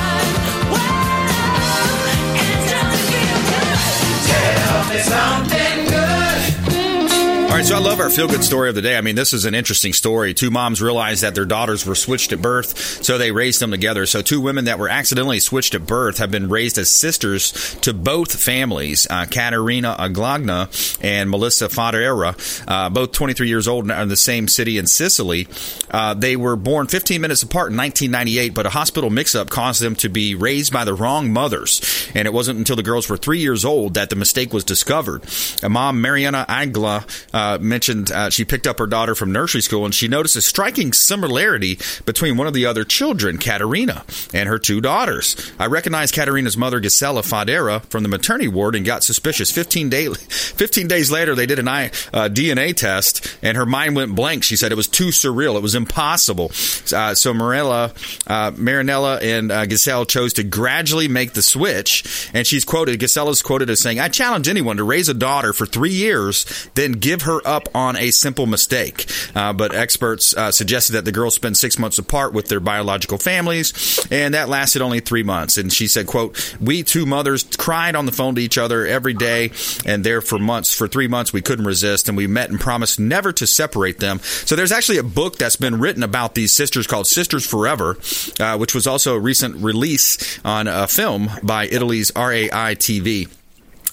All 7.53 7.59
right, 7.59 7.67
so 7.67 7.77
I 7.77 7.81
love 7.81 8.01
our 8.01 8.09
feel 8.09 8.29
good 8.29 8.43
story 8.43 8.71
of 8.71 8.75
the 8.75 8.81
day. 8.81 8.97
I 8.97 9.03
mean, 9.03 9.15
this 9.15 9.35
is 9.35 9.45
an 9.45 9.55
interesting 9.55 9.93
story. 9.93 10.33
Two 10.33 10.51
moms 10.51 10.81
realized 10.81 11.23
that 11.23 11.35
their 11.35 11.45
daughters 11.45 11.85
were 11.85 11.95
switched 11.95 12.33
at 12.33 12.41
birth, 12.41 13.05
so 13.05 13.19
they 13.19 13.31
raised 13.31 13.61
them 13.61 13.71
together. 13.71 14.07
So, 14.07 14.23
two 14.23 14.41
women 14.41 14.65
that 14.65 14.79
were 14.79 14.89
accidentally 14.89 15.39
switched 15.39 15.75
at 15.75 15.87
birth 15.87 16.17
have 16.17 16.31
been 16.31 16.49
raised 16.49 16.79
as 16.79 16.89
sisters 16.89 17.77
to 17.83 17.93
both 17.93 18.35
families, 18.43 19.07
uh, 19.11 19.27
Katerina 19.27 19.95
Aglagna 19.99 20.99
and 21.03 21.29
Melissa 21.29 21.69
Fadera, 21.69 22.65
uh, 22.67 22.89
both 22.89 23.13
23 23.13 23.49
years 23.49 23.69
old 23.69 23.91
and 23.91 24.01
in 24.01 24.09
the 24.09 24.17
same 24.17 24.49
city 24.49 24.79
in 24.79 24.87
Sicily. 24.87 25.47
Uh, 25.93 26.15
they 26.15 26.37
were 26.37 26.57
born 26.57 26.87
15 26.87 27.21
minutes 27.21 27.43
apart 27.43 27.71
in 27.71 27.77
1998, 27.77 28.55
but 28.55 28.67
a 28.67 28.71
hospital 28.71 29.11
mix 29.11 29.35
up 29.35 29.51
caused 29.51 29.83
them 29.83 29.95
to 29.97 30.09
be 30.09 30.35
raised 30.35 30.73
by 30.73 30.85
the 30.85 30.95
wrong 30.95 31.33
mothers. 31.33 31.81
And 32.15 32.27
it 32.27 32.33
wasn't 32.33 32.59
until 32.59 32.77
the 32.77 32.83
girls 32.83 33.09
were 33.09 33.17
three 33.17 33.41
years 33.41 33.65
old 33.65 33.95
that 33.95 34.11
the 34.11 34.17
mistake 34.17 34.53
was 34.53 34.65
discovered. 34.65 35.23
A 35.63 35.69
mom, 35.69 36.01
Mariana 36.01 36.47
Agla, 36.49 37.05
uh, 37.33 37.59
mentioned 37.61 38.11
uh, 38.11 38.31
she 38.31 38.45
picked 38.45 38.67
up 38.67 38.79
her 38.79 38.87
daughter 38.87 39.15
from 39.15 39.33
nursery 39.33 39.61
school 39.61 39.85
and 39.85 39.95
she 39.95 40.09
noticed 40.09 40.37
a 40.37 40.43
striking 40.43 40.93
similarity 40.93 41.79
between 42.07 42.37
one 42.37 42.47
of 42.47 42.55
the 42.55 42.67
other 42.67 42.85
children, 42.85 43.39
Katerina, 43.39 44.05
and 44.33 44.49
her 44.49 44.59
two 44.59 44.81
daughters. 44.81 45.53
I 45.59 45.67
recognized 45.67 46.15
Katerina's 46.15 46.57
mother, 46.57 46.81
Gisela 46.81 47.23
Fadera, 47.23 47.85
from 47.87 48.03
the 48.03 48.09
maternity 48.09 48.49
ward 48.49 48.75
and 48.75 48.85
got 48.87 49.05
suspicious. 49.05 49.51
15, 49.51 49.89
day, 49.89 50.09
15 50.15 50.89
days 50.89 51.11
later, 51.11 51.35
they 51.35 51.47
did 51.47 51.59
an 51.59 51.69
uh, 51.69 51.91
DNA 52.13 52.75
test 52.75 53.37
and 53.43 53.57
her 53.57 53.67
mind 53.67 53.97
went 53.97 54.15
blank. 54.15 54.45
She 54.45 54.57
said 54.57 54.73
it 54.73 54.77
was 54.77 54.89
too 54.89 55.09
surreal. 55.09 55.57
It 55.57 55.63
was 55.63 55.75
impossible. 55.83 56.51
Uh, 56.95 57.15
so 57.15 57.35
Marilla, 57.35 57.93
uh, 58.27 58.51
Marinella 58.53 59.21
and 59.23 59.51
uh, 59.51 59.69
Giselle 59.69 60.07
chose 60.07 60.33
to 60.35 60.45
gradually 60.45 61.09
make 61.09 61.33
the 61.33 61.43
switch. 61.43 62.31
And 62.33 62.47
she's 62.47 62.65
quoted, 62.65 63.01
Giselle 63.01 63.31
is 63.31 63.43
quoted 63.43 63.71
as 63.71 63.81
saying, 63.81 64.01
I 64.01 64.09
challenge 64.09 64.49
anyone 64.49 64.77
to 64.77 64.85
raise 64.85 65.09
a 65.09 65.15
daughter 65.15 65.53
for 65.53 65.67
three 65.67 65.93
years, 65.93 66.47
then 66.75 66.93
give 66.93 67.23
her 67.23 67.41
up 67.47 67.69
on 67.75 67.97
a 67.97 68.11
simple 68.11 68.47
mistake. 68.47 69.11
Uh, 69.35 69.53
but 69.53 69.75
experts 69.75 70.35
uh, 70.37 70.53
suggested 70.53 70.93
that 70.93 71.05
the 71.05 71.13
girls 71.13 71.35
spend 71.35 71.57
six 71.57 71.79
months 71.79 71.99
apart 71.99 72.33
with 72.33 72.49
their 72.49 72.61
biological 72.61 73.19
families, 73.19 73.73
and 74.11 74.35
that 74.35 74.49
lasted 74.49 74.83
only 74.83 75.01
three 75.01 75.23
months. 75.23 75.59
And 75.59 75.73
she 75.73 75.87
said, 75.89 76.07
quote, 76.07 76.57
we 76.61 76.83
two 76.83 77.07
mothers 77.07 77.45
cried 77.57 77.97
on 77.97 78.07
the 78.07 78.13
phone 78.13 78.35
to 78.37 78.41
each 78.41 78.59
other 78.59 78.87
every 78.87 79.15
day, 79.15 79.51
and 79.85 80.05
there 80.05 80.21
for 80.21 80.39
months, 80.39 80.73
for 80.75 80.89
three 80.89 81.09
months, 81.09 81.33
we 81.33 81.43
couldn't 81.43 81.67
resist, 81.67 82.09
and 82.09 82.17
we 82.17 82.27
met 82.27 82.51
and 82.51 82.61
promised 82.61 83.01
never 83.01 83.33
to 83.33 83.47
separate 83.47 83.99
them. 83.99 84.21
So 84.21 84.55
there's 84.57 84.73
actually 84.73 84.99
a 84.99 85.03
book 85.03 85.39
that's 85.39 85.57
been 85.57 85.72
written 85.81 86.03
about 86.03 86.35
these 86.35 86.53
sisters 86.53 86.87
called 86.87 87.07
Sisters 87.07 87.47
Forever, 87.47 87.97
uh, 88.41 88.57
which 88.57 88.75
was 88.75 88.87
also 88.87 89.15
a 89.15 89.21
recent 89.21 89.57
release 89.57 90.41
on 90.45 90.69
a 90.69 90.87
film 90.87 91.31
by 91.43 91.67
Italy's 91.67 92.13
RAI 92.17 92.77
TV. 92.77 93.29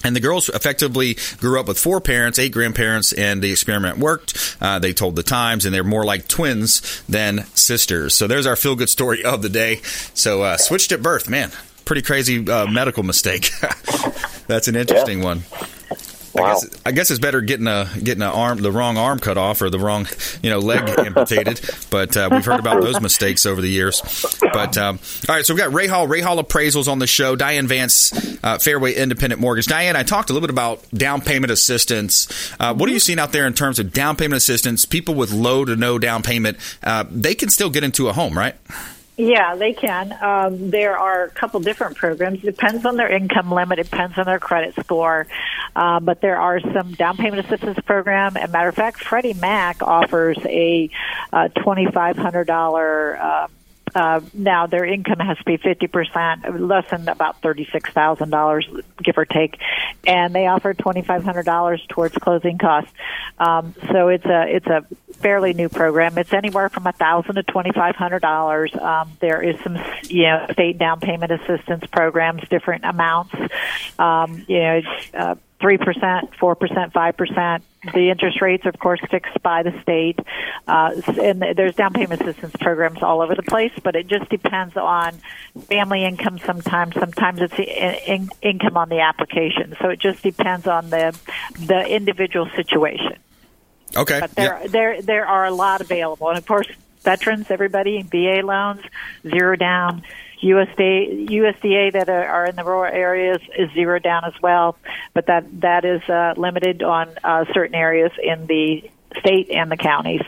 And 0.02 0.16
the 0.16 0.20
girls 0.20 0.48
effectively 0.48 1.16
grew 1.38 1.60
up 1.60 1.68
with 1.68 1.78
four 1.78 2.00
parents, 2.00 2.38
eight 2.38 2.52
grandparents, 2.52 3.12
and 3.12 3.42
the 3.42 3.50
experiment 3.50 3.98
worked. 3.98 4.56
Uh, 4.60 4.78
they 4.78 4.94
told 4.94 5.14
the 5.14 5.22
Times, 5.22 5.66
and 5.66 5.74
they're 5.74 5.84
more 5.84 6.04
like 6.04 6.26
twins 6.26 7.02
than 7.08 7.44
sisters. 7.54 8.14
So 8.14 8.26
there's 8.26 8.46
our 8.46 8.56
feel 8.56 8.76
good 8.76 8.88
story 8.88 9.24
of 9.24 9.42
the 9.42 9.50
day. 9.50 9.80
So 10.14 10.42
uh, 10.42 10.56
switched 10.56 10.92
at 10.92 11.02
birth, 11.02 11.28
man. 11.28 11.50
Pretty 11.84 12.02
crazy 12.02 12.48
uh, 12.48 12.66
medical 12.66 13.02
mistake. 13.02 13.50
That's 14.46 14.68
an 14.68 14.76
interesting 14.76 15.18
yeah. 15.18 15.24
one. 15.24 15.42
Wow. 16.34 16.44
I 16.44 16.52
guess 16.52 16.82
I 16.86 16.92
guess 16.92 17.10
it's 17.10 17.20
better 17.20 17.40
getting 17.40 17.66
a 17.66 17.88
getting 18.02 18.22
a 18.22 18.30
arm 18.30 18.62
the 18.62 18.70
wrong 18.70 18.96
arm 18.96 19.18
cut 19.18 19.36
off 19.36 19.62
or 19.62 19.70
the 19.70 19.78
wrong 19.78 20.06
you 20.42 20.50
know 20.50 20.58
leg 20.58 20.88
amputated. 20.98 21.60
But 21.90 22.16
uh, 22.16 22.28
we've 22.30 22.44
heard 22.44 22.60
about 22.60 22.82
those 22.82 23.00
mistakes 23.00 23.46
over 23.46 23.60
the 23.60 23.68
years. 23.68 24.02
But 24.40 24.78
um, 24.78 25.00
all 25.28 25.34
right, 25.34 25.44
so 25.44 25.54
we've 25.54 25.62
got 25.62 25.72
Ray 25.72 25.86
Hall 25.86 26.06
Ray 26.06 26.20
Hall 26.20 26.42
appraisals 26.42 26.88
on 26.88 26.98
the 26.98 27.06
show. 27.06 27.36
Diane 27.36 27.66
Vance, 27.66 28.12
uh, 28.44 28.58
Fairway 28.58 28.94
Independent 28.94 29.40
Mortgage. 29.40 29.66
Diane, 29.66 29.96
I 29.96 30.02
talked 30.02 30.30
a 30.30 30.32
little 30.32 30.46
bit 30.46 30.52
about 30.52 30.88
down 30.92 31.20
payment 31.20 31.50
assistance. 31.50 32.52
Uh, 32.60 32.74
what 32.74 32.88
are 32.88 32.92
you 32.92 33.00
seeing 33.00 33.18
out 33.18 33.32
there 33.32 33.46
in 33.46 33.54
terms 33.54 33.78
of 33.78 33.92
down 33.92 34.16
payment 34.16 34.36
assistance? 34.36 34.84
People 34.84 35.14
with 35.14 35.32
low 35.32 35.64
to 35.64 35.74
no 35.74 35.98
down 35.98 36.22
payment, 36.22 36.58
uh, 36.82 37.04
they 37.10 37.34
can 37.34 37.48
still 37.48 37.70
get 37.70 37.82
into 37.82 38.08
a 38.08 38.12
home, 38.12 38.36
right? 38.36 38.54
Yeah, 39.20 39.54
they 39.54 39.74
can. 39.74 40.16
Um, 40.22 40.70
there 40.70 40.96
are 40.96 41.24
a 41.24 41.30
couple 41.30 41.60
different 41.60 41.98
programs. 41.98 42.40
Depends 42.40 42.86
on 42.86 42.96
their 42.96 43.12
income 43.14 43.52
limit. 43.52 43.76
Depends 43.76 44.16
on 44.16 44.24
their 44.24 44.38
credit 44.38 44.74
score. 44.82 45.26
Uh, 45.76 46.00
but 46.00 46.22
there 46.22 46.40
are 46.40 46.58
some 46.58 46.92
down 46.92 47.18
payment 47.18 47.44
assistance 47.44 47.78
program. 47.84 48.38
As 48.38 48.48
a 48.48 48.52
matter 48.52 48.70
of 48.70 48.74
fact, 48.74 49.04
Freddie 49.04 49.34
Mac 49.34 49.82
offers 49.82 50.38
a 50.46 50.88
uh, 51.34 51.48
twenty 51.48 51.86
five 51.92 52.16
hundred 52.16 52.46
dollar. 52.46 53.18
Uh, 53.20 53.48
uh, 53.94 54.20
now 54.34 54.66
their 54.66 54.84
income 54.84 55.18
has 55.18 55.38
to 55.38 55.44
be 55.44 55.58
50%, 55.58 56.68
less 56.68 56.88
than 56.90 57.08
about 57.08 57.40
$36,000, 57.42 58.82
give 59.02 59.18
or 59.18 59.24
take, 59.24 59.58
and 60.06 60.34
they 60.34 60.46
offer 60.46 60.74
$2,500 60.74 61.88
towards 61.88 62.14
closing 62.16 62.58
costs. 62.58 62.92
Um, 63.38 63.74
so 63.90 64.08
it's 64.08 64.26
a, 64.26 64.44
it's 64.48 64.66
a 64.66 64.84
fairly 65.14 65.52
new 65.52 65.68
program. 65.68 66.18
It's 66.18 66.32
anywhere 66.32 66.68
from 66.68 66.86
a 66.86 66.92
thousand 66.92 67.36
to 67.36 67.42
$2,500. 67.42 68.82
Um, 68.82 69.12
there 69.20 69.42
is 69.42 69.60
some, 69.62 69.76
you 70.04 70.24
know, 70.24 70.46
state 70.52 70.78
down 70.78 71.00
payment 71.00 71.32
assistance 71.32 71.84
programs, 71.86 72.42
different 72.48 72.84
amounts. 72.84 73.34
Um, 73.98 74.44
you 74.48 74.60
know, 74.60 74.80
uh, 75.14 75.34
3%, 75.60 76.34
4%, 76.34 76.92
5%. 76.92 77.62
The 77.94 78.10
interest 78.10 78.42
rates, 78.42 78.66
of 78.66 78.78
course, 78.78 79.00
fixed 79.10 79.42
by 79.42 79.62
the 79.62 79.72
state. 79.82 80.18
Uh, 80.66 81.00
and 81.20 81.40
there's 81.56 81.74
down 81.74 81.92
payment 81.92 82.20
assistance 82.20 82.54
programs 82.60 83.02
all 83.02 83.22
over 83.22 83.34
the 83.34 83.42
place, 83.42 83.72
but 83.82 83.96
it 83.96 84.06
just 84.06 84.28
depends 84.28 84.76
on 84.76 85.14
family 85.62 86.04
income 86.04 86.38
sometimes. 86.38 86.94
Sometimes 86.94 87.40
it's 87.40 87.58
in, 88.06 88.28
income 88.42 88.76
on 88.76 88.88
the 88.88 89.00
application. 89.00 89.76
So 89.80 89.88
it 89.88 89.98
just 89.98 90.22
depends 90.22 90.66
on 90.66 90.90
the, 90.90 91.18
the 91.58 91.86
individual 91.86 92.48
situation. 92.54 93.16
Okay. 93.96 94.20
But 94.20 94.32
there, 94.32 94.68
there, 94.68 95.02
there 95.02 95.26
are 95.26 95.46
a 95.46 95.50
lot 95.50 95.80
available. 95.80 96.28
And 96.28 96.38
of 96.38 96.46
course, 96.46 96.68
veterans, 97.02 97.50
everybody, 97.50 98.02
VA 98.02 98.42
loans, 98.44 98.82
zero 99.26 99.56
down. 99.56 100.02
USDA, 100.42 101.28
USDA 101.28 101.92
that 101.92 102.08
are 102.08 102.46
in 102.46 102.56
the 102.56 102.64
rural 102.64 102.92
areas 102.92 103.40
is 103.56 103.70
zero 103.72 103.98
down 103.98 104.24
as 104.24 104.34
well, 104.42 104.76
but 105.12 105.26
that 105.26 105.60
that 105.60 105.84
is 105.84 106.02
uh, 106.08 106.34
limited 106.36 106.82
on 106.82 107.10
uh, 107.22 107.44
certain 107.52 107.74
areas 107.74 108.12
in 108.22 108.46
the 108.46 108.90
state 109.18 109.50
and 109.50 109.70
the 109.70 109.76
counties. 109.76 110.22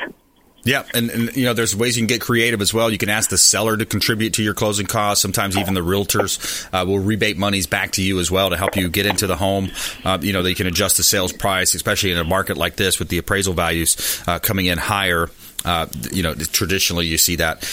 Yeah, 0.65 0.85
and, 0.95 1.11
and, 1.11 1.37
you 1.37 1.45
know, 1.45 1.55
there's 1.55 1.75
ways 1.75 1.97
you 1.97 2.03
can 2.03 2.07
get 2.07 2.21
creative 2.21 2.61
as 2.61 2.73
well. 2.73 2.89
You 2.89 2.99
can 2.99 3.09
ask 3.09 3.31
the 3.31 3.39
seller 3.39 3.77
to 3.77 3.85
contribute 3.85 4.35
to 4.35 4.45
your 4.45 4.55
closing 4.55 4.87
costs. 4.87 5.21
Sometimes 5.21 5.57
even 5.57 5.75
the 5.75 5.81
realtors 5.81 6.69
uh, 6.73 6.87
will 6.87 7.01
rebate 7.01 7.37
monies 7.37 7.67
back 7.67 7.93
to 7.93 8.03
you 8.03 8.21
as 8.21 8.31
well 8.31 8.51
to 8.51 8.57
help 8.57 8.77
you 8.77 8.89
get 8.89 9.05
into 9.05 9.27
the 9.27 9.35
home. 9.35 9.73
Uh, 10.05 10.19
you 10.21 10.33
know, 10.33 10.43
they 10.43 10.55
can 10.55 10.69
adjust 10.69 10.99
the 10.99 11.03
sales 11.03 11.33
price, 11.33 11.75
especially 11.75 12.13
in 12.13 12.19
a 12.19 12.25
market 12.25 12.57
like 12.57 12.77
this 12.77 13.01
with 13.01 13.09
the 13.09 13.19
appraisal 13.19 13.55
values 13.55 14.23
uh, 14.29 14.39
coming 14.39 14.67
in 14.67 14.79
higher. 14.79 15.29
Uh, 15.65 15.87
you 16.13 16.23
know, 16.23 16.35
traditionally 16.35 17.07
you 17.07 17.19
see 17.19 17.37
that. 17.37 17.69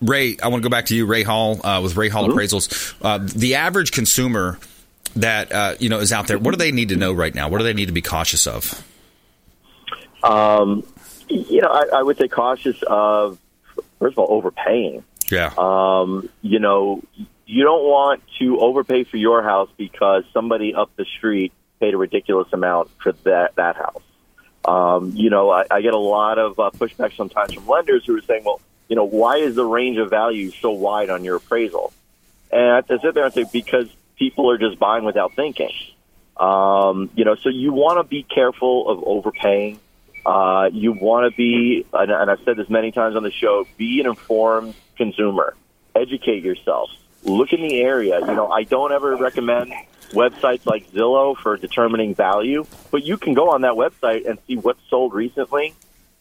Ray, 0.00 0.36
I 0.42 0.48
want 0.48 0.62
to 0.62 0.68
go 0.68 0.70
back 0.70 0.86
to 0.86 0.96
you, 0.96 1.06
Ray 1.06 1.22
Hall, 1.22 1.64
uh, 1.64 1.80
with 1.82 1.96
Ray 1.96 2.08
Hall 2.08 2.28
mm-hmm. 2.28 2.38
Appraisals. 2.38 2.94
Uh, 3.02 3.18
the 3.18 3.56
average 3.56 3.92
consumer 3.92 4.58
that 5.16 5.52
uh, 5.52 5.74
you 5.78 5.88
know 5.88 6.00
is 6.00 6.12
out 6.12 6.26
there, 6.26 6.38
what 6.38 6.52
do 6.52 6.56
they 6.56 6.72
need 6.72 6.88
to 6.90 6.96
know 6.96 7.12
right 7.12 7.34
now? 7.34 7.48
What 7.48 7.58
do 7.58 7.64
they 7.64 7.74
need 7.74 7.86
to 7.86 7.92
be 7.92 8.02
cautious 8.02 8.46
of? 8.46 8.84
Um, 10.22 10.86
you 11.28 11.60
know, 11.60 11.68
I, 11.68 11.98
I 11.98 12.02
would 12.02 12.16
say 12.16 12.28
cautious 12.28 12.82
of 12.86 13.38
first 13.98 14.14
of 14.14 14.18
all 14.18 14.36
overpaying. 14.36 15.04
Yeah. 15.30 15.52
Um, 15.56 16.28
you 16.42 16.58
know, 16.58 17.02
you 17.46 17.64
don't 17.64 17.84
want 17.84 18.22
to 18.38 18.58
overpay 18.60 19.04
for 19.04 19.16
your 19.16 19.42
house 19.42 19.70
because 19.76 20.24
somebody 20.32 20.74
up 20.74 20.90
the 20.96 21.04
street 21.04 21.52
paid 21.80 21.94
a 21.94 21.96
ridiculous 21.98 22.48
amount 22.52 22.90
for 23.02 23.12
that 23.24 23.54
that 23.56 23.76
house. 23.76 24.02
Um, 24.64 25.12
you 25.14 25.28
know, 25.28 25.50
I, 25.50 25.64
I 25.70 25.82
get 25.82 25.92
a 25.92 25.98
lot 25.98 26.38
of 26.38 26.58
uh, 26.58 26.70
pushback 26.70 27.14
sometimes 27.16 27.52
from 27.52 27.66
lenders 27.66 28.04
who 28.06 28.16
are 28.16 28.22
saying, 28.22 28.44
"Well, 28.44 28.60
you 28.88 28.96
know, 28.96 29.04
why 29.04 29.36
is 29.38 29.54
the 29.54 29.64
range 29.64 29.98
of 29.98 30.10
value 30.10 30.50
so 30.50 30.70
wide 30.70 31.10
on 31.10 31.24
your 31.24 31.36
appraisal? 31.36 31.92
And 32.50 32.62
I 32.62 32.76
have 32.76 32.86
to 32.88 32.98
sit 33.00 33.14
there 33.14 33.24
and 33.24 33.34
say, 33.34 33.44
because 33.50 33.88
people 34.16 34.50
are 34.50 34.58
just 34.58 34.78
buying 34.78 35.04
without 35.04 35.34
thinking. 35.34 35.72
Um, 36.36 37.10
you 37.14 37.24
know, 37.24 37.34
so 37.36 37.48
you 37.48 37.72
want 37.72 37.98
to 37.98 38.04
be 38.04 38.22
careful 38.22 38.88
of 38.88 39.02
overpaying. 39.04 39.80
Uh, 40.26 40.70
you 40.72 40.92
want 40.92 41.30
to 41.30 41.36
be, 41.36 41.86
and, 41.92 42.10
and 42.10 42.30
I've 42.30 42.40
said 42.44 42.56
this 42.56 42.70
many 42.70 42.92
times 42.92 43.16
on 43.16 43.22
the 43.22 43.30
show, 43.30 43.66
be 43.76 44.00
an 44.00 44.06
informed 44.06 44.74
consumer. 44.96 45.54
Educate 45.94 46.42
yourself. 46.42 46.90
Look 47.22 47.52
in 47.52 47.62
the 47.62 47.80
area. 47.80 48.20
You 48.20 48.34
know, 48.34 48.50
I 48.50 48.64
don't 48.64 48.92
ever 48.92 49.16
recommend 49.16 49.72
websites 50.10 50.66
like 50.66 50.90
Zillow 50.92 51.36
for 51.36 51.56
determining 51.56 52.14
value, 52.14 52.66
but 52.90 53.04
you 53.04 53.16
can 53.16 53.34
go 53.34 53.50
on 53.50 53.62
that 53.62 53.72
website 53.72 54.28
and 54.28 54.38
see 54.46 54.56
what's 54.56 54.80
sold 54.88 55.14
recently 55.14 55.74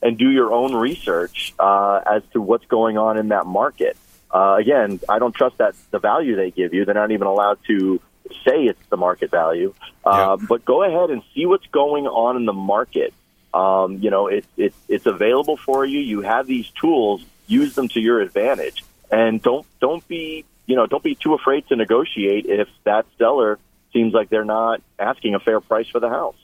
and 0.04 0.18
do 0.18 0.30
your 0.30 0.54
own 0.54 0.76
research 0.76 1.54
uh, 1.58 2.02
as 2.06 2.22
to 2.34 2.42
what's 2.42 2.66
going 2.66 2.98
on 2.98 3.18
in 3.18 3.30
that 3.30 3.46
market. 3.48 3.98
Uh, 4.30 4.58
again, 4.60 5.00
I 5.08 5.18
don't 5.18 5.34
trust 5.34 5.58
that 5.60 5.74
the 5.92 6.00
value 6.00 6.36
they 6.36 6.52
give 6.52 6.74
you. 6.74 6.86
They're 6.86 6.94
not 6.94 7.12
even 7.12 7.26
allowed 7.28 7.60
to 7.68 8.00
say 8.46 8.66
it's 8.66 8.86
the 8.90 8.98
market 8.98 9.32
value. 9.32 9.74
Uh, 10.06 10.38
yeah. 10.40 10.46
But 10.48 10.66
go 10.66 10.84
ahead 10.84 11.10
and 11.10 11.22
see 11.34 11.46
what's 11.46 11.68
going 11.68 12.06
on 12.06 12.36
in 12.36 12.46
the 12.46 12.54
market. 12.54 13.14
Um, 13.54 14.00
you 14.00 14.10
know, 14.10 14.28
it, 14.28 14.46
it, 14.58 14.74
it's 14.90 15.06
available 15.06 15.56
for 15.58 15.86
you. 15.86 16.00
You 16.00 16.22
have 16.22 16.48
these 16.48 16.70
tools. 16.72 17.24
Use 17.48 17.76
them 17.76 17.88
to 17.90 18.00
your 18.00 18.22
advantage, 18.22 18.84
and 19.12 19.42
don't 19.42 19.66
don't 19.82 20.06
be 20.08 20.46
you 20.66 20.76
know 20.78 20.88
don't 20.88 21.04
be 21.04 21.14
too 21.14 21.34
afraid 21.34 21.68
to 21.68 21.76
negotiate 21.76 22.46
if 22.46 22.70
that 22.86 23.06
seller 23.18 23.60
seems 23.92 24.14
like 24.14 24.30
they're 24.30 24.46
not 24.46 24.82
asking 24.98 25.36
a 25.36 25.40
fair 25.40 25.60
price 25.60 25.88
for 25.90 26.00
the 26.00 26.10
house. 26.10 26.38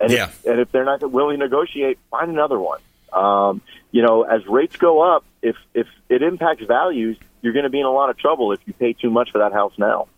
And 0.00 0.10
Yeah. 0.10 0.24
if, 0.28 0.46
and 0.46 0.58
if 0.60 0.72
they're 0.72 0.86
not 0.86 1.08
willing 1.08 1.38
to 1.38 1.44
negotiate, 1.44 1.98
find 2.10 2.30
another 2.30 2.58
one. 2.58 2.80
Um, 3.12 3.62
you 3.90 4.02
know, 4.02 4.22
as 4.22 4.46
rates 4.46 4.76
go 4.76 5.00
up, 5.00 5.24
if 5.42 5.56
if 5.74 5.86
it 6.08 6.22
impacts 6.22 6.64
values, 6.64 7.16
you're 7.42 7.52
going 7.52 7.64
to 7.64 7.70
be 7.70 7.80
in 7.80 7.86
a 7.86 7.92
lot 7.92 8.10
of 8.10 8.18
trouble 8.18 8.52
if 8.52 8.60
you 8.66 8.72
pay 8.72 8.92
too 8.92 9.10
much 9.10 9.30
for 9.30 9.38
that 9.38 9.52
house 9.52 9.72
now. 9.78 10.08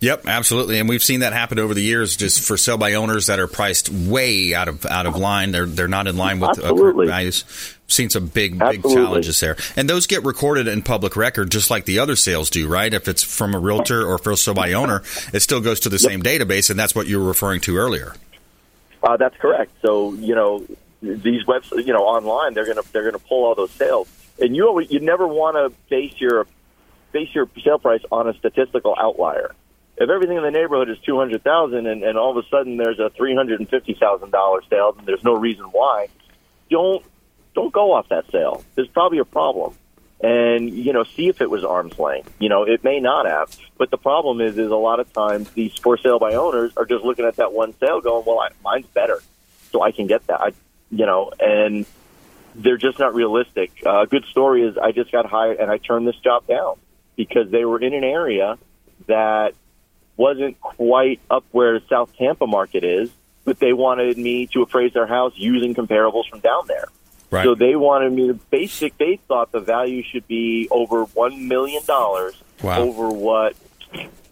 Yep, 0.00 0.26
absolutely, 0.26 0.78
and 0.78 0.88
we've 0.88 1.02
seen 1.02 1.20
that 1.20 1.32
happen 1.32 1.58
over 1.58 1.74
the 1.74 1.82
years, 1.82 2.16
just 2.16 2.46
for 2.46 2.56
sale 2.56 2.78
by 2.78 2.94
owners 2.94 3.26
that 3.26 3.38
are 3.38 3.46
priced 3.46 3.90
way 3.90 4.54
out 4.54 4.68
of 4.68 4.86
out 4.86 5.06
of 5.06 5.16
line. 5.16 5.52
They're 5.52 5.66
they're 5.66 5.88
not 5.88 6.06
in 6.06 6.16
line 6.16 6.40
with 6.40 6.58
uh, 6.58 6.62
Absolutely. 6.62 7.06
values. 7.06 7.44
Seen 7.88 8.08
some 8.08 8.26
big 8.26 8.58
big 8.58 8.82
challenges 8.82 9.38
there, 9.40 9.56
and 9.76 9.88
those 9.88 10.06
get 10.06 10.24
recorded 10.24 10.66
in 10.66 10.82
public 10.82 11.16
record, 11.16 11.50
just 11.50 11.70
like 11.70 11.84
the 11.84 11.98
other 11.98 12.16
sales 12.16 12.48
do, 12.48 12.68
right? 12.68 12.92
If 12.92 13.06
it's 13.06 13.22
from 13.22 13.54
a 13.54 13.58
realtor 13.58 14.06
or 14.06 14.18
for 14.18 14.34
sale 14.36 14.54
by 14.54 14.72
owner, 14.72 15.02
it 15.32 15.40
still 15.40 15.60
goes 15.60 15.80
to 15.80 15.88
the 15.88 15.98
same 15.98 16.22
database, 16.22 16.70
and 16.70 16.78
that's 16.78 16.94
what 16.94 17.06
you 17.06 17.20
were 17.20 17.26
referring 17.26 17.60
to 17.62 17.76
earlier. 17.76 18.14
Uh, 19.02 19.16
that's 19.16 19.36
correct. 19.36 19.72
So 19.82 20.14
you 20.14 20.34
know 20.34 20.66
these 21.14 21.46
webs, 21.46 21.70
you 21.72 21.92
know, 21.92 22.04
online 22.04 22.54
they're 22.54 22.66
gonna 22.66 22.82
they're 22.92 23.04
gonna 23.04 23.18
pull 23.18 23.44
all 23.44 23.54
those 23.54 23.70
sales, 23.72 24.08
and 24.38 24.54
you 24.54 24.66
always 24.66 24.90
you 24.90 25.00
never 25.00 25.26
want 25.26 25.56
to 25.56 25.72
base 25.88 26.14
your 26.18 26.46
base 27.12 27.34
your 27.34 27.48
sale 27.62 27.78
price 27.78 28.02
on 28.10 28.28
a 28.28 28.34
statistical 28.34 28.94
outlier. 28.98 29.54
If 29.98 30.10
everything 30.10 30.36
in 30.36 30.42
the 30.42 30.50
neighborhood 30.50 30.90
is 30.90 30.98
two 30.98 31.18
hundred 31.18 31.42
thousand, 31.42 31.86
and, 31.86 32.02
and 32.02 32.18
all 32.18 32.36
of 32.36 32.44
a 32.44 32.48
sudden 32.48 32.76
there's 32.76 32.98
a 32.98 33.10
three 33.10 33.34
hundred 33.34 33.60
and 33.60 33.68
fifty 33.68 33.94
thousand 33.94 34.30
dollar 34.30 34.60
sale, 34.68 34.94
and 34.98 35.06
there's 35.06 35.24
no 35.24 35.34
reason 35.34 35.64
why, 35.66 36.08
don't 36.70 37.02
don't 37.54 37.72
go 37.72 37.92
off 37.94 38.08
that 38.10 38.30
sale. 38.30 38.62
There's 38.74 38.88
probably 38.88 39.18
a 39.18 39.24
problem, 39.24 39.74
and 40.20 40.70
you 40.70 40.92
know, 40.92 41.04
see 41.04 41.28
if 41.28 41.40
it 41.40 41.48
was 41.48 41.64
arm's 41.64 41.98
length. 41.98 42.34
You 42.38 42.50
know, 42.50 42.64
it 42.64 42.84
may 42.84 43.00
not 43.00 43.26
have, 43.26 43.56
but 43.78 43.90
the 43.90 43.96
problem 43.96 44.42
is, 44.42 44.58
is 44.58 44.70
a 44.70 44.76
lot 44.76 45.00
of 45.00 45.10
times 45.14 45.50
these 45.52 45.74
for 45.76 45.96
sale 45.96 46.18
by 46.18 46.34
owners 46.34 46.72
are 46.76 46.84
just 46.84 47.02
looking 47.02 47.24
at 47.24 47.36
that 47.36 47.54
one 47.54 47.72
sale, 47.78 48.02
going, 48.02 48.24
"Well, 48.26 48.40
I, 48.40 48.50
mine's 48.62 48.86
better, 48.88 49.22
so 49.72 49.82
I 49.82 49.92
can 49.92 50.06
get 50.06 50.26
that." 50.26 50.40
I, 50.40 50.52
you 50.90 51.06
know, 51.06 51.30
and 51.40 51.86
they're 52.54 52.76
just 52.78 52.98
not 52.98 53.14
realistic. 53.14 53.70
Uh, 53.84 54.02
a 54.02 54.06
good 54.06 54.24
story 54.26 54.62
is 54.62 54.78
I 54.78 54.92
just 54.92 55.12
got 55.12 55.26
hired 55.26 55.58
and 55.58 55.70
I 55.70 55.78
turned 55.78 56.06
this 56.06 56.16
job 56.16 56.46
down 56.46 56.76
because 57.16 57.50
they 57.50 57.64
were 57.64 57.78
in 57.80 57.92
an 57.94 58.04
area 58.04 58.58
that 59.06 59.54
wasn't 60.16 60.60
quite 60.60 61.20
up 61.30 61.44
where 61.52 61.78
the 61.78 61.86
South 61.88 62.14
Tampa 62.16 62.46
market 62.46 62.84
is, 62.84 63.10
but 63.44 63.58
they 63.58 63.72
wanted 63.72 64.16
me 64.16 64.46
to 64.48 64.62
appraise 64.62 64.92
their 64.94 65.06
house 65.06 65.32
using 65.36 65.74
comparables 65.74 66.28
from 66.30 66.40
down 66.40 66.66
there. 66.66 66.86
Right. 67.30 67.44
So 67.44 67.54
they 67.54 67.76
wanted 67.76 68.12
me 68.12 68.28
to 68.28 68.34
basic. 68.34 68.96
They 68.98 69.18
thought 69.28 69.52
the 69.52 69.60
value 69.60 70.02
should 70.02 70.26
be 70.26 70.68
over 70.70 71.04
one 71.04 71.48
million 71.48 71.84
dollars 71.84 72.40
Wow. 72.62 72.78
over 72.80 73.08
what 73.10 73.54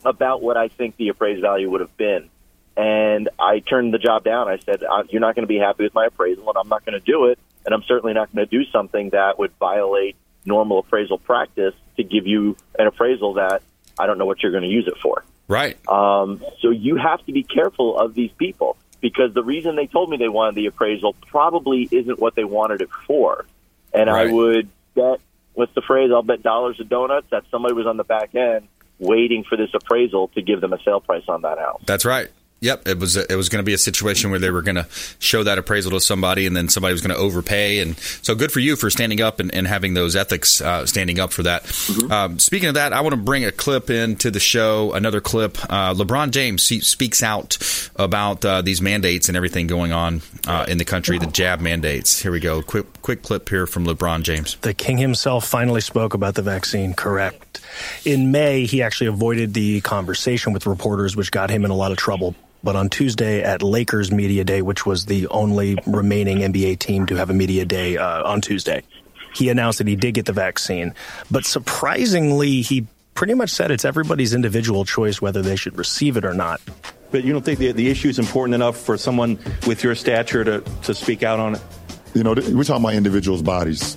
about 0.05 0.40
what 0.42 0.57
I 0.57 0.68
think 0.68 0.96
the 0.96 1.09
appraised 1.09 1.42
value 1.42 1.70
would 1.70 1.80
have 1.82 1.94
been. 1.96 2.30
And 2.77 3.29
I 3.39 3.61
turned 3.61 3.95
the 3.95 3.99
job 3.99 4.25
down. 4.25 4.49
I 4.49 4.59
said, 4.59 4.83
uh, 4.83 5.05
"You're 5.09 5.20
not 5.20 5.35
going 5.35 5.45
to 5.45 5.49
be 5.49 5.59
happy 5.59 5.85
with 5.85 5.95
my 5.95 6.07
appraisal, 6.07 6.49
and 6.49 6.57
I'm 6.57 6.68
not 6.68 6.85
going 6.85 6.99
to 6.99 7.05
do 7.05 7.27
it. 7.27 7.39
And 7.64 7.75
I'm 7.75 7.83
certainly 7.85 8.14
not 8.14 8.35
going 8.35 8.47
to 8.47 8.51
do 8.51 8.64
something 8.70 9.11
that 9.11 9.39
would 9.39 9.53
violate 9.59 10.16
normal 10.45 10.81
appraisal 10.81 11.18
practice 11.18 11.75
to 11.97 12.03
give 12.03 12.27
you 12.27 12.57
an 12.79 12.87
appraisal 12.87 13.35
that 13.35 13.62
I 13.99 14.07
don't 14.07 14.18
know 14.18 14.27
what 14.27 14.43
you're 14.43 14.53
going 14.53 14.64
to 14.64 14.68
use 14.68 14.89
it 14.89 14.99
for." 14.99 15.25
Right. 15.47 15.77
Um, 15.89 16.43
so 16.61 16.70
you 16.70 16.97
have 16.97 17.25
to 17.27 17.33
be 17.33 17.43
careful 17.43 17.99
of 17.99 18.14
these 18.14 18.33
people 18.33 18.77
because 19.01 19.35
the 19.35 19.45
reason 19.45 19.77
they 19.77 19.87
told 19.87 20.09
me 20.09 20.16
they 20.16 20.29
wanted 20.29 20.55
the 20.55 20.66
appraisal 20.66 21.14
probably 21.29 21.87
isn't 21.91 22.18
what 22.18 22.35
they 22.35 22.45
wanted 22.45 22.81
it 22.81 22.89
for. 23.07 23.45
And 23.93 24.09
I 24.09 24.27
would 24.27 24.68
bet, 24.95 25.20
what's 25.53 25.75
the 25.75 25.83
phrase? 25.83 26.11
I'll 26.12 26.22
bet 26.22 26.43
dollars 26.43 26.79
to 26.79 26.85
donuts 26.85 27.29
that 27.31 27.45
somebody 27.51 27.75
was 27.75 27.87
on 27.87 27.97
the 27.97 28.05
back 28.05 28.35
end 28.35 28.66
waiting 28.99 29.45
for 29.45 29.57
this 29.57 29.70
appraisal 29.75 30.29
to 30.29 30.43
give 30.43 30.61
them 30.61 30.72
a 30.72 30.83
sale 30.83 31.01
price 31.01 31.25
on 31.29 31.43
that 31.43 31.59
house. 31.59 31.83
That's 31.85 32.05
right. 32.05 32.31
Yep, 32.64 32.88
it 32.88 32.98
was 32.98 33.16
it 33.16 33.36
was 33.36 33.50
going 33.50 33.62
to 33.62 33.64
be 33.64 33.74
a 33.74 33.78
situation 33.78 34.30
where 34.30 34.38
they 34.38 34.50
were 34.50 34.62
going 34.62 34.76
to 34.76 34.86
show 35.18 35.42
that 35.42 35.58
appraisal 35.58 35.90
to 35.90 36.00
somebody, 36.00 36.46
and 36.46 36.56
then 36.56 36.70
somebody 36.70 36.92
was 36.92 37.02
going 37.02 37.14
to 37.14 37.20
overpay. 37.20 37.80
And 37.80 37.94
so, 37.98 38.34
good 38.34 38.50
for 38.50 38.60
you 38.60 38.74
for 38.74 38.88
standing 38.88 39.20
up 39.20 39.38
and, 39.38 39.54
and 39.54 39.66
having 39.66 39.92
those 39.92 40.16
ethics, 40.16 40.62
uh, 40.62 40.86
standing 40.86 41.20
up 41.20 41.30
for 41.30 41.42
that. 41.42 41.64
Um, 42.10 42.38
speaking 42.38 42.70
of 42.70 42.76
that, 42.76 42.94
I 42.94 43.02
want 43.02 43.12
to 43.12 43.20
bring 43.20 43.44
a 43.44 43.52
clip 43.52 43.90
into 43.90 44.30
the 44.30 44.40
show. 44.40 44.94
Another 44.94 45.20
clip. 45.20 45.58
Uh, 45.64 45.92
LeBron 45.92 46.30
James 46.30 46.62
se- 46.62 46.80
speaks 46.80 47.22
out 47.22 47.58
about 47.96 48.42
uh, 48.46 48.62
these 48.62 48.80
mandates 48.80 49.28
and 49.28 49.36
everything 49.36 49.66
going 49.66 49.92
on 49.92 50.22
uh, 50.46 50.64
in 50.66 50.78
the 50.78 50.86
country, 50.86 51.18
the 51.18 51.26
jab 51.26 51.60
mandates. 51.60 52.18
Here 52.18 52.32
we 52.32 52.40
go. 52.40 52.62
Quick 52.62 52.86
quick 53.02 53.22
clip 53.22 53.46
here 53.50 53.66
from 53.66 53.84
LeBron 53.84 54.22
James. 54.22 54.56
The 54.62 54.72
king 54.72 54.96
himself 54.96 55.46
finally 55.46 55.82
spoke 55.82 56.14
about 56.14 56.34
the 56.34 56.42
vaccine, 56.42 56.94
correct. 56.94 57.60
In 58.06 58.32
May, 58.32 58.64
he 58.64 58.80
actually 58.80 59.08
avoided 59.08 59.52
the 59.52 59.82
conversation 59.82 60.54
with 60.54 60.66
reporters, 60.66 61.14
which 61.14 61.30
got 61.30 61.50
him 61.50 61.66
in 61.66 61.70
a 61.70 61.76
lot 61.76 61.92
of 61.92 61.98
trouble. 61.98 62.34
But 62.64 62.76
on 62.76 62.88
Tuesday 62.88 63.42
at 63.42 63.62
Lakers 63.62 64.10
Media 64.10 64.42
Day, 64.42 64.62
which 64.62 64.86
was 64.86 65.04
the 65.04 65.28
only 65.28 65.76
remaining 65.86 66.38
NBA 66.38 66.78
team 66.78 67.04
to 67.06 67.14
have 67.16 67.28
a 67.28 67.34
media 67.34 67.66
day 67.66 67.98
uh, 67.98 68.24
on 68.24 68.40
Tuesday, 68.40 68.82
he 69.34 69.50
announced 69.50 69.78
that 69.78 69.86
he 69.86 69.96
did 69.96 70.14
get 70.14 70.24
the 70.24 70.32
vaccine. 70.32 70.94
But 71.30 71.44
surprisingly, 71.44 72.62
he 72.62 72.86
pretty 73.12 73.34
much 73.34 73.50
said 73.50 73.70
it's 73.70 73.84
everybody's 73.84 74.32
individual 74.32 74.86
choice 74.86 75.20
whether 75.20 75.42
they 75.42 75.56
should 75.56 75.76
receive 75.76 76.16
it 76.16 76.24
or 76.24 76.32
not. 76.32 76.62
But 77.10 77.22
you 77.22 77.34
don't 77.34 77.44
think 77.44 77.58
the, 77.58 77.72
the 77.72 77.90
issue 77.90 78.08
is 78.08 78.18
important 78.18 78.54
enough 78.54 78.78
for 78.78 78.96
someone 78.96 79.38
with 79.66 79.84
your 79.84 79.94
stature 79.94 80.42
to, 80.42 80.64
to 80.84 80.94
speak 80.94 81.22
out 81.22 81.38
on 81.38 81.56
it? 81.56 81.60
You 82.14 82.22
know, 82.22 82.32
we're 82.32 82.64
talking 82.64 82.82
about 82.82 82.94
individuals' 82.94 83.42
bodies. 83.42 83.96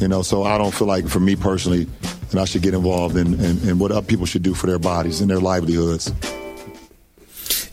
You 0.00 0.08
know, 0.08 0.22
so 0.22 0.44
I 0.44 0.56
don't 0.56 0.72
feel 0.72 0.88
like, 0.88 1.06
for 1.08 1.20
me 1.20 1.36
personally, 1.36 1.84
that 2.30 2.40
I 2.40 2.46
should 2.46 2.62
get 2.62 2.72
involved 2.72 3.16
in, 3.18 3.34
in, 3.34 3.68
in 3.68 3.78
what 3.78 3.92
other 3.92 4.06
people 4.06 4.24
should 4.24 4.42
do 4.42 4.54
for 4.54 4.66
their 4.66 4.78
bodies 4.78 5.20
and 5.20 5.30
their 5.30 5.40
livelihoods. 5.40 6.10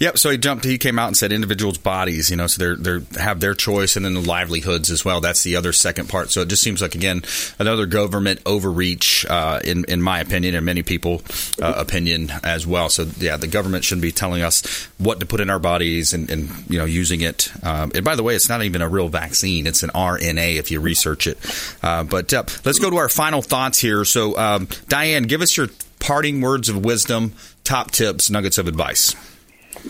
Yep. 0.06 0.20
So 0.20 0.30
he 0.30 0.38
jumped. 0.38 0.66
He 0.66 0.78
came 0.78 1.00
out 1.00 1.08
and 1.08 1.18
said 1.18 1.32
individuals' 1.32 1.80
bodies. 1.80 2.30
You 2.30 2.38
know, 2.38 2.46
so 2.46 2.76
they're 2.76 3.00
they 3.00 3.20
have 3.20 3.40
their 3.40 3.56
choice, 3.56 3.96
and 3.96 4.06
then 4.06 4.14
the 4.14 4.22
livelihoods 4.22 4.92
as 4.92 5.04
well. 5.04 5.20
That's 5.20 5.42
the 5.42 5.56
other 5.56 5.74
second 5.74 6.10
part. 6.10 6.30
So 6.30 6.42
it 6.42 6.48
just 6.48 6.62
seems 6.62 6.80
like 6.80 6.94
again 6.94 7.24
another 7.58 7.88
government 7.88 8.40
overreach, 8.46 9.26
uh, 9.28 9.62
in 9.66 9.84
in 9.86 10.04
my 10.04 10.20
opinion, 10.20 10.54
and 10.54 10.64
many 10.64 10.84
people' 10.84 11.24
uh, 11.60 11.74
opinion 11.76 12.32
as 12.44 12.68
well. 12.68 12.90
So 12.90 13.08
yeah, 13.18 13.38
the 13.38 13.48
government 13.48 13.84
shouldn't 13.84 14.04
be 14.04 14.12
telling 14.12 14.44
us 14.44 14.64
what 15.00 15.22
to 15.22 15.26
put 15.26 15.42
in 15.42 15.50
our 15.50 15.58
bodies 15.58 16.14
and, 16.14 16.30
and 16.30 16.52
you 16.70 16.78
know 16.78 16.86
using 16.86 17.22
it. 17.22 17.52
Um, 17.64 17.92
and 17.96 18.06
by 18.06 18.16
the 18.16 18.22
way, 18.22 18.36
it's 18.36 18.48
not 18.48 18.62
even 18.62 18.84
a 18.84 18.88
real 18.88 19.10
vaccine; 19.10 19.66
it's 19.66 19.82
an 19.82 19.90
RNA 19.90 20.58
if 20.60 20.70
you 20.70 20.82
research 20.82 21.26
it. 21.26 21.40
Uh, 21.82 22.04
but 22.04 22.32
let's 22.64 22.78
go 22.78 22.92
to 22.92 22.98
our 22.98 23.10
final 23.10 23.42
thoughts 23.42 23.80
here. 23.80 24.06
So 24.06 24.38
um, 24.38 24.68
Diane, 24.88 25.24
give 25.24 25.42
us 25.42 25.58
your 25.58 25.70
parting 25.98 26.42
words 26.42 26.70
of 26.70 26.86
wisdom, 26.86 27.34
top 27.64 27.90
tips, 27.90 28.30
nuggets 28.30 28.60
of 28.60 28.68
advice. 28.68 29.16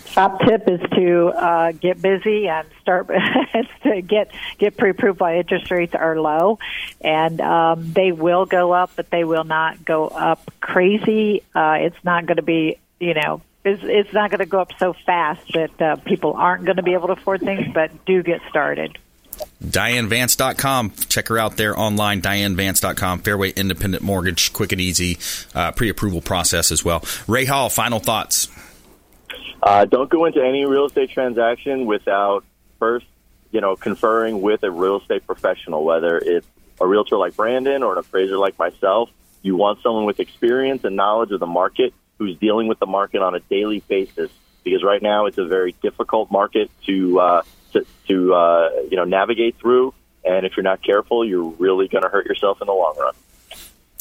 Top 0.06 0.40
tip 0.42 0.68
is 0.68 0.82
to 0.96 1.28
uh, 1.28 1.72
get 1.72 2.02
busy 2.02 2.48
and 2.48 2.68
start 2.82 3.08
to 3.84 4.02
get 4.02 4.32
get 4.58 4.78
pre-approved 4.78 5.20
while 5.20 5.38
interest 5.38 5.72
rates 5.72 5.96
are 5.96 6.20
low, 6.20 6.60
and 7.02 7.42
um, 7.42 7.94
they 7.94 8.12
will 8.12 8.46
go 8.46 8.72
up, 8.72 8.92
but 8.96 9.10
they 9.10 9.24
will 9.24 9.44
not 9.44 9.84
go 9.84 10.08
up 10.08 10.52
crazy. 10.60 11.42
Uh, 11.54 11.78
it's 11.80 12.04
not 12.04 12.26
going 12.26 12.38
to 12.38 12.44
be, 12.44 12.78
you 13.00 13.14
know, 13.14 13.42
it's, 13.64 13.82
it's 13.84 14.14
not 14.14 14.30
going 14.30 14.40
to 14.40 14.46
go 14.46 14.60
up 14.60 14.72
so 14.78 14.94
fast 15.06 15.42
that 15.54 15.82
uh, 15.82 15.96
people 15.98 16.34
aren't 16.34 16.66
going 16.66 16.78
to 16.78 16.84
be 16.84 16.94
able 16.94 17.08
to 17.08 17.14
afford 17.14 17.42
things. 17.42 17.74
But 17.74 18.06
do 18.06 18.24
get 18.24 18.42
started. 18.50 18.98
DianeVance.com. 19.64 20.92
Check 21.10 21.28
her 21.30 21.38
out 21.38 21.58
there 21.58 21.78
online, 21.78 22.22
DianeVance.com. 22.22 23.20
Fairway 23.20 23.52
Independent 23.52 24.04
Mortgage, 24.04 24.54
quick 24.54 24.72
and 24.72 24.80
easy 24.80 25.18
uh, 25.54 25.72
pre 25.72 25.90
approval 25.90 26.22
process 26.22 26.72
as 26.72 26.86
well. 26.86 27.04
Ray 27.28 27.46
Hall, 27.46 27.70
final 27.70 28.00
thoughts. 28.00 28.48
Uh, 29.62 29.86
don't 29.86 30.10
go 30.10 30.26
into 30.26 30.44
any 30.44 30.66
real 30.66 30.86
estate 30.86 31.10
transaction 31.10 31.86
without 31.86 32.44
first, 32.80 33.06
you 33.52 33.62
know, 33.62 33.76
conferring 33.76 34.42
with 34.42 34.64
a 34.64 34.72
real 34.72 35.00
estate 35.00 35.26
professional, 35.26 35.84
whether 35.84 36.18
it's 36.18 36.48
a 36.80 36.88
realtor 36.88 37.18
like 37.18 37.36
Brandon 37.36 37.84
or 37.84 37.94
an 37.94 38.00
appraiser 38.00 38.38
like 38.38 38.58
myself. 38.60 39.10
You 39.42 39.56
want 39.56 39.82
someone 39.82 40.06
with 40.06 40.20
experience 40.20 40.84
and 40.84 40.96
knowledge 40.96 41.32
of 41.32 41.40
the 41.40 41.46
market 41.46 41.94
who's 42.18 42.38
dealing 42.38 42.68
with 42.68 42.80
the 42.80 42.86
market 42.86 43.22
on 43.22 43.36
a 43.36 43.40
daily 43.40 43.82
basis 43.88 44.32
because 44.64 44.84
right 44.84 45.02
now 45.02 45.28
it's 45.28 45.38
a 45.38 45.46
very 45.46 45.74
difficult 45.82 46.32
market 46.32 46.70
to 46.86 47.20
uh, 47.20 47.42
to, 47.74 47.86
to 48.08 48.34
uh, 48.34 48.70
you 48.90 48.98
know 48.98 49.06
navigate 49.06 49.58
through. 49.58 49.94
And 50.24 50.46
if 50.46 50.58
you're 50.58 50.64
not 50.64 50.82
careful, 50.82 51.24
you're 51.24 51.44
really 51.44 51.88
going 51.88 52.02
to 52.02 52.10
hurt 52.10 52.26
yourself 52.26 52.60
in 52.60 52.66
the 52.66 52.74
long 52.74 52.96
run. 53.00 53.14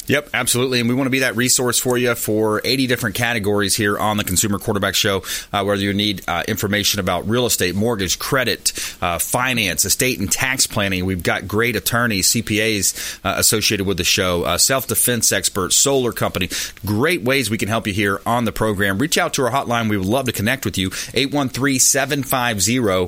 Yep, 0.07 0.29
absolutely. 0.33 0.79
And 0.79 0.87
we 0.87 0.93
want 0.93 1.07
to 1.07 1.11
be 1.11 1.19
that 1.19 1.35
resource 1.35 1.79
for 1.79 1.97
you 1.97 2.13
for 2.13 2.61
80 2.63 2.85
different 2.87 3.15
categories 3.15 3.75
here 3.75 3.97
on 3.97 4.17
the 4.17 4.23
Consumer 4.23 4.59
Quarterback 4.59 4.93
Show. 4.93 5.23
Uh, 5.51 5.63
whether 5.63 5.81
you 5.81 5.93
need 5.93 6.21
uh, 6.27 6.43
information 6.47 6.99
about 6.99 7.27
real 7.27 7.47
estate, 7.47 7.73
mortgage, 7.73 8.19
credit, 8.19 8.71
uh, 9.01 9.17
finance, 9.17 9.83
estate 9.83 10.19
and 10.19 10.31
tax 10.31 10.67
planning, 10.67 11.05
we've 11.05 11.23
got 11.23 11.47
great 11.47 11.75
attorneys, 11.75 12.31
CPAs 12.31 13.19
uh, 13.25 13.33
associated 13.37 13.87
with 13.87 13.97
the 13.97 14.03
show, 14.03 14.43
uh, 14.43 14.57
self 14.57 14.85
defense 14.87 15.31
experts, 15.31 15.75
solar 15.75 16.11
company. 16.11 16.49
Great 16.85 17.23
ways 17.23 17.49
we 17.49 17.57
can 17.57 17.67
help 17.67 17.87
you 17.87 17.93
here 17.93 18.21
on 18.27 18.45
the 18.45 18.51
program. 18.51 18.99
Reach 18.99 19.17
out 19.17 19.33
to 19.33 19.43
our 19.43 19.51
hotline. 19.51 19.89
We 19.89 19.97
would 19.97 20.05
love 20.05 20.27
to 20.27 20.31
connect 20.31 20.65
with 20.65 20.77
you. 20.77 20.91
813 21.15 21.79
750 21.79 23.07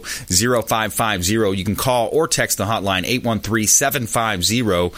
0550. 0.63 1.57
You 1.57 1.63
can 1.63 1.75
call 1.75 2.09
or 2.11 2.27
text 2.27 2.57
the 2.57 2.65
hotline 2.65 3.05
813 3.05 3.67
750 3.67 4.89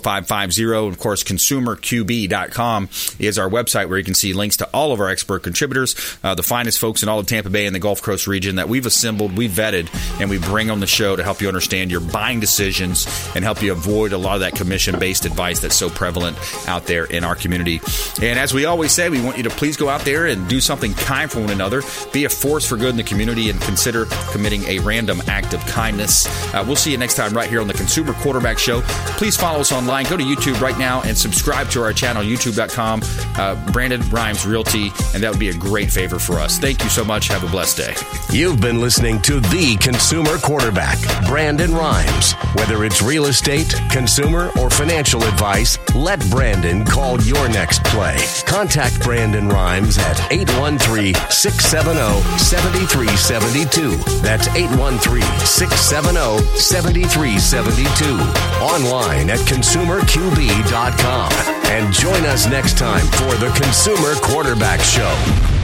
0550. 0.00 0.88
Of 0.88 0.98
course, 0.98 1.22
consumerqb.com 1.28 2.88
is 3.18 3.38
our 3.38 3.48
website 3.48 3.88
where 3.88 3.98
you 3.98 4.04
can 4.04 4.14
see 4.14 4.32
links 4.32 4.56
to 4.56 4.68
all 4.72 4.92
of 4.92 5.00
our 5.00 5.08
expert 5.08 5.42
contributors, 5.42 5.94
uh, 6.24 6.34
the 6.34 6.42
finest 6.42 6.78
folks 6.78 7.02
in 7.02 7.08
all 7.08 7.18
of 7.18 7.26
Tampa 7.26 7.50
Bay 7.50 7.66
and 7.66 7.74
the 7.74 7.80
Gulf 7.80 8.02
Coast 8.02 8.26
region 8.26 8.56
that 8.56 8.68
we've 8.68 8.86
assembled, 8.86 9.36
we've 9.36 9.50
vetted, 9.50 9.88
and 10.20 10.30
we 10.30 10.38
bring 10.38 10.70
on 10.70 10.80
the 10.80 10.86
show 10.86 11.14
to 11.16 11.22
help 11.22 11.40
you 11.40 11.48
understand 11.48 11.90
your 11.90 12.00
buying 12.00 12.40
decisions 12.40 13.06
and 13.34 13.44
help 13.44 13.62
you 13.62 13.72
avoid 13.72 14.12
a 14.12 14.18
lot 14.18 14.34
of 14.34 14.40
that 14.40 14.54
commission 14.54 14.98
based 14.98 15.24
advice 15.24 15.60
that's 15.60 15.76
so 15.76 15.90
prevalent 15.90 16.36
out 16.68 16.86
there 16.86 17.04
in 17.04 17.24
our 17.24 17.34
community. 17.34 17.80
And 18.22 18.38
as 18.38 18.54
we 18.54 18.64
always 18.64 18.92
say, 18.92 19.08
we 19.10 19.20
want 19.20 19.36
you 19.36 19.42
to 19.44 19.50
please 19.50 19.76
go 19.76 19.88
out 19.88 20.02
there 20.02 20.26
and 20.26 20.48
do 20.48 20.60
something 20.60 20.94
kind 20.94 21.30
for 21.30 21.40
one 21.40 21.50
another, 21.50 21.82
be 22.12 22.24
a 22.24 22.28
force 22.28 22.66
for 22.66 22.76
good 22.76 22.90
in 22.90 22.96
the 22.96 23.02
community, 23.02 23.50
and 23.50 23.60
consider 23.60 24.06
committing 24.30 24.62
a 24.64 24.78
random 24.78 25.20
act 25.26 25.52
of 25.52 25.60
kindness. 25.66 26.26
Uh, 26.54 26.64
we'll 26.66 26.76
see 26.76 26.90
you 26.90 26.98
next 26.98 27.14
time 27.14 27.32
right 27.34 27.50
here 27.50 27.60
on 27.60 27.68
the 27.68 27.74
Consumer 27.74 28.12
Quarterback 28.14 28.58
Show. 28.58 28.80
Please 29.18 29.36
follow 29.36 29.60
us 29.60 29.72
online. 29.72 30.04
Go 30.06 30.16
to 30.16 30.24
YouTube 30.24 30.60
right 30.60 30.78
now 30.78 31.02
and 31.02 31.17
subscribe 31.18 31.68
to 31.70 31.82
our 31.82 31.92
channel, 31.92 32.22
youtube.com, 32.22 33.02
uh, 33.36 33.72
Brandon 33.72 34.00
Rhymes 34.10 34.46
Realty, 34.46 34.92
and 35.14 35.22
that 35.22 35.30
would 35.30 35.40
be 35.40 35.48
a 35.48 35.54
great 35.54 35.90
favor 35.90 36.18
for 36.18 36.34
us. 36.34 36.58
Thank 36.58 36.82
you 36.82 36.90
so 36.90 37.04
much. 37.04 37.28
Have 37.28 37.44
a 37.44 37.48
blessed 37.48 37.76
day. 37.78 37.94
You've 38.30 38.60
been 38.60 38.80
listening 38.80 39.20
to 39.22 39.40
the 39.40 39.76
Consumer 39.80 40.38
Quarterback, 40.38 40.98
Brandon 41.26 41.72
Rhymes. 41.74 42.32
Whether 42.54 42.84
it's 42.84 43.02
real 43.02 43.26
estate, 43.26 43.74
consumer, 43.90 44.50
or 44.58 44.70
financial 44.70 45.22
advice, 45.24 45.78
let 45.94 46.20
Brandon 46.30 46.84
call 46.84 47.20
your 47.22 47.48
next 47.48 47.82
play. 47.84 48.16
Contact 48.46 49.02
Brandon 49.02 49.48
Rhymes 49.48 49.98
at 49.98 50.20
813 50.30 51.14
670 51.30 52.20
7372. 52.38 53.96
That's 54.22 54.48
813 54.48 55.22
670 55.46 56.44
7372. 56.58 58.18
Online 58.62 59.30
at 59.30 59.40
consumerqb.com. 59.40 61.07
And 61.70 61.92
join 61.92 62.24
us 62.26 62.46
next 62.46 62.76
time 62.76 63.06
for 63.06 63.34
the 63.36 63.50
Consumer 63.60 64.14
Quarterback 64.20 64.80
Show. 64.80 65.57